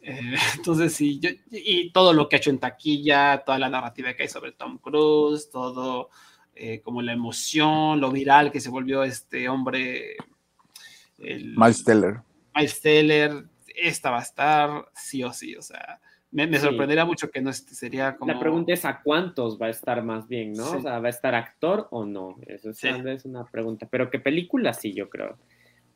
[0.01, 4.12] Eh, entonces, sí, yo, y todo lo que ha hecho en taquilla, toda la narrativa
[4.15, 6.11] que hay sobre Tom Cruise, todo
[6.55, 10.17] eh, como la emoción, lo viral que se volvió este hombre,
[11.19, 12.21] el, Miles Teller.
[12.55, 13.45] Miles Teller,
[13.75, 16.01] esta va a estar sí o sí, o sea,
[16.31, 16.65] me, me Sí.
[16.65, 18.33] sorprendería mucho que no este sería como...
[18.33, 20.65] La pregunta es a cuántos va a estar más bien, ¿no?
[20.71, 20.77] Sí.
[20.79, 22.37] O sea, ¿va a estar actor o no?
[22.47, 22.91] Eso es, Sí.
[23.03, 23.87] vez una pregunta.
[23.89, 25.39] Pero ¿qué película sí, yo creo?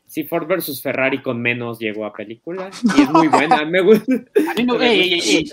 [0.09, 4.11] Si Ford versus Ferrari con menos llegó a película y es muy buena, me gusta.
[4.15, 5.45] A mí no, ey,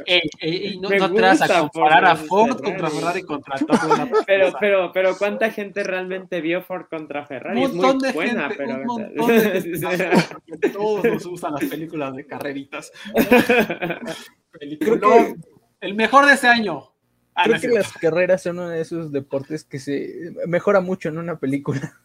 [0.80, 3.24] no, no te a comparar a Ford contra Ferrari.
[3.24, 3.56] Contra.
[4.26, 7.60] Pero, pero, pero ¿cuánta gente realmente vio Ford contra Ferrari?
[7.60, 8.76] un Es muy montón de buena, gente, pero...
[8.76, 12.92] un montón de gente, todos nos gustan las películas de carreritas.
[14.80, 15.36] Creo No,
[15.82, 16.92] el mejor de ese año.
[17.36, 21.10] Ah, no Creo que las carreras son uno de esos deportes que se mejora mucho
[21.10, 22.00] en una película.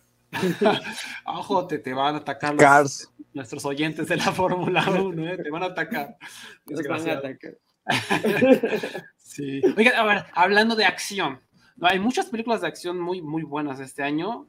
[1.26, 3.12] Ojo, te, te van a atacar los- Cars.
[3.34, 5.38] nuestros oyentes de la Fórmula 1, ¿eh?
[5.38, 6.16] te van a atacar.
[6.66, 7.18] Nos van a Desgraciado.
[7.18, 7.54] atacar.
[9.16, 9.60] Sí.
[9.76, 11.38] Oigan, a ver, hablando de acción,
[11.76, 14.48] no, hay muchas películas de acción muy, muy buenas este año.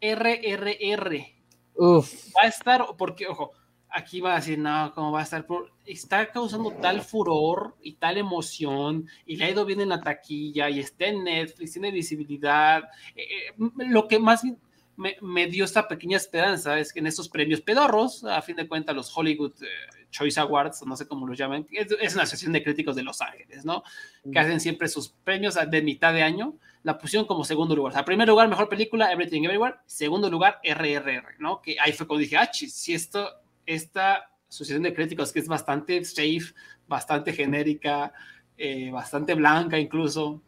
[0.00, 1.26] RRR
[1.74, 3.52] Uf, va a estar, porque, ojo,
[3.88, 5.46] aquí va a decir, no, ¿cómo va a estar?
[5.46, 10.00] Pero está causando tal furor y tal emoción, y le ha ido bien en la
[10.00, 12.82] taquilla, y está en Netflix, tiene visibilidad.
[13.14, 13.54] Eh, eh,
[13.88, 14.58] lo que más bien
[14.96, 18.66] me, me dio esta pequeña esperanza es que en estos premios pedorros, a fin de
[18.66, 19.66] cuentas, los Hollywood eh,
[20.10, 23.20] Choice Awards, no sé cómo los llaman, es, es una asociación de críticos de Los
[23.20, 23.82] Ángeles, ¿no?
[24.30, 27.92] Que hacen siempre sus premios de mitad de año, la pusieron como segundo lugar.
[27.92, 29.76] O sea, primer lugar, mejor película, Everything Everywhere.
[29.86, 31.60] Segundo lugar, RRR, ¿no?
[31.60, 33.28] Que ahí fue cuando dije, ah, chis, si esto,
[33.66, 36.54] esta asociación de críticos que es bastante safe,
[36.88, 38.12] bastante genérica,
[38.56, 40.42] eh, bastante blanca incluso,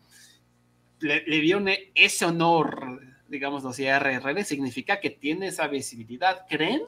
[1.00, 6.46] le, le dieron ese honor, digamos a RRR, significa que tiene esa visibilidad.
[6.48, 6.82] ¿Creen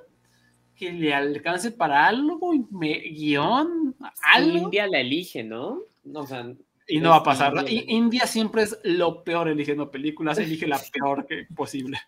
[0.74, 2.52] que le alcance para algo?
[2.70, 3.94] Me- ¿Guión?
[4.34, 4.58] ¿Algo?
[4.58, 5.80] India la elige, ¿no?
[6.04, 6.50] No, O sea,
[6.88, 7.52] Y no va a pasar.
[7.58, 7.70] India.
[7.72, 11.98] I- India siempre es lo peor eligiendo películas, elige la peor que posible.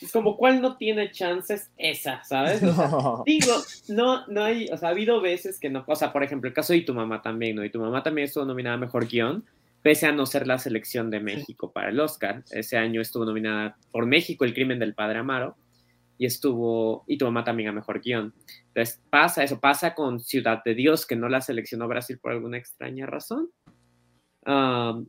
[0.00, 1.70] es como, ¿cuál no tiene chances?
[1.76, 2.62] Esa, ¿sabes?
[2.62, 3.22] O sea, No.
[3.26, 3.52] Digo,
[3.88, 6.54] no, no hay, o sea, ha habido veces que no, o sea, por ejemplo, el
[6.54, 7.64] caso de tu mamá también, ¿no?
[7.64, 9.44] Y tu mamá también estuvo nominada a Mejor Guión,
[9.82, 12.44] pese a no ser la selección de México para el Oscar.
[12.50, 15.56] Ese año estuvo nominada por México, El crimen del padre Amaro,
[16.18, 18.34] y estuvo, y tu mamá también a Mejor Guión.
[18.68, 22.58] Entonces, pasa eso, pasa con Ciudad de Dios, que no la seleccionó Brasil por alguna
[22.58, 23.50] extraña razón.
[24.46, 25.06] Um,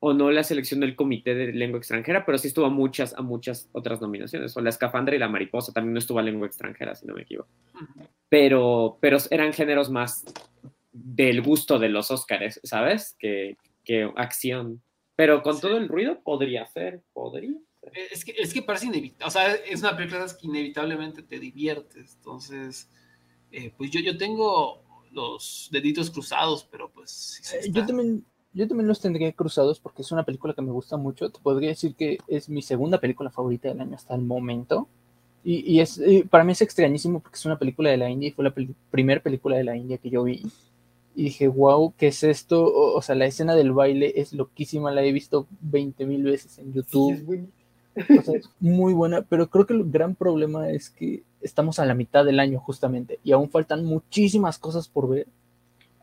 [0.00, 3.22] o no la selección del Comité de Lengua Extranjera, pero sí estuvo a muchas, a
[3.22, 4.56] muchas otras nominaciones.
[4.56, 7.22] O La Escafandra y La Mariposa también no estuvo a Lengua Extranjera, si no me
[7.22, 7.48] equivoco
[8.28, 10.24] pero, pero eran géneros más
[10.92, 13.16] del gusto de los Óscares, ¿sabes?
[13.18, 13.56] Que,
[13.88, 14.80] que acción.
[15.16, 15.62] Pero con Sí.
[15.62, 17.50] todo el ruido podría ser, podría
[17.80, 17.92] ser.
[18.12, 19.26] Es que, es que parece inevitable.
[19.26, 22.14] O sea, es una película que inevitablemente te diviertes.
[22.16, 22.88] Entonces,
[23.50, 27.40] eh, pues yo, yo tengo los deditos cruzados, pero pues.
[27.42, 30.70] sí Eh, yo también, yo también los tendría cruzados porque es una película que me
[30.70, 31.30] gusta mucho.
[31.30, 34.86] Te podría decir que es mi segunda película favorita del año hasta el momento.
[35.42, 38.28] Y, y es, y para mí es extrañísimo porque es una película de la India
[38.28, 38.54] y fue la
[38.90, 40.42] primera película de la India que yo vi.
[41.18, 42.64] Y dije, wow, ¿qué es esto?
[42.64, 46.60] O, o sea, la escena del baile es loquísima, la he visto 20 mil veces
[46.60, 47.16] en YouTube.
[47.16, 47.48] Sí, es muy-
[48.20, 51.86] O sea, es muy buena, pero creo que el gran problema es que estamos a
[51.86, 55.26] la mitad del año justamente y aún faltan muchísimas cosas por ver.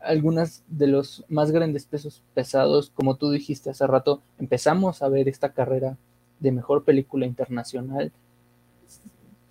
[0.00, 5.28] Algunas de los más grandes pesos pesados, como tú dijiste hace rato, empezamos a ver
[5.28, 5.96] esta carrera
[6.40, 8.12] de mejor película internacional.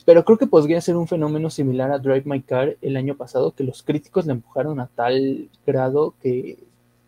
[0.06, 3.53] Pero creo que podría ser un fenómeno similar a Drive My Car el año pasado,
[3.56, 6.60] que los críticos le empujaron a tal grado que,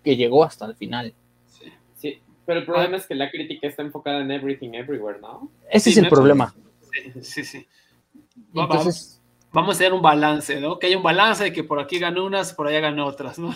[0.03, 1.13] que llegó hasta el final.
[1.47, 1.65] Sí.
[1.95, 5.49] Sí, pero el problema es que la crítica está enfocada en Everything Everywhere, ¿no?
[5.69, 6.55] Ese Sí, es el problema.
[6.91, 7.67] Sí, sí, sí.
[8.55, 9.21] Entonces,
[9.53, 10.79] vamos a hacer un balance, ¿no?
[10.79, 13.53] Que haya un balance de que por aquí ganan unas, por allá ganan otras, ¿no?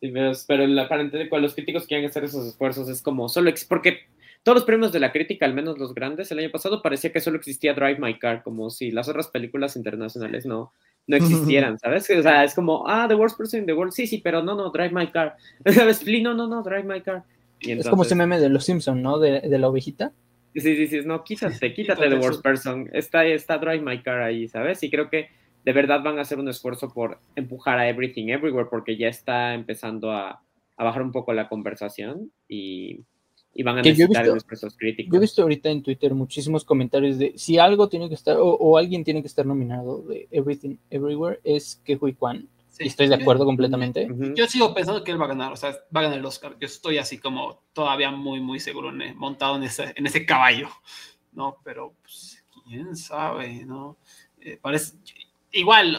[0.00, 3.28] Sí, pero, pero la, para entender cuando los críticos quieren hacer esos esfuerzos es como
[3.28, 3.98] solo ex- porque
[4.42, 7.20] todos los premios de la crítica, al menos los grandes, el año pasado parecía que
[7.20, 10.72] solo existía Drive My Car, como si las otras películas internacionales no,
[11.06, 12.08] no existieran, ¿sabes?
[12.10, 14.54] O sea, es como, ah, The Worst Person in the World, sí, sí, pero no,
[14.54, 15.36] no, Drive My Car.
[15.66, 16.04] ¿Sabes?
[16.06, 17.24] No, no, no, Drive My Car.
[17.60, 19.18] Y es como ese entonces- meme de los Simpson, ¿no?
[19.18, 20.12] De, de la ovejita.
[20.54, 22.16] Sí, sí, sí, no, quítate, quítate The.
[22.16, 22.88] Worst Person.
[22.92, 24.82] Está, está Drive My Car ahí, ¿sabes?
[24.82, 25.28] Y creo que
[25.64, 29.52] de verdad van a hacer un esfuerzo por empujar a Everything Everywhere porque ya está
[29.52, 30.42] empezando a,
[30.78, 33.00] a bajar un poco la conversación y,
[33.54, 35.12] y van a Que yo he necesitar visto- los esfuerzos críticos.
[35.12, 38.46] Yo he visto ahorita en Twitter muchísimos comentarios de si algo tiene que estar, o,
[38.54, 42.48] o alguien tiene que estar nominado de Everything Everywhere, es que Hui Kwan.
[42.70, 42.84] Sí.
[42.84, 44.10] Y estoy de acuerdo completamente.
[44.10, 44.32] Ujú.
[44.34, 46.56] Yo sigo pensando que él va a ganar, o sea, va a ganar el Oscar.
[46.60, 50.68] Yo estoy así como todavía muy, muy seguro, en- montado en ese, en ese caballo,
[51.32, 51.56] ¿no?
[51.64, 53.96] Pero, pues, quién sabe, ¿no?
[54.40, 54.94] Eh, parece,
[55.52, 55.98] igual,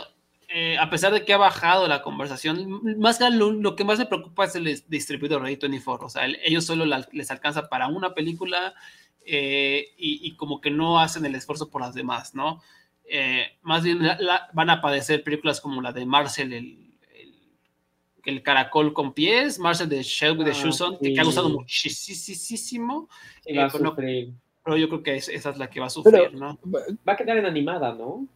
[0.53, 3.99] eh, a pesar de que ha bajado la conversación, más que lo, lo que más
[3.99, 7.31] me preocupa es el dis- distribuidor de 24, o sea, el- ellos solo la- les
[7.31, 8.73] alcanza para una película
[9.25, 12.61] eh, y, y como que no hacen el esfuerzo por las demás, ¿no?
[13.05, 17.35] Eh, más bien la- la- van a padecer películas como la de Marcel, el, el,
[18.25, 21.13] el caracol con pies, Marcel de the Ah, Shoes on, que, sí.
[21.13, 23.09] que ha gustado muchísimo,
[23.43, 24.33] Sí, eh, pero no- sufrir.
[24.63, 26.59] pero yo creo que es- esa es la que va a sufrir, Pero- ¿no?
[27.07, 28.27] Va a quedar en animada, ¿no?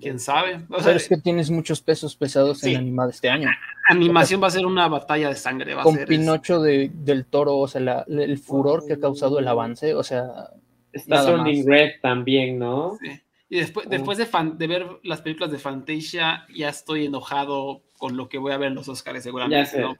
[0.00, 0.64] ¿Quién sabe?
[0.70, 2.70] O sea, Pero es que tienes muchos pesos pesados Sí.
[2.72, 3.48] en animada este año.
[3.88, 6.08] animación va a ser una batalla de sangre, va a Con ser...
[6.08, 10.02] Pinocho de, del toro, o sea, la- el furor que ha causado el avance, o
[10.02, 10.50] sea,
[10.92, 11.36] Está.
[11.44, 12.96] Red también, ¿no?
[13.00, 13.10] Sí.
[13.48, 18.16] Y después, después de, fan- de ver las películas de Fantasia, ya estoy enojado con
[18.16, 19.56] lo que voy a ver en los Oscars, seguramente.
[19.56, 19.80] Ya sé.
[19.82, 19.96] ¿no?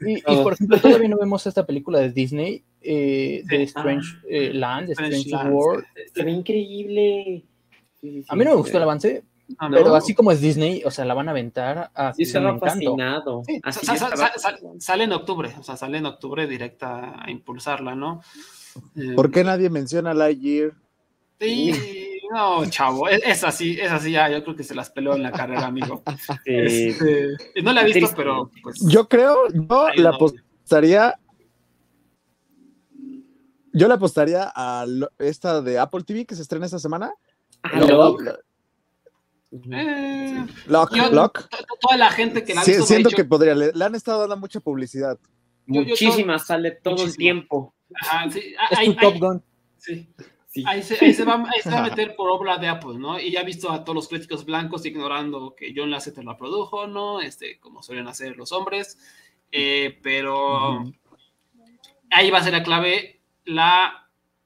[0.00, 3.62] y, por ejemplo, todavía no vemos esta película de Disney, eh, de.
[3.62, 5.84] Strange eh, Land, Strange Strange Land, World.
[6.14, 7.44] Se ve increíble.
[8.04, 8.26] Sí, sí, sí.
[8.28, 9.24] A mí no me gustó el avance,
[9.58, 9.76] Ah, ¿no?
[9.76, 12.60] pero así como es Disney, o sea, la van a aventar a Sí, encanto.
[12.66, 13.42] fascinado.
[13.46, 13.86] Sí, Así
[14.78, 18.20] sale en octubre, o sea, sale en octubre directa a impulsarla, ¿no?
[18.96, 20.72] Eh, ¿Por qué nadie menciona Lightyear?
[21.40, 21.72] Sí,
[22.32, 25.22] no, chavo, es, es así, es así ya, yo creo que se las peló en
[25.22, 26.02] la carrera, amigo.
[26.44, 26.88] Sí.
[26.90, 28.80] Este, no la he visto, pero pues...
[28.86, 29.62] Yo creo, yo
[30.02, 30.08] no.
[30.08, 31.14] apostaría.
[33.72, 34.86] Yo le apostaría a
[35.18, 37.12] esta de Apple TV que se estrena esta semana.
[37.72, 38.20] Lo- Lock.
[38.20, 38.38] lo-
[39.72, 41.48] eh, Lock, yo- Lock.
[41.48, 43.72] to- to- toda la gente que la ha Sí, visto siento dicho- que podría, le,
[43.72, 45.18] le han estado dando mucha publicidad.
[45.66, 47.74] yo- yo- Muchísimas, sale todo el tiempo.
[48.00, 49.42] Ajá, sí, Es ahí- tu Top Gun.
[49.78, 50.08] sí.
[50.48, 50.62] Sí.
[50.68, 53.18] Ahí se, ahí se va, ahí se va a meter por obra de Apple, ¿no?
[53.18, 56.86] Y ya he visto a todos los críticos blancos ignorando que John Lasseter la produjo,
[56.86, 57.20] ¿no?
[57.20, 58.96] Este, como suelen hacer los hombres.
[59.50, 60.84] Eh, pero
[62.10, 64.03] ahí va a ser la clave la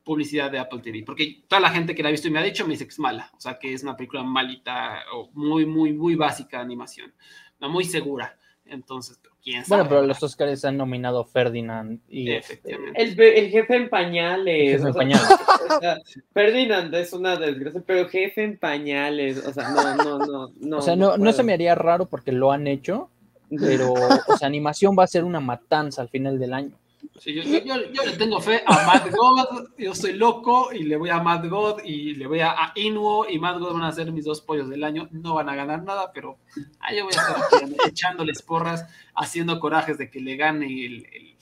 [0.08, 2.42] publicidad de Apple TV, porque toda la gente que la ha visto y me ha
[2.42, 5.66] dicho me dice que es mala, o sea, que es una película malita o muy,
[5.66, 7.12] muy, muy básica de animación,
[7.60, 8.34] no muy segura.
[8.64, 9.82] Entonces, quién sabe.
[9.82, 13.02] Bueno, pero los Oscars han nominado Ferdinand y este, Efectivamente.
[13.02, 14.72] El, el jefe en pañales.
[14.72, 15.28] Jefe en o sea, pañales.
[15.76, 15.98] o sea,
[16.32, 19.46] Ferdinand es una desgracia, pero jefe en pañales.
[19.46, 20.52] O sea, no, no, no.
[20.58, 21.32] no o sea, no, no puedo.
[21.32, 23.10] se me haría raro porque lo han hecho,
[23.50, 26.78] pero, o sea, animación va a ser una matanza al final del año.
[27.20, 30.84] Sí, yo, yo- yo- yo le tengo fe a Mad God, yo soy loco y
[30.84, 33.82] le voy a Mad God y le voy a, a Inuo y Mad God van
[33.84, 36.38] a ser mis dos pollos del año, no van a ganar nada, pero
[36.80, 41.06] ahí yo voy a estar aquí echándoles porras, haciendo corajes de que le gane el,
[41.12, 41.36] el-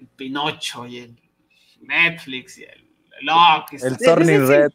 [0.00, 1.16] el Pinocho y el
[1.80, 2.84] Netflix y el
[3.22, 3.72] Lock.
[3.72, 4.52] y El Turning sí, sí.
[4.52, 4.70] Red.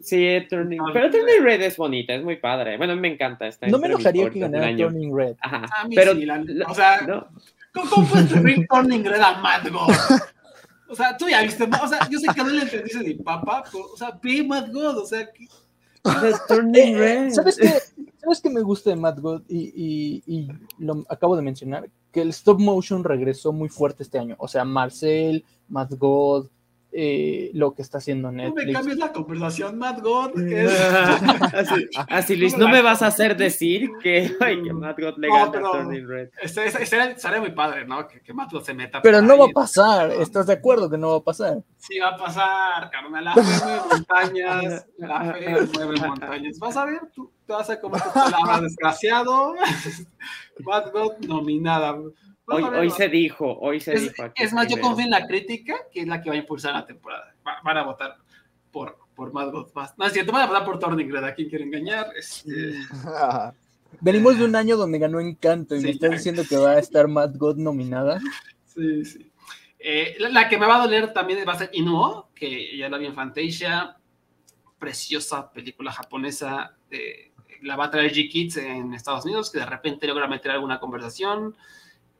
[0.00, 0.80] Sí, Turning.
[0.92, 2.76] Pero Turning Red es bonita, es muy padre.
[2.76, 3.66] Bueno, a mí me encanta esta.
[3.68, 4.76] No me enojaría que ganara.
[4.76, 5.36] Turning Red.
[5.40, 5.66] Ajá.
[5.80, 7.26] A mí Pero, sí, la- la- o sea, no,
[7.74, 9.94] ¿Cómo, cómo puedes atribuir Turning Red a Mad God?
[10.88, 13.64] O sea, tú ya viste, o sea, yo sé que no le entendiste ni papá,
[13.70, 15.48] pero, o sea, ve Mad God, o sea, que-
[16.02, 17.30] The Turning Eh, Red.
[17.32, 17.72] ¿Sabes qué?
[18.20, 19.42] ¿Sabes qué me gusta de Mad God?
[19.48, 20.48] Y, y- y
[20.78, 24.36] lo acabo de mencionar, que el stop motion regresó muy fuerte este año.
[24.38, 26.48] O sea, Marcel, Mad God,
[26.96, 28.72] eh, lo que está haciendo No me Netflix.
[28.72, 30.38] cambies la conversación, Matt God.
[30.48, 30.80] es-
[31.52, 35.26] así, así, Luis, no me vas a hacer decir que, ay, que Matt God le
[35.26, 36.28] No, gana pero- a Turning Red.
[36.40, 38.06] Este- este- Estaría estaría muy padre, ¿no?
[38.06, 39.02] Que, que Matt God se meta.
[39.02, 41.62] Pero no va a pasar, ¿estás de acuerdo que no va a pasar?
[41.78, 43.24] Sí va a pasar, carnal.
[43.24, 44.86] La fe mueve montañas.
[44.98, 46.58] La fe mueve montañas.
[46.60, 49.54] Vas a ver, tú te vas a comer tus palabras, desgraciado.
[50.60, 51.96] Matt God nominada.
[52.46, 54.42] Hoy, hoy se dijo, hoy se Es, dijo aquí.
[54.42, 56.84] es más, yo confío en la crítica, que es la que va a impulsar la
[56.86, 57.34] temporada.
[57.46, 58.16] Va- van a votar
[58.70, 59.72] por, por Mad God.
[59.74, 61.24] Más- No, es cierto, van a votar por Turning Red.
[61.24, 62.08] ¿A quién quiere engañar?
[62.16, 62.74] Este,
[64.00, 66.78] Venimos de un año donde ganó Encanto y Sí, me estás diciendo que va a
[66.78, 68.20] estar Mad God nominada.
[68.66, 69.30] sí, sí.
[69.78, 72.88] Eh, la, la que me va a doler también va a ser Inuo, que ya
[72.88, 73.96] la vi en Fantasia.
[74.78, 76.74] Preciosa película japonesa.
[76.90, 77.30] eh,
[77.62, 81.54] la va a traer G-Kids en Estados Unidos, que de repente logra meter alguna conversación.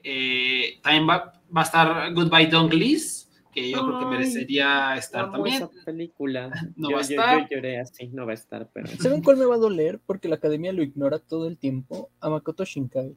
[0.05, 5.31] Eh, también va, va a estar Goodbye Don Glees, que yo creo que merecería estar
[5.33, 5.57] también.
[5.57, 6.51] esa película.
[6.77, 7.41] No yo, va a estar.
[7.51, 8.87] yo lloré así, no va a estar, pero.
[9.01, 9.99] ¿Saben cuál me va a doler?
[10.05, 12.11] Porque la academia lo ignora todo el tiempo.
[12.21, 13.17] A Makoto Shinkai.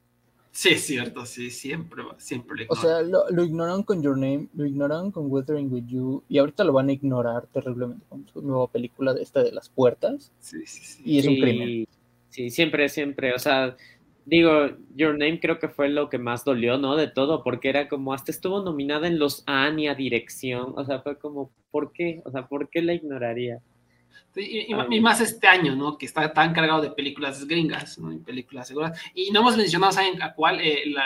[0.52, 4.18] Sí, es cierto, sí, siempre, va- siempre le O sea, lo, lo ignoraron con Your
[4.18, 8.28] Name, lo ignoraron con Weathering with You y ahorita lo van a ignorar terriblemente con
[8.28, 10.32] su nueva película de esta de las puertas.
[10.40, 11.02] Sí, sí, sí.
[11.06, 11.88] Y es un crimen.
[12.30, 13.36] Sí, siempre, siempre.
[13.36, 13.76] O sea,
[14.28, 16.98] digo, Your Name creo que fue lo que más dolió, ¿no?
[16.98, 20.74] De todo, porque era como, hasta estuvo nominada en los Ania Dirección.
[20.76, 22.22] O sea, fue como, ¿por qué?
[22.26, 23.60] O sea, ¿por qué la ignoraría?
[24.34, 25.98] Sí, y, más este año, ¿no?
[25.98, 28.12] Que está tan cargado de películas gringas, ¿no?
[28.12, 29.02] Y películas seguras.
[29.16, 30.60] Y no hemos mencionado, ¿saben a cuál?
[30.60, 31.04] Eh, la,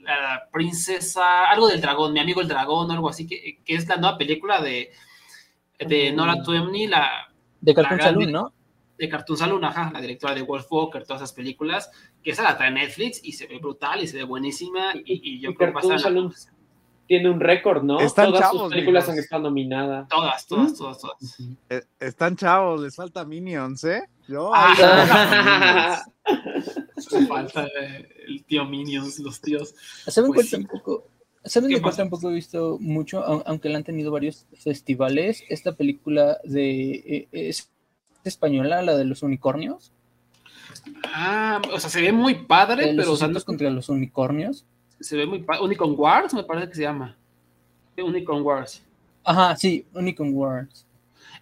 [0.00, 3.88] la princesa, algo del dragón, mi amigo el dragón, o algo así, que, que es
[3.88, 4.90] la nueva película de,
[5.78, 6.12] de.
[6.12, 7.32] Nora Tuemni, la
[7.62, 8.52] De gran- Saloon, ¿no?
[8.98, 11.90] De Cartoon Saloon, ajá, la directora de Wolf Walker, todas esas películas,
[12.22, 14.94] que esa la trae Netflix y se ve brutal y se ve buenísima.
[14.94, 16.34] Y, y yo Y creo Cartoon en la- Saloon
[17.06, 18.00] tiene un récord, ¿no?
[18.00, 20.08] Están Todas chavos, sus películas han estado nominadas.
[20.08, 21.38] Todas, todas, todas, todas.
[21.70, 24.02] Eh, Están chavos, les falta Minions, ¿eh?
[24.26, 26.02] Yo, Ah.
[27.28, 27.68] Falta
[28.26, 29.74] el tío Minions, los tíos.
[30.06, 30.56] ¿Saben Pues sí.
[30.56, 31.06] tampoco?
[31.44, 33.22] ¿Saben ¿Qué de cuál tampoco he visto mucho?
[33.24, 35.44] Au- Aunque la han tenido varios festivales.
[35.48, 37.70] Esta película de eh, es
[38.28, 39.92] española, la de los unicornios.
[41.04, 44.64] Ah, o sea, se ve muy padre, de los pero no- sucesos contra los unicornios.
[45.00, 45.62] se ve muy padre.
[45.62, 47.16] Unicorn Wars, me parece que se llama.
[47.98, 48.82] Unicorn Wars.
[49.24, 50.86] Ajá, sí, Unicorn Wars.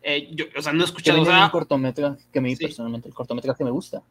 [0.03, 2.65] Eh, yo, o sea, no he Que escuchado, o sea, un cortometraje que mí Sí.
[2.65, 4.03] personalmente, el cortometraje me gusta.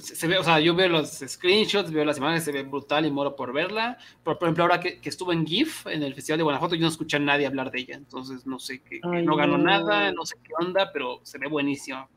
[0.00, 3.06] Se, se ve, o sea, yo veo los screenshots, veo las imágenes, se ve brutal
[3.06, 3.98] y moro por verla.
[4.24, 6.82] Pero, por ejemplo, ahora que, que estuvo en GIF, en el Festival de Guanajuato, yo
[6.82, 7.94] no escuché a nadie hablar de ella.
[7.96, 11.38] Entonces, no sé, que, que Ay, no ganó nada, no sé qué onda, pero se
[11.38, 12.08] ve buenísimo.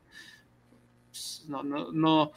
[1.10, 2.32] Pues, No, no, no.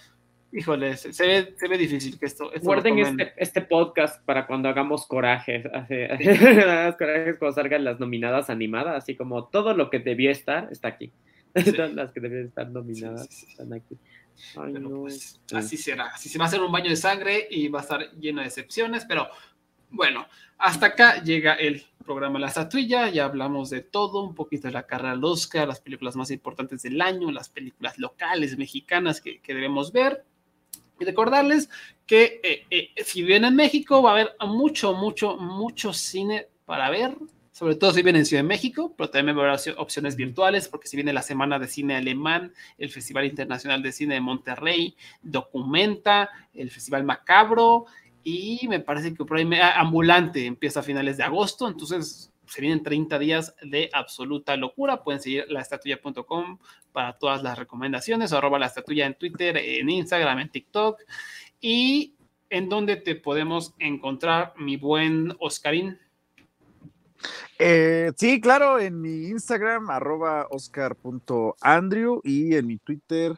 [0.54, 2.54] Híjole, se, se ve, se ve difícil que esto.
[2.54, 5.66] esto Guarden este, este podcast para cuando hagamos corajes.
[6.98, 11.12] corajes cuando salgan las nominadas animadas, así como todo lo que debió estar está aquí.
[11.58, 11.72] Sí.
[11.72, 13.52] Todas las que debían estar nominadas Sí, sí, sí.
[13.54, 13.98] están aquí.
[14.56, 15.02] Ay, Pero no.
[15.02, 15.56] pues Sí.
[15.56, 16.06] así será.
[16.08, 18.48] Así se va a hacer un baño de sangre y va a estar lleno de
[18.48, 19.06] excepciones.
[19.06, 19.30] Pero
[19.90, 20.28] bueno,
[20.58, 23.10] hasta acá llega el programa La Estatuilla.
[23.10, 26.82] Ya hablamos de todo, un poquito de la carrera al Oscar, las películas más importantes
[26.84, 30.26] del año, las películas locales mexicanas que, que debemos ver.
[31.00, 31.70] Y recordarles
[32.08, 36.90] que eh, eh, si viven en México va a haber mucho, mucho, mucho cine para
[36.90, 37.16] ver.
[37.58, 40.16] Sobre todo si viven en Ciudad de México, pero también va a haber opci- opciones
[40.16, 44.22] virtuales, porque si viene la Semana de Cine Alemán, el Festival Internacional de Cine de
[44.22, 47.88] Monterrey, Documenta, el Festival Macabro
[48.24, 52.84] y me parece que por ah, Ambulante empieza a finales de agosto, entonces se vienen
[52.84, 55.04] 30 días de absoluta locura.
[55.04, 56.60] Pueden seguir laestatuya.com
[56.92, 61.02] para todas las recomendaciones, arroba la en Twitter, en Instagram, en TikTok
[61.60, 62.14] y
[62.52, 65.98] en donde te podemos encontrar, mi buen Oscarín.
[67.60, 73.38] Eh, sí, claro, en mi Instagram, arroba oscar.andrew y en mi Twitter,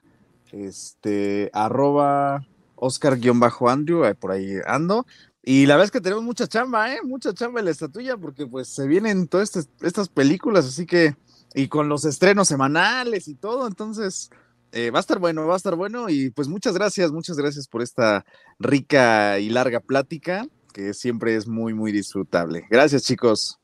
[0.51, 2.45] este, arroba
[2.75, 5.05] oscar-andrew, por ahí ando.
[5.43, 6.99] Y la verdad es que tenemos mucha chamba, ¿eh?
[7.03, 11.15] Mucha chamba en la estatuilla porque pues se vienen todas estas, estas películas, así que,
[11.55, 14.29] y con los estrenos semanales y todo, entonces
[14.71, 17.67] eh, va a estar bueno, va a estar bueno y pues muchas gracias, muchas gracias
[17.67, 18.25] por esta
[18.59, 22.67] rica y larga plática que siempre es muy, muy disfrutable.
[22.69, 23.58] Gracias, chicos.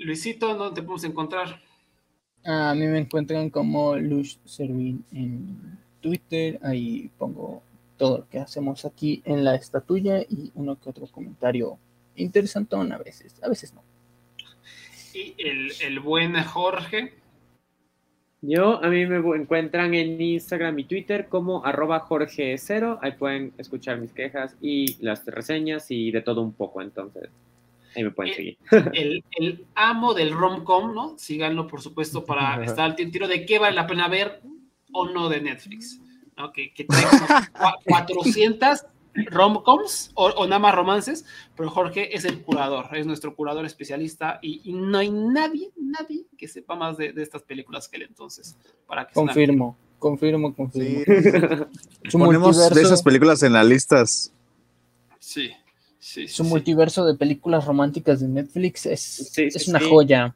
[0.00, 1.60] Luisito, ¿dónde te podemos encontrar?
[2.44, 6.58] A mí me encuentran como Lush Servin en Twitter.
[6.62, 7.62] Ahí pongo
[7.98, 11.78] todo lo que hacemos aquí en la estatuilla y uno que otro comentario
[12.16, 13.82] interesantón a veces, a veces no.
[15.12, 17.12] Y el, el buen Jorge.
[18.40, 23.00] Yo, a mí me encuentran en Instagram y Twitter como arroba Jorge0.
[23.02, 26.80] Ahí pueden escuchar mis quejas y las reseñas y de todo un poco.
[26.80, 27.28] Entonces,
[27.94, 28.58] ahí me pueden el, seguir.
[28.92, 31.18] El, el, amo del romcom, ¿no?
[31.18, 34.42] Síganlo, por supuesto, para estar al tiro de qué vale la pena ver
[34.92, 36.00] o no de Netflix.
[36.36, 36.52] ¿no?
[36.52, 37.04] Que, que trae
[37.84, 38.86] 400
[39.26, 41.24] romcoms o, o, nada más romances,
[41.56, 46.26] pero Jorge es el curador, es nuestro curador especialista y, y no hay nadie, nadie
[46.36, 48.56] que sepa más de, de estas películas que él entonces.
[48.86, 51.66] Para que confirmo, confirmo, confirmo.
[52.02, 52.18] Sí.
[52.18, 54.32] Ponemos de esas películas en las listas.
[55.18, 55.50] Sí.
[56.00, 60.34] Sí, su multiverso de películas románticas de Netflix es, es una joya.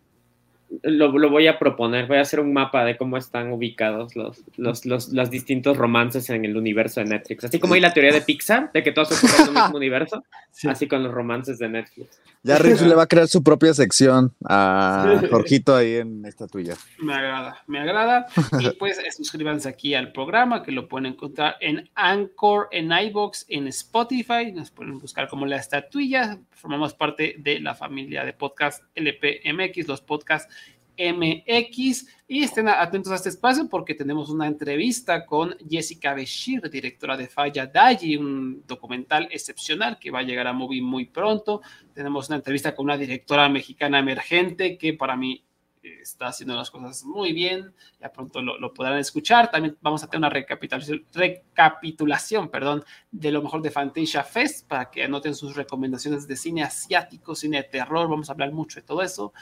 [0.83, 4.43] Lo, lo voy a proponer, voy a hacer un mapa de cómo están ubicados los,
[4.57, 7.45] los, los, los distintos romances en el universo de Netflix.
[7.45, 10.25] Así como hay la teoría de Pixar, de que todos ocurren en el mismo universo,
[10.51, 10.69] Sí.
[10.69, 12.21] así con los romances de Netflix.
[12.45, 16.77] Ya Rich le va a crear su propia sección a Jorgito ahí en esta tuya.
[16.99, 18.27] Me agrada, me agrada.
[18.61, 23.47] Y pues eh, suscríbanse aquí al programa que lo pueden encontrar en Anchor, en iBox,
[23.49, 24.53] en Spotify.
[24.53, 26.39] Nos pueden buscar como la estatuilla.
[26.51, 30.55] Formamos parte de la familia de podcast LPMX, los podcasts
[30.99, 32.07] MX.
[32.27, 37.27] Y estén atentos a este espacio porque tenemos una entrevista con Jessica Beshir, directora de
[37.27, 41.61] Falla Daji, un documental excepcional que va a llegar a Movie muy pronto.
[41.93, 45.45] Tenemos una entrevista con una directora mexicana emergente que para mí
[45.85, 49.51] está haciendo las cosas muy bien, ya pronto lo, lo, podrán escuchar.
[49.51, 54.91] También vamos a tener una recapitulación, recapitulación perdón, de lo mejor de Fantasia Fest para
[54.91, 58.09] que anoten sus recomendaciones de cine asiático, cine de terror.
[58.09, 59.33] Vamos a hablar mucho de todo eso.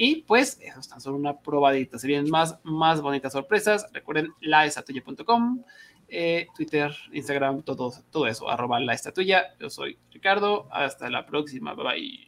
[0.00, 1.98] Y pues eso es solo una probadita.
[1.98, 3.84] Se vienen más, más bonitas sorpresas.
[3.92, 5.64] Recuerden laestatuya.com,
[6.06, 8.96] eh, Twitter, Instagram, todo, todo eso, arroba la.
[9.58, 10.68] Yo soy Ricardo.
[10.70, 11.74] Hasta la próxima.
[11.74, 12.27] Bye bye.